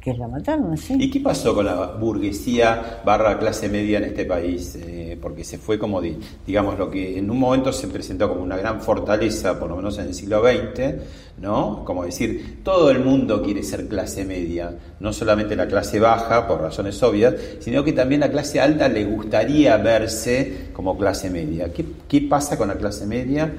que 0.00 0.14
la 0.14 0.28
materna, 0.28 0.76
sí. 0.76 0.94
¿Y 1.00 1.10
qué 1.10 1.20
pasó 1.20 1.54
con 1.54 1.66
la 1.66 1.86
burguesía 1.98 3.00
barra 3.04 3.38
clase 3.38 3.68
media 3.68 3.98
en 3.98 4.04
este 4.04 4.24
país? 4.24 4.76
Eh, 4.80 5.18
porque 5.20 5.42
se 5.44 5.58
fue 5.58 5.78
como, 5.78 6.00
di- 6.00 6.16
digamos, 6.46 6.78
lo 6.78 6.88
que 6.90 7.18
en 7.18 7.28
un 7.30 7.38
momento 7.38 7.72
se 7.72 7.88
presentó 7.88 8.28
como 8.28 8.42
una 8.42 8.56
gran 8.56 8.80
fortaleza, 8.80 9.58
por 9.58 9.68
lo 9.70 9.76
menos 9.76 9.98
en 9.98 10.06
el 10.06 10.14
siglo 10.14 10.40
XX, 10.40 10.94
¿no? 11.40 11.84
Como 11.84 12.04
decir, 12.04 12.60
todo 12.62 12.90
el 12.90 13.00
mundo 13.04 13.42
quiere 13.42 13.62
ser 13.64 13.88
clase 13.88 14.24
media, 14.24 14.72
no 15.00 15.12
solamente 15.12 15.56
la 15.56 15.66
clase 15.66 15.98
baja, 15.98 16.46
por 16.46 16.60
razones 16.60 17.02
obvias, 17.02 17.34
sino 17.60 17.82
que 17.82 17.92
también 17.92 18.20
la 18.20 18.30
clase 18.30 18.60
alta 18.60 18.88
le 18.88 19.04
gustaría 19.04 19.76
verse 19.78 20.68
como 20.72 20.96
clase 20.96 21.28
media. 21.30 21.72
¿Qué, 21.72 21.84
qué 22.08 22.20
pasa 22.22 22.56
con 22.56 22.68
la 22.68 22.74
clase 22.76 23.04
media? 23.06 23.52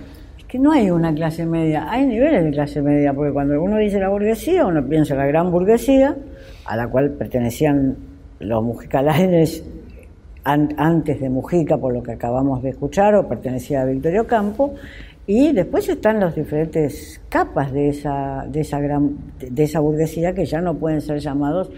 Que 0.50 0.58
no 0.58 0.72
hay 0.72 0.90
una 0.90 1.14
clase 1.14 1.46
media, 1.46 1.86
hay 1.92 2.08
niveles 2.08 2.44
de 2.44 2.50
clase 2.50 2.82
media, 2.82 3.14
porque 3.14 3.32
cuando 3.32 3.62
uno 3.62 3.78
dice 3.78 4.00
la 4.00 4.10
burguesía, 4.10 4.66
uno 4.66 4.84
piensa 4.84 5.14
en 5.14 5.20
la 5.20 5.28
gran 5.28 5.52
burguesía, 5.52 6.16
a 6.66 6.76
la 6.76 6.88
cual 6.88 7.12
pertenecían 7.12 7.96
los 8.40 8.64
mujicalaines 8.64 9.64
an- 10.44 10.74
antes 10.78 11.22
de 11.22 11.30
Mujica, 11.30 11.78
por 11.78 11.94
lo 11.94 12.02
que 12.02 12.14
acabamos 12.14 12.64
de 12.64 12.70
escuchar, 12.72 13.14
o 13.14 13.28
pertenecía 13.28 13.82
a 13.82 13.86
Victorio 13.86 14.26
Campo, 14.26 14.74
y 15.28 15.52
después 15.54 15.88
están 15.88 16.20
las 16.20 16.34
diferentes 16.34 17.22
capas 17.30 17.72
de 17.72 17.90
esa, 17.90 18.44
de 18.50 18.62
esa 18.62 18.80
gran, 18.80 19.18
de 19.40 19.64
esa 19.64 19.80
burguesía 19.82 20.34
que 20.34 20.46
ya 20.46 20.62
no 20.62 20.74
pueden 20.74 21.02
ser 21.02 21.20
llamados 21.20 21.70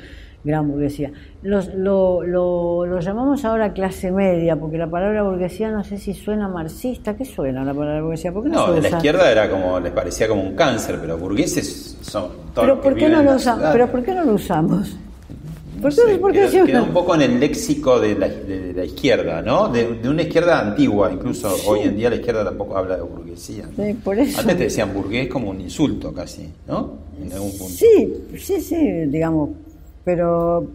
gran 0.44 0.68
burguesía. 0.72 1.12
Los, 1.44 1.74
lo, 1.76 2.24
lo, 2.24 2.86
lo 2.86 3.00
llamamos 3.00 3.46
ahora 3.46 3.74
clase 3.74 4.12
media, 4.12 4.56
porque 4.56 4.78
la 4.78 4.88
palabra 4.90 5.24
burguesía 5.24 5.70
no 5.72 5.84
sé 5.84 5.98
si 5.98 6.14
suena 6.14 6.48
marxista. 6.48 7.16
¿Qué 7.16 7.26
suena 7.26 7.64
la 7.64 7.74
palabra 7.74 8.02
burguesía? 8.02 8.32
¿Por 8.32 8.44
qué 8.44 8.50
no, 8.50 8.74
de 8.74 8.82
la 8.82 8.90
izquierda 8.90 9.32
era 9.32 9.50
como, 9.50 9.80
les 9.80 9.92
parecía 9.92 10.28
como 10.28 10.42
un 10.44 10.56
cáncer, 10.56 10.98
pero 11.00 11.18
burgueses 11.18 11.98
son 12.02 12.24
todos 12.54 12.54
Pero 12.56 12.68
los 12.68 12.78
que 12.78 12.90
¿por, 12.90 12.98
qué 12.98 13.10
no 13.10 13.18
lo 13.24 13.32
la 13.32 13.36
usa- 13.36 13.54
ciudad. 13.56 13.72
¿Pero 13.72 13.88
por 13.92 14.04
qué 14.04 14.14
no 14.16 14.24
lo 14.26 14.34
usamos? 14.34 14.98
¿Por 15.82 15.90
qué, 15.90 15.96
sé, 15.96 16.18
por 16.20 16.32
qué 16.32 16.48
queda, 16.64 16.84
un 16.84 16.90
poco 16.94 17.16
en 17.16 17.22
el 17.24 17.40
léxico 17.40 18.00
de 18.00 18.14
la, 18.14 18.28
de- 18.28 18.68
de 18.68 18.74
la 18.74 18.86
izquierda, 18.86 19.42
¿no? 19.42 19.68
De, 19.70 19.94
de 19.96 20.10
una 20.10 20.22
izquierda 20.22 20.60
antigua, 20.60 21.12
incluso 21.12 21.52
hoy 21.66 21.80
en 21.80 21.96
día 21.98 22.08
la 22.12 22.18
izquierda 22.18 22.44
tampoco 22.44 22.78
habla 22.78 22.98
de 22.98 23.02
burguesía. 23.02 23.66
¿no? 23.76 23.84
Sí, 23.84 23.94
por 23.96 24.20
eso. 24.20 24.40
Antes 24.42 24.58
te 24.58 24.64
decían 24.66 24.94
burgués 24.94 25.28
como 25.28 25.50
un 25.50 25.60
insulto 25.60 26.14
casi, 26.14 26.52
¿no? 26.68 27.00
En 27.20 27.32
algún 27.34 27.50
punto. 27.58 27.74
Sí, 27.74 28.14
sí, 28.38 28.62
sí, 28.62 28.78
digamos. 29.08 29.50
Pero 30.04 30.68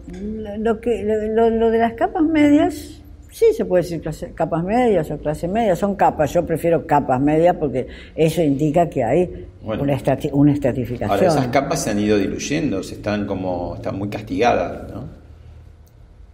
lo, 0.59 0.79
que, 0.79 1.03
lo, 1.33 1.49
lo 1.49 1.69
de 1.69 1.77
las 1.79 1.93
capas 1.93 2.23
medias, 2.23 3.01
sí 3.29 3.45
se 3.55 3.65
puede 3.65 3.83
decir 3.83 4.01
clase- 4.01 4.33
capas 4.33 4.63
medias 4.63 5.11
o 5.11 5.17
clase 5.17 5.47
media, 5.49 5.75
son 5.75 5.95
capas. 5.95 6.31
Yo 6.33 6.45
prefiero 6.45 6.87
capas 6.87 7.19
medias 7.19 7.55
porque 7.57 7.87
eso 8.15 8.41
indica 8.41 8.89
que 8.89 9.03
hay 9.03 9.47
Bueno. 9.61 9.83
una, 9.83 9.93
estrati- 9.97 10.29
una 10.31 10.53
estratificación. 10.53 11.11
Ahora 11.11 11.27
esas 11.27 11.47
capas 11.47 11.83
se 11.83 11.89
han 11.91 11.99
ido 11.99 12.17
diluyendo, 12.17 12.81
se 12.83 12.95
están 12.95 13.25
como, 13.27 13.75
están 13.75 13.97
muy 13.97 14.09
castigadas, 14.09 14.91
¿no? 14.93 15.03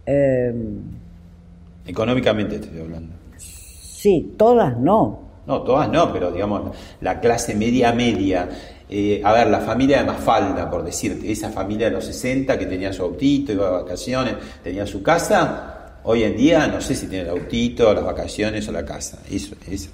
Eh, 0.06 0.54
Económicamente 1.86 2.56
estoy 2.56 2.80
hablando. 2.80 3.12
sí, 3.36 4.34
todas 4.36 4.78
no. 4.78 5.20
No, 5.46 5.60
todas 5.62 5.90
no, 5.90 6.10
pero 6.12 6.30
digamos, 6.30 6.74
la 7.02 7.20
clase 7.20 7.54
media 7.54 7.92
media. 7.92 8.48
Eh, 8.96 9.20
a 9.24 9.32
ver, 9.32 9.48
la 9.48 9.58
familia 9.60 9.98
de 9.98 10.04
Mafalda, 10.04 10.70
por 10.70 10.84
decirte, 10.84 11.30
esa 11.32 11.50
familia 11.50 11.86
de 11.88 11.92
los 11.96 12.04
60 12.04 12.56
que 12.58 12.66
tenía 12.66 12.92
su 12.92 13.02
autito, 13.02 13.52
iba 13.52 13.66
de 13.66 13.72
vacaciones, 13.82 14.34
tenía 14.62 14.86
su 14.86 15.02
casa, 15.02 15.98
hoy 16.04 16.22
en 16.22 16.36
día 16.36 16.66
no 16.68 16.80
sé 16.80 16.94
si 16.94 17.06
tiene 17.08 17.24
el 17.24 17.30
autito, 17.30 17.92
las 17.92 18.04
vacaciones 18.04 18.68
o 18.68 18.72
la 18.72 18.84
casa. 18.84 19.18
Eso, 19.30 19.56
eso. 19.68 19.90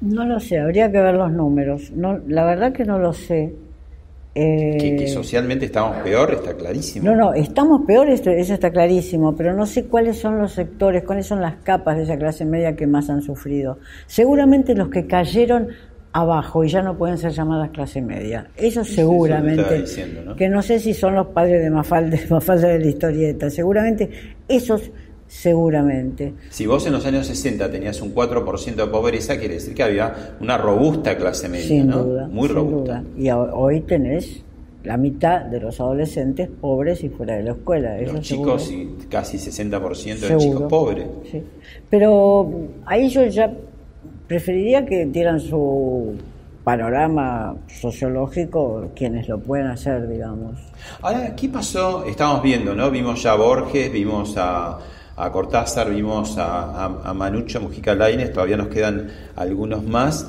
No 0.00 0.24
lo 0.24 0.38
sé, 0.40 0.58
habría 0.58 0.90
que 0.90 1.00
ver 1.00 1.14
los 1.14 1.30
números. 1.32 1.90
No, 1.90 2.18
la 2.28 2.44
verdad 2.44 2.72
que 2.72 2.84
no 2.84 2.98
lo 2.98 3.12
sé. 3.12 3.52
Eh, 4.34 4.76
Que, 4.78 4.96
que 4.96 5.08
socialmente 5.08 5.64
estamos 5.66 5.96
peor, 6.04 6.32
está 6.34 6.54
clarísimo. 6.54 7.04
No, 7.10 7.16
no, 7.16 7.34
estamos 7.34 7.84
peor, 7.84 8.08
esto- 8.08 8.30
eso 8.30 8.54
está 8.54 8.70
clarísimo, 8.70 9.34
pero 9.34 9.52
no 9.54 9.66
sé 9.66 9.86
cuáles 9.86 10.18
son 10.18 10.38
los 10.38 10.52
sectores, 10.52 11.02
cuáles 11.02 11.26
son 11.26 11.40
las 11.40 11.56
capas 11.64 11.96
de 11.96 12.04
esa 12.04 12.16
clase 12.16 12.44
media 12.44 12.76
que 12.76 12.86
más 12.86 13.10
han 13.10 13.22
sufrido. 13.22 13.78
Seguramente 14.06 14.74
los 14.76 14.90
que 14.90 15.06
cayeron 15.08 15.68
abajo 16.12 16.64
y 16.64 16.68
ya 16.68 16.82
no 16.82 16.96
pueden 16.96 17.18
ser 17.18 17.32
llamadas 17.32 17.70
clase 17.70 18.00
media. 18.02 18.48
Eso 18.56 18.80
eso 18.80 18.94
seguramente. 18.94 19.60
estaba 19.62 19.80
diciendo, 19.80 20.22
¿no? 20.24 20.36
Que 20.36 20.48
no 20.48 20.62
sé 20.62 20.78
si 20.80 20.94
son 20.94 21.14
los 21.14 21.28
padres 21.28 21.62
de 21.62 21.70
Mafalda, 21.70 22.18
Mafalda 22.30 22.68
de 22.68 22.78
la 22.80 22.86
historieta. 22.86 23.50
Seguramente, 23.50 24.08
esos 24.48 24.90
seguramente. 25.26 26.32
Si 26.50 26.66
vos 26.66 26.86
en 26.86 26.92
los 26.92 27.04
años 27.06 27.26
60 27.26 27.70
tenías 27.70 28.00
un 28.00 28.14
4% 28.14 28.74
de 28.74 28.86
pobreza, 28.86 29.38
quiere 29.38 29.54
decir 29.54 29.74
que 29.74 29.82
había 29.82 30.36
una 30.40 30.56
robusta 30.56 31.16
clase 31.16 31.48
media, 31.48 31.66
sin 31.68 31.86
¿no? 31.88 32.02
duda. 32.02 32.28
Muy 32.28 32.48
sin 32.48 32.56
robusta. 32.56 33.00
duda. 33.00 33.04
Y 33.16 33.30
ho- 33.30 33.54
hoy 33.54 33.80
tenés 33.82 34.42
la 34.84 34.96
mitad 34.96 35.42
de 35.42 35.60
los 35.60 35.78
adolescentes 35.80 36.48
pobres 36.60 37.04
y 37.04 37.08
fuera 37.10 37.36
de 37.36 37.42
la 37.42 37.50
escuela. 37.52 37.98
Eso 37.98 38.12
Los 38.14 38.26
seguro. 38.26 38.56
chicos, 38.58 38.72
y 38.72 39.06
casi 39.08 39.36
60% 39.38 40.18
de 40.28 40.36
chicos 40.38 40.62
pobres. 40.62 41.06
Sí. 41.30 41.42
Pero 41.90 42.50
ahí 42.86 43.08
yo 43.08 43.24
ya 43.26 43.52
preferiría 44.28 44.86
que 44.86 45.06
dieran 45.06 45.40
su 45.40 46.14
panorama 46.62 47.56
sociológico 47.80 48.90
quienes 48.94 49.26
lo 49.28 49.38
pueden 49.40 49.68
hacer, 49.68 50.06
digamos. 50.06 50.52
Ahora, 51.00 51.34
¿qué 51.34 51.48
pasó? 51.48 52.04
Estamos 52.04 52.42
viendo, 52.42 52.74
¿no? 52.74 52.90
Vimos 52.90 53.22
ya 53.22 53.32
a 53.32 53.36
Borges, 53.36 53.90
vimos 53.90 54.36
a, 54.36 54.78
a 55.16 55.32
Cortázar, 55.32 55.90
vimos 55.90 56.36
a, 56.38 56.84
a- 57.04 57.14
Manucho 57.14 57.60
Mujica 57.60 57.94
Lainez, 57.94 58.32
todavía 58.32 58.58
nos 58.58 58.68
quedan 58.68 59.08
algunos 59.34 59.82
más. 59.82 60.28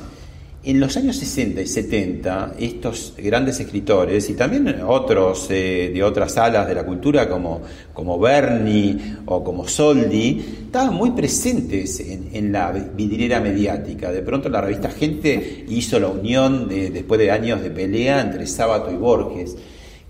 En 0.61 0.77
los 0.81 0.97
años 0.97 1.15
60 1.15 1.61
y 1.61 1.67
70, 1.67 2.55
estos 2.59 3.13
grandes 3.17 3.61
escritores 3.61 4.29
y 4.29 4.33
también 4.33 4.81
otros 4.85 5.47
eh, 5.51 5.89
de 5.93 6.03
otras 6.03 6.37
alas 6.37 6.67
de 6.67 6.75
la 6.75 6.85
cultura 6.85 7.29
como, 7.29 7.61
como 7.93 8.19
Berni 8.19 8.97
o 9.25 9.41
como 9.41 9.65
Soldi, 9.69 10.43
estaban 10.65 10.93
muy 10.93 11.11
presentes 11.11 12.01
en, 12.01 12.27
en 12.33 12.51
la 12.51 12.71
vidriera 12.73 13.39
mediática. 13.39 14.11
De 14.11 14.21
pronto 14.21 14.49
la 14.49 14.59
revista 14.59 14.89
Gente 14.89 15.63
hizo 15.69 15.97
la 15.97 16.09
unión 16.09 16.67
de- 16.67 16.89
después 16.89 17.19
de 17.21 17.31
años 17.31 17.61
de 17.61 17.71
pelea 17.71 18.19
entre 18.19 18.45
Sábato 18.45 18.91
y 18.91 18.95
Borges. 18.97 19.55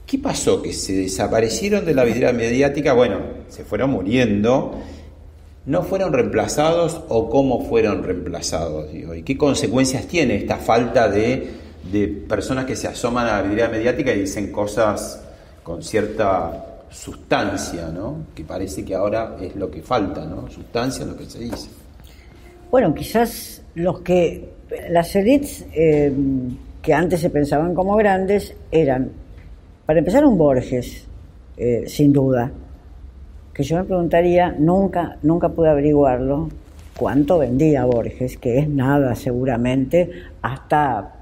¿Qué 0.08 0.18
pasó? 0.18 0.64
Que 0.64 0.74
se 0.74 0.94
desaparecieron 0.94 1.86
de 1.86 1.94
la 1.94 2.04
vidriera 2.04 2.34
mediática, 2.34 2.94
bueno, 2.94 3.20
se 3.50 3.64
fueron 3.66 3.92
muriendo 3.92 4.74
no 5.66 5.84
fueron 5.84 6.14
reemplazados 6.14 7.02
o 7.10 7.30
cómo 7.30 7.66
fueron 7.66 8.04
reemplazados? 8.04 8.88
¿Y 8.94 9.24
qué 9.24 9.38
consecuencias 9.38 10.08
tiene 10.08 10.36
esta 10.36 10.58
falta 10.58 11.10
de, 11.10 11.52
de 11.92 12.08
personas 12.08 12.66
que 12.66 12.76
se 12.76 12.88
asoman 12.88 13.28
a 13.28 13.38
la 13.38 13.42
vidriera 13.44 13.70
mediática 13.70 14.14
y 14.14 14.22
dicen 14.22 14.52
cosas 14.52 15.24
con 15.64 15.84
cierta 15.84 16.66
sustancia, 16.90 17.90
¿no? 17.90 18.26
que 18.36 18.44
parece 18.44 18.84
que 18.84 18.96
ahora 18.96 19.38
es 19.42 19.56
lo 19.56 19.70
que 19.70 19.82
falta, 19.82 20.26
¿no? 20.26 20.50
sustancia 20.50 21.04
en 21.04 21.12
lo 21.12 21.18
que 21.18 21.26
se 21.26 21.40
dice? 21.40 21.70
Bueno, 22.72 22.94
quizás 22.94 23.62
los 23.76 24.02
que, 24.02 24.50
las 24.90 25.16
élites 25.16 25.66
eh, 25.74 26.12
que 26.82 26.94
antes 26.94 27.20
se 27.20 27.30
pensaban 27.30 27.74
como 27.74 27.96
grandes 27.96 28.56
eran, 28.72 29.12
para 29.86 30.00
empezar, 30.00 30.26
un 30.26 30.38
Borges, 30.38 31.06
eh, 31.58 31.84
sin 31.88 32.14
duda, 32.14 32.52
que 33.60 33.66
yo 33.66 33.76
me 33.76 33.84
preguntaría, 33.84 34.56
nunca, 34.58 35.18
nunca 35.22 35.50
pude 35.50 35.68
averiguarlo, 35.68 36.48
cuánto 36.96 37.38
vendía 37.40 37.84
Borges, 37.84 38.38
que 38.38 38.58
es 38.58 38.70
nada 38.70 39.16
seguramente, 39.16 40.10
hasta, 40.42 41.14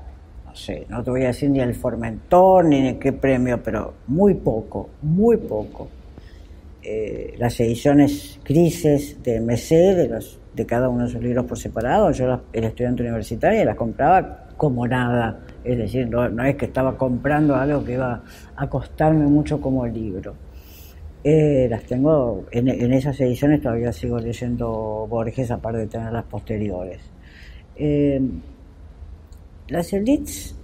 no 0.46 0.56
sé, 0.56 0.86
no 0.88 1.04
te 1.04 1.10
voy 1.10 1.24
a 1.24 1.28
decir 1.30 1.50
ni 1.50 1.62
el 1.62 1.74
Formentor, 1.74 2.66
ni 2.66 2.94
qué 3.00 3.12
premio, 3.12 3.60
pero 3.64 3.96
muy 4.06 4.36
poco, 4.36 4.88
muy 5.02 5.38
poco. 5.38 5.88
Eh, 6.84 7.34
las 7.40 7.60
ediciones 7.60 8.40
grises 8.46 9.18
de 9.24 9.38
MC, 9.38 9.96
de, 9.96 10.08
los, 10.08 10.40
de 10.54 10.64
cada 10.68 10.90
uno 10.90 11.06
de 11.06 11.10
sus 11.10 11.24
libros 11.24 11.44
por 11.48 11.58
separado, 11.58 12.12
yo 12.12 12.28
las- 12.28 12.42
era 12.54 12.68
estudiante 12.68 13.02
universitaria 13.02 13.64
y 13.64 13.66
las 13.66 13.76
compraba 13.76 14.44
como 14.58 14.88
nada, 14.88 15.40
es 15.64 15.76
decir, 15.76 16.08
no, 16.08 16.30
no 16.30 16.44
es 16.44 16.56
que 16.56 16.66
estaba 16.66 16.96
comprando 17.00 17.56
algo 17.56 17.84
que 17.84 17.94
iba 17.94 18.22
a 18.56 18.70
costarme 18.70 19.26
mucho 19.26 19.60
como 19.60 19.88
libro. 19.88 20.36
Eh, 21.24 21.68
las 21.70 21.84
tengo, 21.84 22.46
en, 22.52 22.94
esas 22.94 23.20
ediciones 23.20 23.62
todavía 23.62 23.92
sigo 23.92 24.20
leyendo 24.20 25.08
Borges, 25.10 25.52
aparte 25.52 25.80
de 25.80 25.88
tener 25.88 26.14
las 26.14 26.26
posteriores. 26.26 27.02
Eh, 27.76 28.22
las 29.70 29.92
elites, 29.94 30.56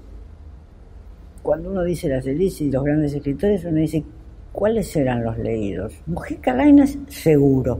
cuando 1.41 1.71
uno 1.71 1.83
dice 1.83 2.07
las 2.07 2.25
elites 2.25 2.61
y 2.61 2.71
los 2.71 2.83
grandes 2.83 3.13
escritores, 3.13 3.65
uno 3.65 3.77
dice, 3.77 4.03
¿cuáles 4.51 4.95
eran 4.95 5.23
los 5.23 5.37
leídos? 5.37 5.93
Mujica 6.05 6.53
Lainez, 6.53 6.97
seguro. 7.07 7.79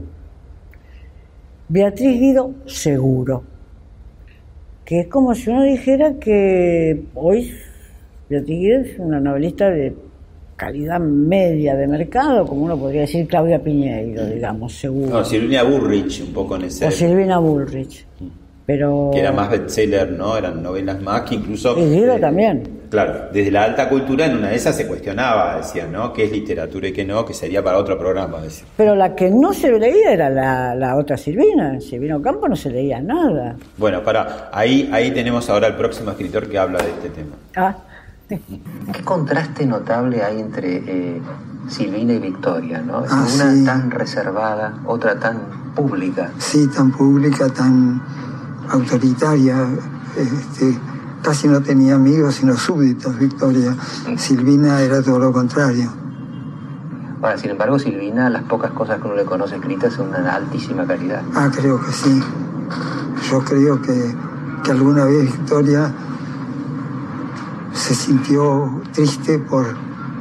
Beatriz 1.68 2.20
Guido, 2.20 2.54
seguro. 2.66 3.44
Que 4.84 5.00
es 5.00 5.06
como 5.06 5.34
si 5.34 5.48
uno 5.48 5.62
dijera 5.62 6.14
que 6.18 7.04
hoy 7.14 7.50
Beatriz 8.28 8.58
Guido 8.58 8.80
es 8.80 8.98
una 8.98 9.18
novelista 9.18 9.70
de 9.70 9.94
calidad 10.56 11.00
media 11.00 11.74
de 11.74 11.86
mercado, 11.86 12.46
como 12.46 12.64
uno 12.64 12.78
podría 12.78 13.02
decir 13.02 13.26
Claudia 13.26 13.62
Piñeiro, 13.62 14.26
digamos, 14.26 14.74
seguro. 14.74 15.18
No, 15.18 15.24
Silvina 15.24 15.62
Burrich, 15.62 16.22
un 16.22 16.32
poco 16.32 16.56
en 16.56 16.64
ese. 16.64 16.86
o 16.86 16.90
Silvina 16.90 17.38
Bullrich. 17.38 18.06
Pero... 18.66 19.10
que 19.12 19.20
era 19.20 19.30
más 19.30 19.50
bestseller, 19.50 20.12
¿no? 20.12 20.38
Eran 20.38 20.62
novelas 20.62 21.00
más 21.02 21.22
que 21.22 21.34
incluso. 21.34 21.78
Y 21.78 21.84
Guido 21.84 22.14
eh, 22.14 22.18
también. 22.18 22.62
Claro, 22.88 23.28
desde 23.30 23.50
la 23.50 23.64
alta 23.64 23.90
cultura 23.90 24.24
en 24.24 24.38
una 24.38 24.48
de 24.48 24.56
esas 24.56 24.74
se 24.74 24.86
cuestionaba, 24.86 25.58
decían, 25.58 25.92
¿no? 25.92 26.14
¿Qué 26.14 26.24
es 26.24 26.32
literatura 26.32 26.88
y 26.88 26.92
qué 26.92 27.04
no? 27.04 27.26
Que 27.26 27.34
sería 27.34 27.62
para 27.62 27.76
otro 27.76 27.98
programa, 27.98 28.40
decían. 28.40 28.68
Pero 28.76 28.94
la 28.94 29.14
que 29.14 29.30
no 29.30 29.52
se 29.52 29.70
leía 29.78 30.12
era 30.12 30.30
la, 30.30 30.74
la 30.74 30.96
otra 30.96 31.18
Silvina. 31.18 31.78
Silvina 31.78 32.16
Ocampo 32.16 32.48
no 32.48 32.56
se 32.56 32.70
leía 32.70 33.00
nada. 33.00 33.56
Bueno, 33.76 34.02
para 34.02 34.48
ahí, 34.50 34.88
ahí 34.92 35.10
tenemos 35.10 35.50
ahora 35.50 35.66
el 35.66 35.74
próximo 35.74 36.12
escritor 36.12 36.48
que 36.48 36.56
habla 36.56 36.78
de 36.78 36.88
este 36.88 37.10
tema. 37.10 37.36
Ah, 37.56 37.76
¿Qué 38.28 39.04
contraste 39.04 39.66
notable 39.66 40.22
hay 40.22 40.40
entre 40.40 40.76
eh, 40.76 41.22
Silvina 41.68 42.14
y 42.14 42.18
Victoria, 42.20 42.80
¿no? 42.80 43.02
Ah, 43.08 43.26
Una 43.34 43.52
sí. 43.52 43.64
tan 43.64 43.90
reservada, 43.90 44.78
otra 44.86 45.18
tan 45.18 45.38
pública. 45.74 46.30
Sí, 46.38 46.66
tan 46.68 46.90
pública, 46.90 47.48
tan 47.50 48.00
autoritaria. 48.70 49.66
Este, 50.16 50.78
casi 51.22 51.48
no 51.48 51.60
tenía 51.60 51.96
amigos, 51.96 52.36
sino 52.36 52.56
súbditos, 52.56 53.18
Victoria. 53.18 53.76
Silvina 54.16 54.80
era 54.80 55.02
todo 55.02 55.18
lo 55.18 55.32
contrario. 55.32 55.92
Ahora, 57.20 57.36
sin 57.38 57.50
embargo, 57.50 57.78
Silvina, 57.78 58.30
las 58.30 58.44
pocas 58.44 58.70
cosas 58.72 59.00
que 59.00 59.06
uno 59.06 59.16
le 59.16 59.24
conoce 59.24 59.56
escritas 59.56 59.92
son 59.94 60.12
de 60.12 60.18
una 60.20 60.34
altísima 60.34 60.86
calidad. 60.86 61.22
Ah, 61.34 61.50
creo 61.54 61.80
que 61.80 61.92
sí. 61.92 62.22
Yo 63.30 63.40
creo 63.44 63.80
que, 63.82 64.14
que 64.62 64.70
alguna 64.70 65.04
vez 65.04 65.22
Victoria 65.24 65.90
se 67.74 67.94
sintió 67.94 68.82
triste 68.92 69.38
por 69.38 69.66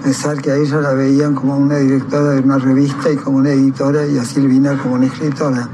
pensar 0.03 0.41
que 0.41 0.51
a 0.51 0.55
ella 0.55 0.77
la 0.81 0.93
veían 0.93 1.33
como 1.35 1.55
una 1.57 1.77
directora 1.77 2.31
de 2.31 2.41
una 2.41 2.57
revista 2.57 3.11
y 3.11 3.15
como 3.15 3.37
una 3.37 3.51
editora 3.51 4.05
y 4.05 4.17
a 4.17 4.23
Silvina 4.25 4.77
como 4.77 4.95
una 4.95 5.05
escritora. 5.05 5.69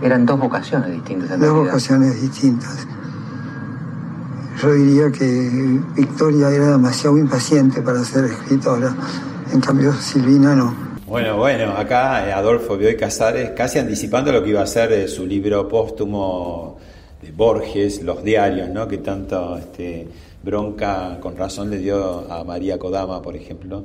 Eran 0.00 0.26
dos 0.26 0.40
vocaciones 0.40 0.90
distintas 0.90 1.30
en 1.30 1.40
Dos 1.40 1.48
realidad. 1.48 1.64
vocaciones 1.66 2.20
distintas. 2.20 2.86
Yo 4.60 4.72
diría 4.72 5.10
que 5.10 5.80
Victoria 5.96 6.48
era 6.50 6.70
demasiado 6.70 7.18
impaciente 7.18 7.82
para 7.82 8.02
ser 8.04 8.24
escritora, 8.26 8.94
en 9.52 9.60
cambio 9.60 9.92
Silvina 9.94 10.54
no. 10.54 10.74
Bueno, 11.06 11.36
bueno, 11.36 11.72
acá 11.76 12.36
Adolfo 12.36 12.76
Bioy 12.76 12.96
Casares, 12.96 13.50
casi 13.50 13.78
anticipando 13.78 14.32
lo 14.32 14.42
que 14.42 14.50
iba 14.50 14.62
a 14.62 14.66
ser 14.66 14.92
eh, 14.92 15.08
su 15.08 15.26
libro 15.26 15.68
póstumo 15.68 16.71
de 17.22 17.30
Borges, 17.30 18.02
Los 18.02 18.22
Diarios, 18.22 18.68
¿no? 18.68 18.86
Que 18.88 18.98
tanto 18.98 19.56
este, 19.56 20.06
bronca 20.42 21.18
con 21.20 21.36
razón 21.36 21.70
le 21.70 21.78
dio 21.78 22.30
a 22.30 22.44
María 22.44 22.78
Kodama, 22.78 23.22
por 23.22 23.36
ejemplo. 23.36 23.84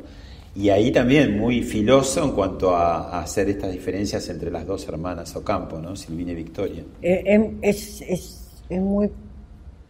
Y 0.56 0.70
ahí 0.70 0.92
también 0.92 1.38
muy 1.38 1.62
filoso 1.62 2.24
en 2.24 2.32
cuanto 2.32 2.76
a, 2.76 3.12
a 3.12 3.22
hacer 3.22 3.48
estas 3.48 3.72
diferencias 3.72 4.28
entre 4.30 4.50
las 4.50 4.66
dos 4.66 4.88
hermanas 4.88 5.36
Ocampo, 5.36 5.78
¿no? 5.78 5.96
Silvina 5.96 6.32
y 6.32 6.36
Victoria. 6.36 6.84
Eh, 7.02 7.24
em, 7.26 7.58
es, 7.62 8.02
es, 8.02 8.50
es 8.68 8.82
muy 8.82 9.12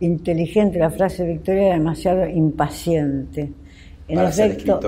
inteligente 0.01 0.77
la 0.77 0.89
frase 0.89 1.23
de 1.23 1.33
Victoria, 1.33 1.73
demasiado 1.73 2.27
impaciente. 2.27 3.49
En 4.09 4.15
Para 4.15 4.29
efecto, 4.29 4.79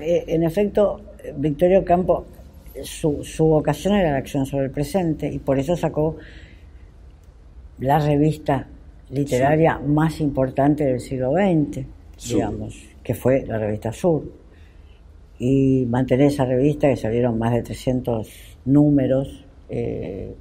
eh, 0.00 0.24
en 0.26 0.42
efecto, 0.42 1.00
Victoria 1.36 1.80
Ocampo, 1.80 2.26
su, 2.82 3.22
su 3.22 3.46
vocación 3.46 3.94
era 3.94 4.12
la 4.12 4.18
acción 4.18 4.44
sobre 4.44 4.66
el 4.66 4.70
presente 4.70 5.28
y 5.28 5.38
por 5.38 5.58
eso 5.58 5.76
sacó 5.76 6.16
la 7.80 7.98
revista 7.98 8.66
literaria 9.10 9.78
más 9.78 10.20
importante 10.20 10.84
del 10.84 11.00
siglo 11.00 11.32
XX, 11.32 11.86
Sur. 12.16 12.36
digamos, 12.36 12.82
que 13.02 13.14
fue 13.14 13.44
la 13.46 13.58
revista 13.58 13.92
Sur. 13.92 14.24
Y 15.38 15.86
mantener 15.88 16.26
esa 16.26 16.44
revista, 16.44 16.88
que 16.88 16.96
salieron 16.96 17.38
más 17.38 17.52
de 17.52 17.62
300 17.62 18.28
números, 18.64 19.46
eh, 19.68 20.34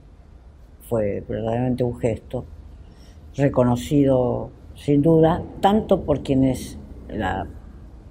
fue 0.82 1.24
verdaderamente 1.28 1.84
un 1.84 1.98
gesto 2.00 2.46
reconocido 3.36 4.50
sin 4.76 5.02
duda, 5.02 5.44
tanto 5.62 6.04
por 6.04 6.24
quienes 6.24 6.78
la 7.10 7.48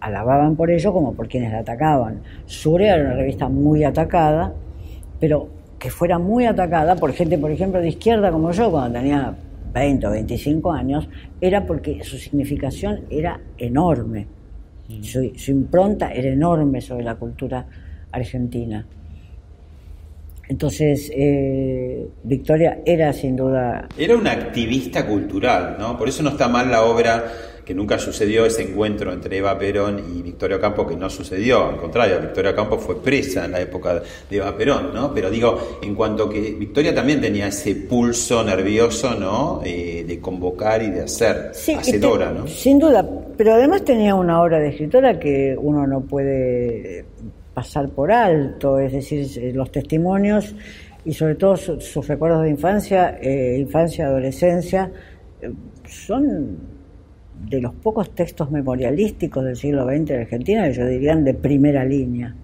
alababan 0.01 0.57
por 0.57 0.71
ello 0.71 0.93
como 0.93 1.15
por 1.15 1.29
quienes 1.29 1.53
la 1.53 1.61
atacaban. 1.61 2.23
Sur 2.45 2.83
era 2.83 3.03
una 3.03 3.15
revista 3.15 3.49
muy 3.49 3.83
atacada, 3.83 4.53
pero 5.19 5.49
que 5.87 5.93
fuera 5.93 6.19
muy 6.19 6.47
atacada 6.47 6.97
por 6.97 7.13
gente, 7.13 7.39
por 7.39 7.53
ejemplo, 7.53 7.81
de 7.81 7.91
izquierda 7.91 8.33
como 8.33 8.51
yo, 8.51 8.73
cuando 8.73 8.99
tenía 8.99 9.33
20 9.73 10.05
o 10.09 10.11
25 10.11 10.73
años, 10.73 11.09
era 11.41 11.65
porque 11.65 12.03
su 12.03 12.19
significación 12.19 13.03
era 13.09 13.41
enorme. 13.57 14.27
Su, 15.03 15.31
su 15.37 15.53
impronta 15.53 16.11
era 16.13 16.29
enorme 16.29 16.81
sobre 16.81 17.05
la 17.05 17.15
cultura 17.15 17.65
argentina. 18.11 18.85
Entonces, 20.49 21.09
eh, 21.15 22.09
Victoria 22.25 22.81
era 22.85 23.13
sin 23.13 23.37
duda 23.37 23.87
Era 23.97 24.17
una 24.17 24.33
activista 24.33 25.07
cultural, 25.07 25.77
¿no? 25.79 25.97
Por 25.97 26.09
eso 26.09 26.25
no 26.25 26.31
está 26.31 26.49
mal 26.49 26.69
la 26.69 26.83
obra 26.83 27.33
que 27.67 27.75
nunca 27.75 27.99
sucedió 27.99 28.47
ese 28.47 28.63
encuentro 28.63 29.13
entre 29.13 29.39
Eva 29.39 29.59
Perón 29.59 30.01
y 30.17 30.23
Victoria 30.23 30.57
Ocampo, 30.59 30.87
que 30.87 30.95
no 30.97 31.11
sucedió, 31.11 31.67
al 31.67 31.77
contrario, 31.79 32.21
Victoria 32.21 32.53
Ocampo 32.53 32.79
fue 32.79 33.03
presa 33.03 33.45
en 33.45 33.51
la 33.53 33.61
época 33.61 33.95
de 34.31 34.37
Eva 34.37 34.57
Perón, 34.57 34.95
¿no? 34.95 35.13
Pero 35.13 35.29
digo, 35.31 35.79
en 35.83 35.97
cuanto 35.97 36.29
que 36.31 36.41
Victoria 36.53 36.95
también 36.95 37.21
tenía 37.21 37.49
ese 37.49 37.75
pulso 37.75 38.45
nervioso, 38.45 39.15
¿no? 39.19 39.61
Eh, 39.65 40.05
de 40.07 40.21
convocar 40.21 40.81
y 40.81 40.91
de 40.91 41.01
hacer, 41.03 41.51
Sí, 41.55 41.75
hacedora, 41.75 42.31
¿no? 42.31 42.47
Sin 42.47 42.79
duda, 42.79 43.05
pero 43.37 43.55
además 43.55 43.85
tenía 43.85 44.15
una 44.15 44.41
obra 44.41 44.61
de 44.61 44.69
escritora 44.69 45.19
que 45.19 45.57
uno 45.61 45.89
no 45.89 46.03
puede 46.03 47.05
pasar 47.53 47.89
por 47.89 48.13
alto, 48.13 48.79
es 48.79 48.93
decir, 48.93 49.27
eh, 49.43 49.53
los 49.53 49.73
testimonios 49.73 50.55
y 51.05 51.13
sobre 51.15 51.35
todo 51.35 51.57
su- 51.57 51.81
sus 51.81 52.07
recuerdos 52.07 52.45
de 52.45 52.51
infancia, 52.51 53.19
eh, 53.21 53.57
infancia, 53.59 54.07
adolescencia, 54.07 54.89
son 55.89 56.76
de 57.49 57.61
los 57.61 57.75
pocos 57.75 58.15
textos 58.15 58.51
memorialísticos 58.51 59.45
del 59.45 59.57
siglo 59.57 59.85
XX 59.85 60.05
de 60.07 60.21
Argentina 60.23 60.69
yo 60.71 60.87
dirían 60.87 61.25
de 61.25 61.35
primera 61.35 61.85
línea, 61.85 62.35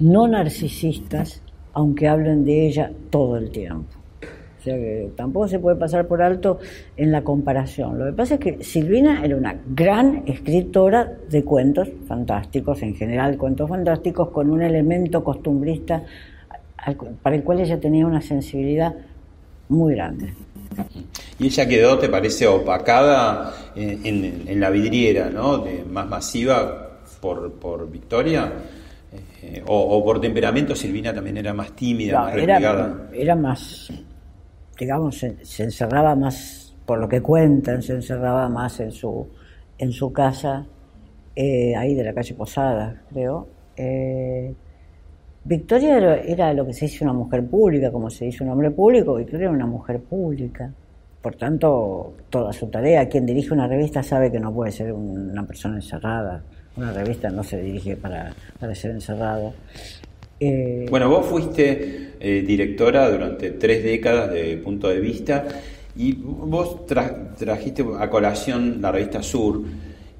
no 0.00 0.26
narcisistas, 0.28 1.42
aunque 1.72 2.08
hablen 2.08 2.44
de 2.44 2.66
ella 2.66 2.92
todo 3.10 3.36
el 3.36 3.50
tiempo. 3.50 4.00
O 4.60 4.62
sea 4.62 4.76
que 4.76 5.10
tampoco 5.16 5.48
se 5.48 5.58
puede 5.58 5.76
pasar 5.76 6.06
por 6.06 6.20
alto 6.20 6.58
en 6.96 7.10
la 7.10 7.22
comparación. 7.22 7.98
Lo 7.98 8.04
que 8.04 8.12
pasa 8.12 8.34
es 8.34 8.40
que 8.40 8.62
Silvina 8.62 9.24
era 9.24 9.36
una 9.36 9.56
gran 9.74 10.24
escritora 10.26 11.10
de 11.30 11.44
cuentos 11.44 11.88
fantásticos, 12.06 12.82
en 12.82 12.94
general 12.94 13.38
cuentos 13.38 13.70
fantásticos, 13.70 14.28
con 14.28 14.50
un 14.50 14.60
elemento 14.60 15.24
costumbrista 15.24 16.02
para 17.22 17.36
el 17.36 17.42
cual 17.42 17.60
ella 17.60 17.80
tenía 17.80 18.06
una 18.06 18.20
sensibilidad 18.20 18.94
muy 19.70 19.94
grande. 19.94 20.34
Y 21.38 21.46
ella 21.46 21.66
quedó, 21.66 21.98
¿te 21.98 22.08
parece, 22.08 22.46
opacada 22.46 23.54
en, 23.74 24.04
en- 24.04 24.44
en 24.48 24.60
la 24.60 24.70
vidriera, 24.70 25.30
¿no? 25.30 25.58
De, 25.58 25.84
más 25.84 26.06
masiva 26.06 26.98
por, 27.20 27.52
por 27.54 27.90
Victoria. 27.90 28.52
Eh, 29.42 29.62
o, 29.66 29.76
o 29.98 30.04
por 30.04 30.20
temperamento, 30.20 30.74
Silvina 30.76 31.12
también 31.12 31.36
era 31.38 31.52
más 31.52 31.72
tímida, 31.74 32.18
No, 32.18 32.24
más 32.26 32.36
era, 32.36 32.58
era 33.12 33.36
más, 33.36 33.92
digamos, 34.78 35.18
se, 35.18 35.44
se 35.44 35.64
encerraba 35.64 36.14
más, 36.14 36.74
por 36.86 36.98
lo 37.00 37.08
que 37.08 37.20
cuentan, 37.20 37.82
se 37.82 37.94
encerraba 37.94 38.48
más 38.48 38.78
en 38.80 38.92
su, 38.92 39.26
en 39.78 39.92
su 39.92 40.12
casa, 40.12 40.64
eh, 41.34 41.74
ahí 41.76 41.94
de 41.94 42.04
la 42.04 42.14
calle 42.14 42.34
Posada, 42.34 43.02
creo. 43.12 43.48
Eh, 43.76 44.54
Victoria 45.44 45.96
era, 46.22 46.52
lo 46.52 46.66
que 46.66 46.72
se 46.74 46.84
dice 46.86 47.02
una 47.04 47.12
mujer 47.14 47.44
pública, 47.46 47.90
como 47.90 48.10
se 48.10 48.26
dice 48.26 48.44
un 48.44 48.50
hombre 48.50 48.70
público, 48.70 49.14
Victoria 49.16 49.44
era 49.46 49.54
una 49.54 49.66
mujer 49.66 49.98
pública. 50.00 50.70
Por 51.22 51.34
tanto, 51.36 52.14
toda 52.30 52.52
su 52.52 52.66
tarea, 52.68 53.08
quien 53.08 53.26
dirige 53.26 53.52
una 53.52 53.66
revista 53.66 54.02
sabe 54.02 54.30
que 54.30 54.38
no 54.40 54.52
puede 54.52 54.72
ser 54.72 54.92
un- 54.92 55.30
una 55.30 55.46
persona 55.46 55.76
encerrada. 55.76 56.42
Una 56.76 56.92
revista 56.92 57.30
no 57.30 57.42
se 57.42 57.60
dirige 57.60 57.96
para, 57.96 58.32
para 58.58 58.74
ser 58.74 58.92
encerrada. 58.92 59.50
Eh, 60.38 60.86
Bueno, 60.88 61.08
vos 61.10 61.26
fuiste 61.26 62.12
eh, 62.20 62.42
directora 62.46 63.10
durante 63.10 63.50
tres 63.52 63.82
décadas 63.82 64.32
de 64.32 64.56
Punto 64.58 64.88
de 64.88 65.00
Vista 65.00 65.44
y 65.96 66.12
vos 66.14 66.86
tra- 66.86 67.34
trajiste 67.34 67.84
a 67.98 68.08
colación 68.08 68.80
la 68.80 68.92
revista 68.92 69.22
Sur 69.22 69.62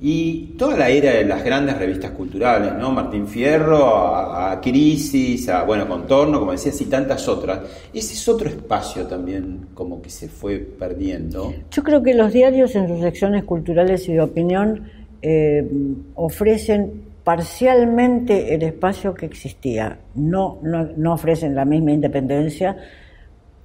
y 0.02 0.54
toda 0.58 0.76
la 0.78 0.88
era 0.88 1.12
de 1.12 1.24
las 1.24 1.44
grandes 1.44 1.76
revistas 1.78 2.12
culturales, 2.12 2.72
¿no? 2.78 2.90
Martín 2.90 3.26
Fierro, 3.26 3.84
a, 4.06 4.58
Crisis, 4.60 5.48
a, 5.50 5.64
bueno, 5.64 5.86
Contorno, 5.86 6.38
como 6.38 6.52
decías, 6.52 6.80
y 6.80 6.86
tantas 6.86 7.28
otras. 7.28 7.60
Ese 7.92 8.14
es 8.14 8.28
otro 8.28 8.48
espacio 8.48 9.06
también 9.06 9.66
como 9.74 10.00
que 10.00 10.08
se 10.08 10.28
fue 10.28 10.58
perdiendo. 10.58 11.52
Yo 11.70 11.82
creo 11.82 12.02
que 12.02 12.14
los 12.14 12.32
diarios 12.32 12.74
en 12.76 12.88
sus 12.88 13.00
secciones 13.00 13.44
culturales 13.44 14.08
y 14.08 14.14
de 14.14 14.22
opinión 14.22 14.88
eh, 15.22 15.68
ofrecen 16.14 17.02
parcialmente 17.22 18.54
el 18.54 18.62
espacio 18.62 19.12
que 19.12 19.26
existía. 19.26 19.98
No, 20.14 20.58
no, 20.62 20.88
no 20.96 21.12
ofrecen 21.12 21.54
la 21.54 21.64
misma 21.66 21.92
independencia, 21.92 22.76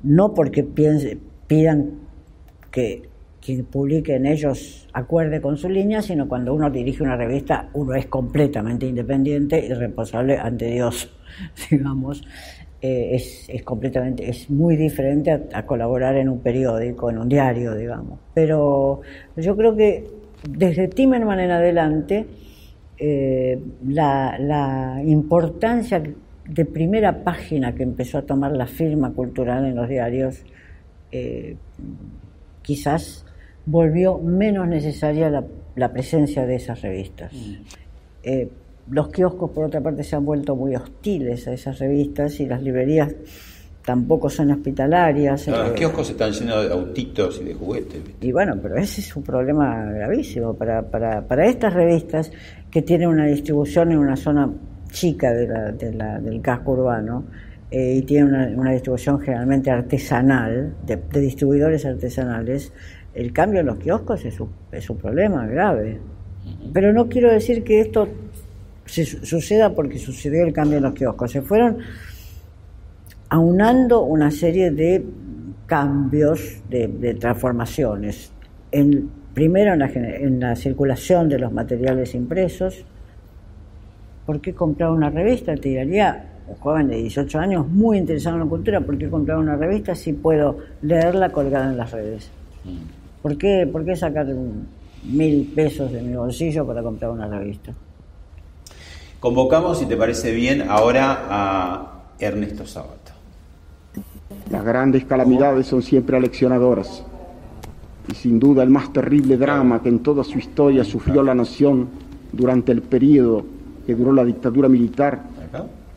no 0.04 0.34
porque 0.34 0.64
piense- 0.66 1.18
pidan 1.48 1.92
que 2.72 3.04
quien 3.46 3.66
publique 3.66 4.16
en 4.16 4.26
ellos 4.26 4.88
acuerde 4.94 5.40
con 5.40 5.58
su 5.58 5.70
línea, 5.70 6.02
sino 6.02 6.28
cuando 6.28 6.54
uno 6.54 6.70
dirige 6.70 7.04
una 7.04 7.16
revista, 7.16 7.70
uno 7.74 7.94
es 7.94 8.08
completamente 8.08 8.88
independiente 8.88 9.64
y 9.64 9.74
responsable 9.74 10.38
ante 10.38 10.66
Dios, 10.66 11.14
digamos. 11.70 12.24
Eh, 12.82 13.16
es, 13.16 13.46
es 13.50 13.64
completamente, 13.64 14.30
es 14.30 14.50
muy 14.50 14.76
diferente 14.76 15.32
a, 15.32 15.42
a 15.54 15.66
colaborar 15.66 16.18
en 16.18 16.30
un 16.30 16.40
periódico, 16.40 17.10
en 17.10 17.18
un 17.18 17.30
diario, 17.30 17.76
digamos. 17.76 18.20
Pero 18.34 19.02
yo 19.38 19.56
creo 19.56 19.76
que 19.76 20.04
desde 20.50 20.88
Timerman 20.88 21.40
en 21.40 21.52
adelante, 21.52 22.26
eh, 22.98 23.60
la, 23.88 24.38
la 24.40 25.02
importancia 25.04 26.02
de 26.48 26.66
primera 26.66 27.24
página 27.24 27.74
que 27.74 27.84
empezó 27.84 28.20
a 28.20 28.22
tomar 28.22 28.52
la 28.52 28.68
firma 28.68 29.12
cultural 29.14 29.66
en 29.66 29.76
los 29.76 29.90
diarios, 29.90 30.44
eh, 31.12 31.56
quizás 32.62 33.25
volvió 33.66 34.18
menos 34.20 34.68
necesaria 34.68 35.30
la, 35.30 35.44
la 35.76 35.92
presencia 35.92 36.46
de 36.46 36.56
esas 36.56 36.82
revistas. 36.82 37.32
Eh, 38.24 38.50
los 38.92 39.10
kioscos, 39.10 39.50
por 39.52 39.66
otra 39.66 39.82
parte, 39.82 40.04
se 40.04 40.16
han 40.16 40.26
vuelto 40.26 40.56
muy 40.56 40.76
hostiles 40.76 41.48
a 41.48 41.54
esas 41.54 41.80
revistas 41.80 42.40
y 42.40 42.46
las 42.46 42.62
librerías 42.62 43.14
tampoco 43.84 44.30
son 44.30 44.52
hospitalarias. 44.52 45.48
Ahora, 45.48 45.62
Eh, 45.66 45.70
los 45.70 45.78
kioscos 45.78 46.10
están 46.10 46.32
llenos 46.32 46.68
de 46.68 46.74
autitos 46.74 47.40
y 47.42 47.46
de 47.46 47.54
juguetes. 47.54 48.04
¿viste? 48.04 48.28
y 48.28 48.32
bueno, 48.32 48.58
pero 48.62 48.78
ese 48.78 49.02
es 49.02 49.16
un 49.16 49.24
problema 49.24 49.84
gravísimo 49.92 50.54
para, 50.56 50.82
para, 50.84 51.22
para 51.22 51.46
estas 51.48 51.74
revistas 51.74 52.32
que 52.72 52.82
tienen 52.82 53.10
una 53.10 53.26
distribución 53.26 53.92
en 53.92 54.00
una 54.00 54.16
zona 54.16 54.50
chica 54.92 55.32
de 55.34 55.48
la- 55.48 55.72
de 55.72 55.94
la- 55.94 56.20
del 56.20 56.42
casco 56.42 56.72
urbano 56.74 57.26
eh, 57.72 57.96
y 57.98 58.02
tienen 58.04 58.28
una, 58.34 58.48
una 58.56 58.72
distribución 58.72 59.20
generalmente 59.20 59.70
artesanal, 59.72 60.74
de, 60.86 60.96
de 60.98 61.20
distribuidores 61.20 61.86
artesanales, 61.86 62.72
el 63.16 63.32
cambio 63.34 63.62
en 63.62 63.66
los 63.68 63.78
kioscos 63.78 64.24
es 64.26 64.40
un, 64.40 64.50
es 64.72 64.90
un 64.90 64.98
problema 64.98 65.46
grave. 65.48 66.00
Pero 66.74 66.94
no 66.94 67.08
quiero 67.10 67.32
decir 67.32 67.64
que 67.64 67.80
esto 67.80 68.08
se 68.86 69.06
su- 69.06 69.26
suceda 69.26 69.74
porque 69.74 69.98
sucedió 69.98 70.46
el 70.46 70.54
cambio 70.54 70.78
en 70.78 70.84
los 70.84 70.94
kioscos. 70.94 71.32
Se 71.32 71.42
fueron 71.42 71.78
aunando 73.30 74.02
una 74.04 74.30
serie 74.32 74.72
de 74.72 75.04
cambios, 75.66 76.62
de, 76.70 76.88
de 76.88 77.14
transformaciones. 77.16 78.32
En, 78.72 79.10
primero 79.34 79.74
en 79.74 79.80
la, 79.80 79.88
en 79.88 80.40
la 80.40 80.56
circulación 80.56 81.28
de 81.30 81.40
los 81.40 81.52
materiales 81.52 82.14
impresos. 82.16 82.86
¿Por 84.26 84.42
qué 84.42 84.54
comprar 84.54 84.92
una 84.92 85.10
revista? 85.10 85.56
Te 85.56 85.70
diría, 85.70 86.32
un 86.48 86.56
joven 86.56 86.88
de 86.88 86.96
18 86.98 87.40
años 87.40 87.68
muy 87.68 87.98
interesado 87.98 88.38
en 88.38 88.44
la 88.44 88.50
cultura, 88.50 88.82
¿por 88.82 88.98
qué 88.98 89.10
comprar 89.10 89.38
una 89.38 89.56
revista 89.56 89.94
si 89.94 90.14
puedo 90.14 90.58
leerla 90.82 91.30
colgada 91.30 91.70
en 91.70 91.78
las 91.78 91.92
redes? 91.92 92.30
¿Por 93.26 93.40
qué, 93.40 93.68
por 93.72 93.84
qué 93.84 93.96
sacar 93.96 94.28
mil 95.04 95.52
pesos 95.56 95.92
de 95.92 96.00
mi 96.00 96.16
bolsillo 96.16 96.64
para 96.64 96.84
comprar 96.84 97.10
una 97.10 97.28
revista? 97.28 97.74
Convocamos, 99.20 99.80
si 99.80 99.88
te 99.88 99.98
parece 99.98 100.32
bien, 100.32 100.62
ahora 100.70 101.26
a 101.28 102.04
Ernesto 102.20 102.68
Sabato. 102.68 103.14
Las 104.52 104.64
grandes 104.64 105.06
calamidades 105.06 105.66
son 105.66 105.82
siempre 105.82 106.16
aleccionadoras. 106.16 107.04
Y 108.12 108.14
sin 108.14 108.38
duda 108.38 108.62
el 108.62 108.70
más 108.70 108.94
terrible 108.94 109.38
drama 109.38 109.82
que 109.82 109.90
en 109.90 110.04
toda 110.04 110.24
su 110.24 110.38
historia 110.38 110.84
sufrió 110.84 111.24
la 111.24 111.34
nación 111.34 111.88
durante 112.32 112.74
el 112.74 112.84
periodo 112.84 113.44
que 113.88 113.96
duró 113.96 114.14
la 114.14 114.24
dictadura 114.24 114.70
militar, 114.70 115.24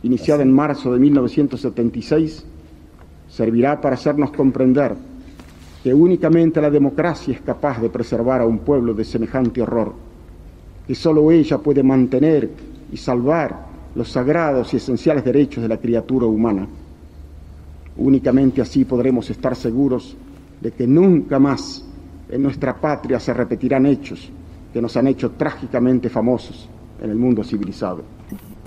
iniciada 0.02 0.42
en 0.42 0.50
marzo 0.50 0.94
de 0.94 0.98
1976, 0.98 2.46
servirá 3.28 3.82
para 3.82 3.96
hacernos 3.96 4.30
comprender 4.30 5.07
que 5.88 5.94
únicamente 5.94 6.60
la 6.60 6.68
democracia 6.68 7.32
es 7.32 7.40
capaz 7.40 7.80
de 7.80 7.88
preservar 7.88 8.42
a 8.42 8.44
un 8.44 8.58
pueblo 8.58 8.92
de 8.92 9.06
semejante 9.06 9.62
horror, 9.62 9.94
que 10.86 10.94
sólo 10.94 11.30
ella 11.30 11.56
puede 11.56 11.82
mantener 11.82 12.50
y 12.92 12.96
salvar 12.98 13.64
los 13.94 14.10
sagrados 14.10 14.74
y 14.74 14.76
esenciales 14.76 15.24
derechos 15.24 15.62
de 15.62 15.68
la 15.70 15.78
criatura 15.78 16.26
humana. 16.26 16.66
Únicamente 17.96 18.60
así 18.60 18.84
podremos 18.84 19.30
estar 19.30 19.56
seguros 19.56 20.14
de 20.60 20.72
que 20.72 20.86
nunca 20.86 21.38
más 21.38 21.82
en 22.28 22.42
nuestra 22.42 22.78
patria 22.78 23.18
se 23.18 23.32
repetirán 23.32 23.86
hechos 23.86 24.30
que 24.74 24.82
nos 24.82 24.94
han 24.94 25.06
hecho 25.06 25.30
trágicamente 25.30 26.10
famosos 26.10 26.68
en 27.00 27.08
el 27.08 27.16
mundo 27.16 27.42
civilizado. 27.42 28.17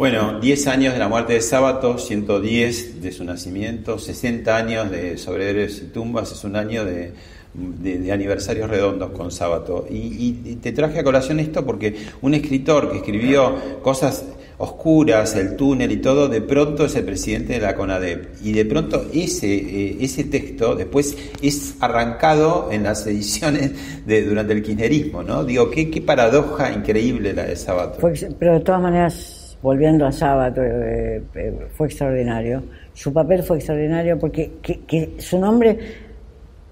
Bueno, 0.02 0.40
10 0.40 0.66
años 0.66 0.94
de 0.94 1.00
la 1.00 1.08
muerte 1.08 1.34
de 1.34 1.42
Sábato, 1.42 2.00
110 2.00 3.04
de 3.04 3.12
su 3.12 3.24
nacimiento, 3.24 4.00
60 4.00 4.58
años 4.58 4.90
de 4.90 5.16
Sobre 5.20 5.64
y 5.66 5.68
Tumbas, 5.94 6.32
es 6.32 6.44
un 6.44 6.56
año 6.56 6.84
de, 6.84 7.12
de- 7.54 8.00
de 8.00 8.12
aniversarios 8.12 8.68
redondos 8.68 9.12
con 9.12 9.30
Sábato. 9.32 9.86
Y, 9.92 9.94
y- 9.98 10.42
y 10.44 10.56
te 10.56 10.72
traje 10.72 10.98
a 10.98 11.04
colación 11.04 11.40
esto 11.40 11.64
porque 11.64 11.96
un 12.24 12.34
escritor 12.34 12.90
que 12.92 12.98
escribió 12.98 13.54
cosas 13.84 14.26
oscuras, 14.58 15.36
el 15.36 15.56
túnel 15.56 15.92
y 15.92 15.98
todo, 15.98 16.28
de 16.28 16.42
pronto 16.42 16.86
es 16.86 16.96
el 16.96 17.04
presidente 17.06 17.54
de 17.54 17.60
la 17.60 17.76
CONADEP. 17.76 18.38
Y 18.44 18.54
de 18.54 18.66
pronto 18.66 19.06
ese, 19.14 19.54
eh, 19.54 19.98
ese 20.02 20.24
texto 20.24 20.76
después 20.76 21.16
es 21.44 21.76
arrancado 21.80 22.70
en 22.72 22.82
las 22.82 23.06
ediciones 23.06 23.74
de, 24.08 24.24
durante 24.24 24.54
el 24.54 24.64
kirchnerismo, 24.64 25.22
¿no? 25.22 25.44
Digo, 25.44 25.70
qué, 25.70 25.92
qué 25.92 26.02
paradoja 26.02 26.74
increíble 26.74 27.34
la 27.34 27.44
de 27.44 27.56
Sábato. 27.56 28.00
Fue 28.00 28.10
ex- 28.14 28.26
pero 28.40 28.54
de 28.54 28.62
todas 28.62 28.82
maneras, 28.82 29.41
volviendo 29.62 30.06
a 30.06 30.12
Sábato, 30.12 30.62
eh, 30.64 31.24
eh, 31.36 31.68
fue 31.76 31.88
extraordinario. 31.88 32.64
Su 32.94 33.14
papel 33.14 33.44
fue 33.44 33.58
extraordinario 33.58 34.20
porque 34.20 34.54
que, 34.62 34.82
que 34.82 35.16
su 35.20 35.40
nombre 35.40 35.78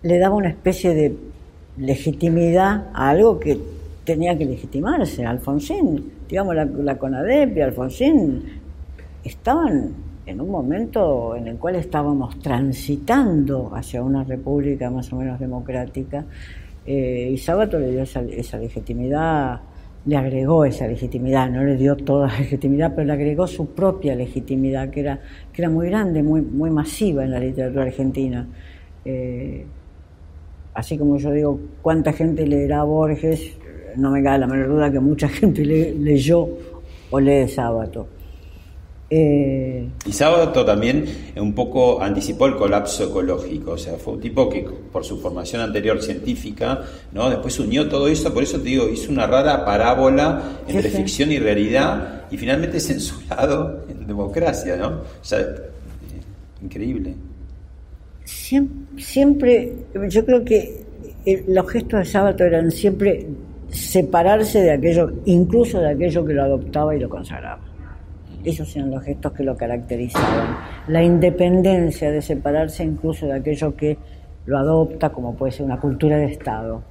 le 0.02 0.18
daba 0.18 0.36
una 0.36 0.50
especie 0.50 0.94
de 0.94 1.16
legitimidad 1.78 2.88
a 2.94 3.10
algo 3.10 3.40
que 3.40 3.60
tenía 4.04 4.38
que 4.38 4.46
legitimarse. 4.46 5.26
Alfonsín, 5.26 6.12
digamos, 6.28 6.56
la, 6.56 6.66
la 6.66 6.98
CONADEP 6.98 7.58
y 7.58 7.62
Alfonsín 7.62 8.44
estaban 9.24 9.94
en 10.26 10.42
un 10.42 10.50
momento 10.50 11.36
en 11.36 11.48
el 11.48 11.58
cual 11.58 11.76
estábamos 11.76 12.40
transitando 12.40 13.72
hacia 13.74 14.04
una 14.04 14.24
república 14.24 14.90
más 14.90 15.12
o 15.12 15.18
menos 15.18 15.40
democrática 15.40 16.26
eh, 16.86 17.30
y 17.34 17.38
Sábato 17.38 17.78
le 17.80 17.92
dio 17.92 18.04
esa, 18.04 18.22
esa 18.22 18.58
legitimidad, 18.58 19.60
le 20.06 20.18
agregó 20.18 20.66
esa 20.66 20.88
legitimidad, 20.88 21.50
no 21.50 21.64
le 21.64 21.76
dio 21.76 21.96
toda 21.96 22.28
la 22.28 22.40
legitimidad, 22.40 22.94
pero 22.96 23.08
le 23.08 23.14
agregó 23.14 23.46
su 23.48 23.68
propia 23.74 24.16
legitimidad, 24.16 24.90
que 24.90 25.02
era, 25.02 25.20
que 25.54 25.62
era 25.62 25.70
muy 25.70 25.88
grande, 25.90 26.24
muy, 26.24 26.42
muy 26.42 26.70
masiva 26.72 27.24
en 27.24 27.32
la 27.32 27.40
literatura 27.40 27.84
argentina. 27.84 28.48
Eh, 29.06 29.66
así 30.74 30.98
como 30.98 31.18
yo 31.18 31.32
digo, 31.32 31.60
¿cuánta 31.82 32.14
gente 32.14 32.46
leerá 32.48 32.82
a 32.82 32.84
Borges? 32.84 33.58
No 33.98 34.12
me 34.12 34.24
cabe 34.24 34.40
la 34.40 34.48
menor 34.48 34.68
duda 34.70 34.92
que 34.92 35.00
mucha 35.00 35.28
gente 35.40 35.66
le- 35.66 35.94
leyó 35.96 36.48
o 37.12 37.20
lee 37.20 37.48
Sábato. 37.48 38.08
Eh, 39.12 39.88
y 40.06 40.12
Sábato 40.12 40.64
también 40.64 41.06
un 41.36 41.54
poco 41.54 42.00
anticipó 42.02 42.46
el 42.46 42.56
colapso 42.56 43.06
ecológico, 43.06 43.72
o 43.72 43.78
sea, 43.78 43.94
fue 43.96 44.14
un 44.14 44.22
tipo 44.22 44.48
que 44.48 44.62
por 44.92 45.04
su 45.04 45.20
formación 45.20 45.62
anterior 45.64 46.00
científica, 46.02 46.82
¿no? 47.12 47.28
Después 47.30 47.60
unió 47.60 47.90
todo 47.90 48.08
eso, 48.08 48.32
por 48.34 48.44
eso 48.44 48.58
te 48.60 48.66
digo, 48.66 48.88
hizo 48.88 49.12
una 49.12 49.26
rara 49.26 49.66
parábola 49.66 50.60
entre 50.68 50.84
Sí, 50.84 50.90
sí. 50.92 50.98
ficción 50.98 51.32
y 51.32 51.40
realidad 51.40 52.26
y 52.30 52.38
finalmente 52.38 52.80
censurado 52.90 53.84
en 53.90 54.06
democracia, 54.06 54.76
¿no? 54.78 54.88
O 54.90 55.24
sea, 55.24 55.40
eh, 55.40 55.56
increíble. 56.62 57.16
Siempre, 58.26 59.02
siempre, 59.04 59.74
yo 60.10 60.24
creo 60.24 60.46
que 60.46 60.84
eh, 61.26 61.44
los 61.48 61.68
gestos 61.68 62.00
de 62.02 62.06
sábado 62.06 62.44
eran 62.46 62.70
siempre 62.70 63.26
separarse 63.72 64.62
de 64.62 64.72
aquello, 64.72 65.12
incluso 65.26 65.80
de 65.80 65.90
aquello 65.90 66.24
que 66.26 66.34
lo 66.34 66.44
adoptaba 66.44 66.96
y 66.96 67.00
lo 67.00 67.10
consagraba. 67.10 67.69
Esos 68.44 68.76
eran 68.76 68.92
los 68.92 69.04
gestos 69.04 69.34
que 69.34 69.44
lo 69.44 69.56
caracterizaban. 69.58 70.58
La 70.88 71.04
independencia 71.04 72.10
de 72.12 72.22
separarse 72.22 72.84
incluso 72.84 73.26
de 73.26 73.34
aquello 73.34 73.76
que 73.76 73.98
lo 74.46 74.58
adopta, 74.58 75.10
como 75.10 75.36
puede 75.36 75.52
ser 75.52 75.66
una 75.66 75.80
cultura 75.80 76.18
de 76.18 76.26
Estado. 76.26 76.82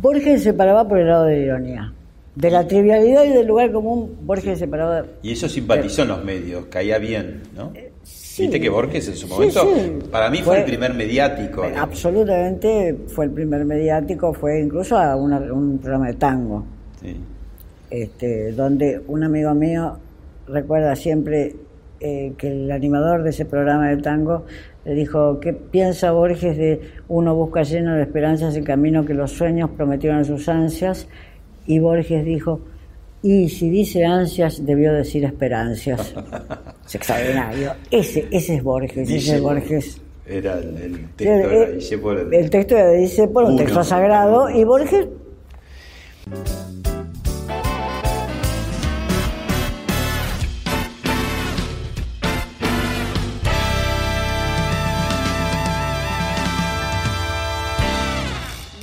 Borges 0.00 0.24
se 0.42 0.50
separaba 0.50 0.86
por 0.88 0.98
el 0.98 1.06
lado 1.08 1.24
de 1.24 1.36
la 1.38 1.44
ironía. 1.44 1.92
De 2.34 2.50
la 2.50 2.66
trivialidad 2.66 3.24
y 3.24 3.28
del 3.28 3.46
lugar 3.46 3.70
común, 3.70 4.16
Borges 4.22 4.44
se 4.44 4.56
separaba 4.64 5.04
Y 5.22 5.32
eso 5.32 5.48
simpatizó 5.48 6.02
en 6.02 6.08
los 6.08 6.24
medios, 6.24 6.64
caía 6.66 6.98
bien, 6.98 7.42
¿no? 7.56 7.72
sí. 8.02 8.42
Viste 8.42 8.60
que 8.60 8.68
Borges 8.68 9.06
en 9.06 9.14
su 9.14 9.28
Sí, 9.28 9.32
momento, 9.32 9.60
sí. 9.76 10.08
para 10.10 10.28
mí 10.28 10.38
fue, 10.38 10.44
Fue- 10.46 10.58
el 10.58 10.64
primer 10.64 10.92
mediático. 10.94 11.64
Absolutamente 11.78 12.96
fue 13.06 13.26
el 13.26 13.30
primer 13.30 13.64
mediático, 13.64 14.32
fue 14.34 14.60
incluso 14.60 14.98
a 14.98 15.14
una- 15.14 15.38
un 15.38 15.78
programa 15.78 16.08
de 16.08 16.14
tango, 16.14 16.64
Sí. 17.00 17.16
Este, 18.02 18.52
donde 18.52 19.00
un 19.06 19.22
amigo 19.22 19.54
mío 19.54 19.98
recuerda 20.48 20.96
siempre 20.96 21.54
eh, 22.00 22.32
que 22.36 22.48
el 22.48 22.70
animador 22.72 23.22
de 23.22 23.30
ese 23.30 23.44
programa 23.44 23.88
de 23.88 23.98
tango 23.98 24.44
le 24.84 24.94
dijo, 24.94 25.38
¿qué 25.40 25.52
piensa 25.52 26.10
Borges 26.10 26.56
de 26.56 26.80
uno 27.08 27.34
busca 27.34 27.62
lleno 27.62 27.94
de 27.94 28.02
esperanzas 28.02 28.56
el 28.56 28.64
camino 28.64 29.04
que 29.04 29.14
los 29.14 29.30
sueños 29.32 29.70
prometieron 29.76 30.18
a 30.20 30.24
sus 30.24 30.48
ansias? 30.48 31.06
Y 31.66 31.78
Borges 31.78 32.24
dijo, 32.24 32.60
y 33.22 33.48
si 33.48 33.70
dice 33.70 34.04
ansias, 34.04 34.66
debió 34.66 34.92
decir 34.92 35.24
esperancias. 35.24 36.14
es 36.86 36.94
extraordinario. 36.94 37.72
Ese, 37.90 38.26
ese 38.30 38.56
es 38.56 38.62
Borges, 38.62 38.98
ese 38.98 39.12
Dice 39.14 39.36
es 39.36 39.40
Borges. 39.40 40.00
Era 40.26 40.58
el, 40.58 40.76
el 40.76 41.08
texto 41.16 41.24
Eh, 41.24 41.38
era 41.54 41.64
eh, 41.70 41.72
dice 41.76 41.98
por 41.98 42.18
el- 42.18 42.34
El 42.34 42.50
texto 42.50 42.76
era 42.76 42.88
de 42.88 42.98
Discépolo, 42.98 43.48
un 43.48 43.56
texto 43.56 43.84
sagrado, 43.84 44.50
y 44.50 44.64
Borges 44.64 45.06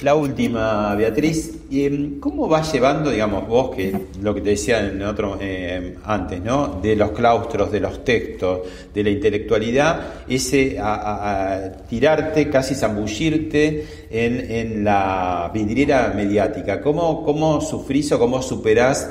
La 0.01 0.15
última, 0.15 0.95
Beatriz, 0.95 1.59
em, 1.71 2.19
¿cómo 2.19 2.47
vas 2.47 2.73
llevando, 2.73 3.11
digamos, 3.11 3.47
vos, 3.47 3.69
que 3.75 3.95
lo 4.19 4.33
que 4.33 4.41
te 4.41 4.49
decía 4.49 4.79
en 4.79 4.99
otro, 5.03 5.37
eh, 5.39 5.95
antes, 6.05 6.41
¿no? 6.41 6.79
De 6.81 6.95
los 6.95 7.11
claustros, 7.11 7.71
de 7.71 7.79
los 7.81 8.03
textos, 8.03 8.61
de 8.91 9.03
la 9.03 9.11
intelectualidad, 9.11 9.99
ese 10.27 10.79
a, 10.79 10.95
a- 10.95 11.53
a 11.67 11.71
tirarte, 11.87 12.49
casi 12.49 12.73
zambullirte 12.73 13.85
en, 14.09 14.51
en 14.51 14.83
la 14.83 15.51
vidriera 15.53 16.11
mediática? 16.15 16.81
¿Cómo, 16.81 17.23
¿Cómo 17.23 17.61
sufrís 17.61 18.11
o 18.11 18.17
cómo 18.17 18.41
superás 18.41 19.07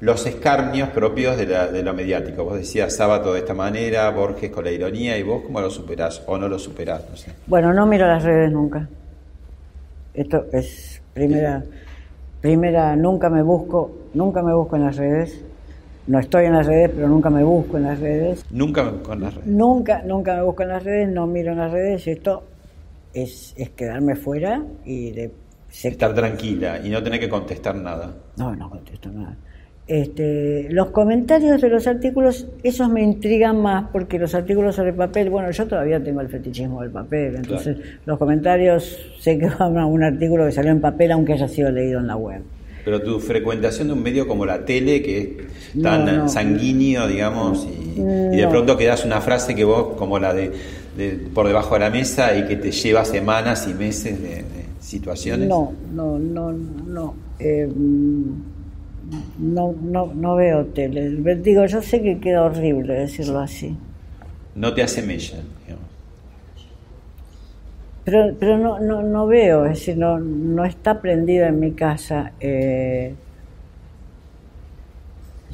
los 0.00 0.26
escarnios 0.26 0.90
propios 0.90 1.38
de, 1.38 1.46
la, 1.46 1.68
de 1.68 1.82
lo 1.82 1.94
mediático? 1.94 2.44
Vos 2.44 2.58
decías 2.58 2.94
Sábato 2.94 3.32
de 3.32 3.38
esta 3.38 3.54
manera, 3.54 4.10
Borges 4.10 4.50
con 4.50 4.64
la 4.64 4.70
ironía, 4.72 5.16
¿y 5.16 5.22
vos 5.22 5.40
cómo 5.46 5.62
lo 5.62 5.70
superás 5.70 6.20
o 6.26 6.36
no 6.36 6.48
lo 6.48 6.58
superás? 6.58 7.00
No 7.10 7.16
sé. 7.16 7.30
Bueno, 7.46 7.72
no 7.72 7.86
miro 7.86 8.06
las 8.06 8.22
redes 8.22 8.52
nunca. 8.52 8.86
Esto 10.14 10.46
es 10.52 11.02
primera, 11.12 11.62
primera, 12.40 12.96
nunca 12.96 13.28
me 13.28 13.42
busco, 13.42 13.90
nunca 14.14 14.42
me 14.42 14.54
busco 14.54 14.76
en 14.76 14.84
las 14.84 14.96
redes. 14.96 15.44
No 16.06 16.18
estoy 16.18 16.44
en 16.46 16.52
las 16.52 16.66
redes, 16.66 16.90
pero 16.94 17.08
nunca 17.08 17.30
me 17.30 17.42
busco 17.42 17.76
en 17.78 17.84
las 17.84 17.98
redes. 17.98 18.44
Nunca 18.50 18.92
con 19.02 19.20
las 19.20 19.34
redes. 19.34 19.48
Nunca, 19.48 20.02
nunca 20.02 20.36
me 20.36 20.42
busco 20.42 20.62
en 20.62 20.68
las 20.68 20.84
redes, 20.84 21.08
no 21.08 21.26
miro 21.26 21.52
en 21.52 21.58
las 21.58 21.72
redes. 21.72 22.06
Esto 22.06 22.44
es, 23.12 23.54
es 23.56 23.70
quedarme 23.70 24.14
fuera 24.14 24.62
y 24.84 25.10
de 25.12 25.32
Estar 25.82 26.14
tranquila 26.14 26.80
y 26.84 26.88
no 26.88 27.02
tener 27.02 27.18
que 27.18 27.28
contestar 27.28 27.74
nada. 27.74 28.14
No, 28.36 28.54
no 28.54 28.70
contesto 28.70 29.10
nada. 29.10 29.36
Este, 29.86 30.66
los 30.70 30.86
comentarios 30.90 31.60
de 31.60 31.68
los 31.68 31.86
artículos, 31.86 32.46
esos 32.62 32.88
me 32.88 33.02
intrigan 33.02 33.60
más 33.60 33.90
porque 33.92 34.18
los 34.18 34.34
artículos 34.34 34.76
sobre 34.76 34.94
papel, 34.94 35.28
bueno, 35.28 35.50
yo 35.50 35.66
todavía 35.66 36.02
tengo 36.02 36.22
el 36.22 36.28
fetichismo 36.28 36.80
del 36.80 36.90
papel, 36.90 37.36
entonces 37.36 37.76
los 38.06 38.16
comentarios 38.18 38.98
sé 39.20 39.38
que 39.38 39.46
van 39.58 39.76
a 39.76 39.84
un 39.86 40.02
artículo 40.02 40.46
que 40.46 40.52
salió 40.52 40.70
en 40.72 40.80
papel 40.80 41.12
aunque 41.12 41.34
haya 41.34 41.48
sido 41.48 41.70
leído 41.70 42.00
en 42.00 42.06
la 42.06 42.16
web. 42.16 42.40
Pero 42.82 43.02
tu 43.02 43.18
frecuentación 43.20 43.88
de 43.88 43.94
un 43.94 44.02
medio 44.02 44.26
como 44.26 44.46
la 44.46 44.64
tele, 44.64 45.02
que 45.02 45.18
es 45.20 45.82
tan 45.82 46.04
No, 46.06 46.12
no. 46.12 46.28
sanguíneo, 46.28 47.06
digamos, 47.06 47.66
y, 47.66 48.00
y 48.00 48.36
de 48.36 48.46
pronto 48.48 48.76
quedas 48.76 49.04
una 49.04 49.20
frase 49.22 49.54
que 49.54 49.64
vos, 49.64 49.94
como 49.96 50.18
la 50.18 50.32
de, 50.34 50.50
de 50.96 51.10
por 51.34 51.46
debajo 51.46 51.74
de 51.74 51.80
la 51.80 51.90
mesa, 51.90 52.36
y 52.36 52.46
que 52.46 52.56
te 52.56 52.70
lleva 52.72 53.04
semanas 53.06 53.66
y 53.70 53.74
meses 53.74 54.20
de, 54.22 54.28
de 54.28 54.44
situaciones. 54.80 55.48
No, 55.48 55.72
no, 55.94 56.18
no, 56.18 56.52
no. 56.52 57.14
eh, 57.38 57.68
no, 59.38 59.74
no, 59.80 60.12
no 60.14 60.36
veo 60.36 60.66
tele. 60.66 61.10
Digo, 61.36 61.66
yo 61.66 61.82
sé 61.82 62.02
que 62.02 62.18
queda 62.18 62.42
horrible 62.42 62.94
decirlo 62.94 63.40
así. 63.40 63.76
No 64.54 64.72
te 64.72 64.82
mella, 65.02 65.38
digamos. 65.66 65.84
Pero, 68.04 68.34
pero 68.38 68.58
no, 68.58 68.78
no, 68.80 69.02
no 69.02 69.26
veo, 69.26 69.64
es 69.64 69.78
decir, 69.78 69.96
no, 69.96 70.18
no 70.18 70.64
está 70.64 71.00
prendido 71.00 71.46
en 71.46 71.58
mi 71.58 71.72
casa. 71.72 72.32
eh. 72.40 73.14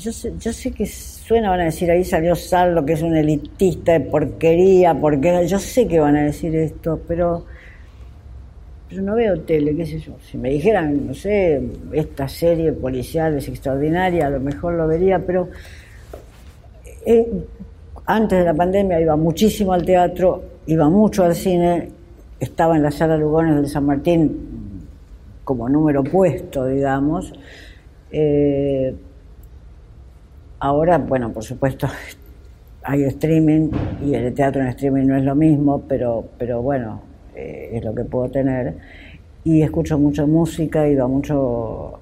yo, 0.00 0.12
sé, 0.12 0.32
yo 0.38 0.52
sé 0.52 0.72
que 0.72 0.86
suena, 0.86 1.50
van 1.50 1.60
a 1.60 1.64
decir, 1.64 1.90
ahí 1.90 2.04
salió 2.04 2.34
Saldo, 2.34 2.84
que 2.84 2.94
es 2.94 3.02
un 3.02 3.16
elitista 3.16 3.92
de 3.92 4.00
porquería, 4.00 4.94
porque 4.94 5.46
yo 5.46 5.58
sé 5.58 5.86
que 5.86 6.00
van 6.00 6.16
a 6.16 6.22
decir 6.24 6.54
esto, 6.56 7.00
pero, 7.06 7.44
pero 8.90 9.02
no 9.02 9.14
veo 9.14 9.40
tele, 9.42 9.76
qué 9.76 9.86
sé 9.86 10.00
yo. 10.00 10.14
Si 10.20 10.36
me 10.36 10.50
dijeran, 10.50 11.06
no 11.06 11.14
sé, 11.14 11.62
esta 11.92 12.26
serie 12.26 12.72
policial 12.72 13.36
es 13.36 13.46
extraordinaria, 13.46 14.26
a 14.26 14.30
lo 14.30 14.40
mejor 14.40 14.74
lo 14.74 14.88
vería, 14.88 15.20
pero 15.20 15.48
eh, 17.06 17.24
antes 18.04 18.40
de 18.40 18.44
la 18.44 18.52
pandemia 18.52 19.00
iba 19.00 19.14
muchísimo 19.14 19.72
al 19.72 19.84
teatro, 19.84 20.42
iba 20.66 20.88
mucho 20.88 21.22
al 21.22 21.36
cine, 21.36 21.88
estaba 22.40 22.74
en 22.74 22.82
la 22.82 22.90
sala 22.90 23.16
Lugones 23.16 23.54
del 23.54 23.68
San 23.68 23.86
Martín 23.86 24.86
como 25.44 25.68
número 25.68 26.02
puesto, 26.02 26.66
digamos. 26.66 27.32
Eh, 28.10 28.92
ahora, 30.58 30.98
bueno, 30.98 31.32
por 31.32 31.44
supuesto, 31.44 31.86
hay 32.82 33.04
streaming 33.04 33.70
y 34.04 34.14
el 34.14 34.34
teatro 34.34 34.62
en 34.62 34.68
streaming 34.68 35.06
no 35.06 35.16
es 35.16 35.22
lo 35.22 35.36
mismo, 35.36 35.80
pero, 35.86 36.24
pero 36.36 36.60
bueno, 36.60 37.09
eh, 37.40 37.70
es 37.76 37.84
lo 37.84 37.94
que 37.94 38.04
puedo 38.04 38.28
tener. 38.28 38.74
Y 39.44 39.62
escucho 39.62 39.98
mucho 39.98 40.26
música, 40.26 40.86
iba 40.88 41.06
mucho 41.08 41.98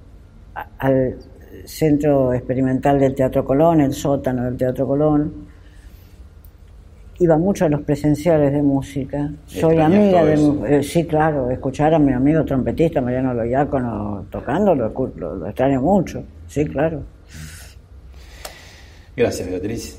a- 0.54 0.66
al 0.78 1.16
Centro 1.64 2.32
Experimental 2.34 2.98
del 2.98 3.14
Teatro 3.14 3.44
Colón, 3.44 3.80
el 3.80 3.92
sótano 3.92 4.44
del 4.44 4.56
Teatro 4.56 4.86
Colón. 4.86 5.32
Iba 7.20 7.36
mucho 7.36 7.64
a 7.64 7.68
los 7.68 7.82
presenciales 7.82 8.52
de 8.52 8.62
música. 8.62 9.28
Soy 9.46 9.74
¿Extrañas 9.76 10.14
amiga 10.14 10.24
de... 10.24 10.78
eh, 10.78 10.82
sí, 10.84 11.04
claro, 11.04 11.50
escuchar 11.50 11.92
a 11.94 11.98
mi 11.98 12.12
amigo 12.12 12.44
trompetista 12.44 13.00
Mariano 13.00 13.34
Loyácono 13.34 14.26
tocando 14.30 14.74
lo, 14.74 14.92
lo- 15.16 15.34
lo 15.36 15.46
extraño 15.46 15.80
mucho. 15.82 16.22
Sí, 16.46 16.64
claro. 16.66 17.02
Gracias, 19.16 19.48
Beatriz. 19.50 19.98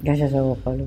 Gracias 0.00 0.32
a 0.32 0.42
vos, 0.42 0.56
Pablo. 0.58 0.86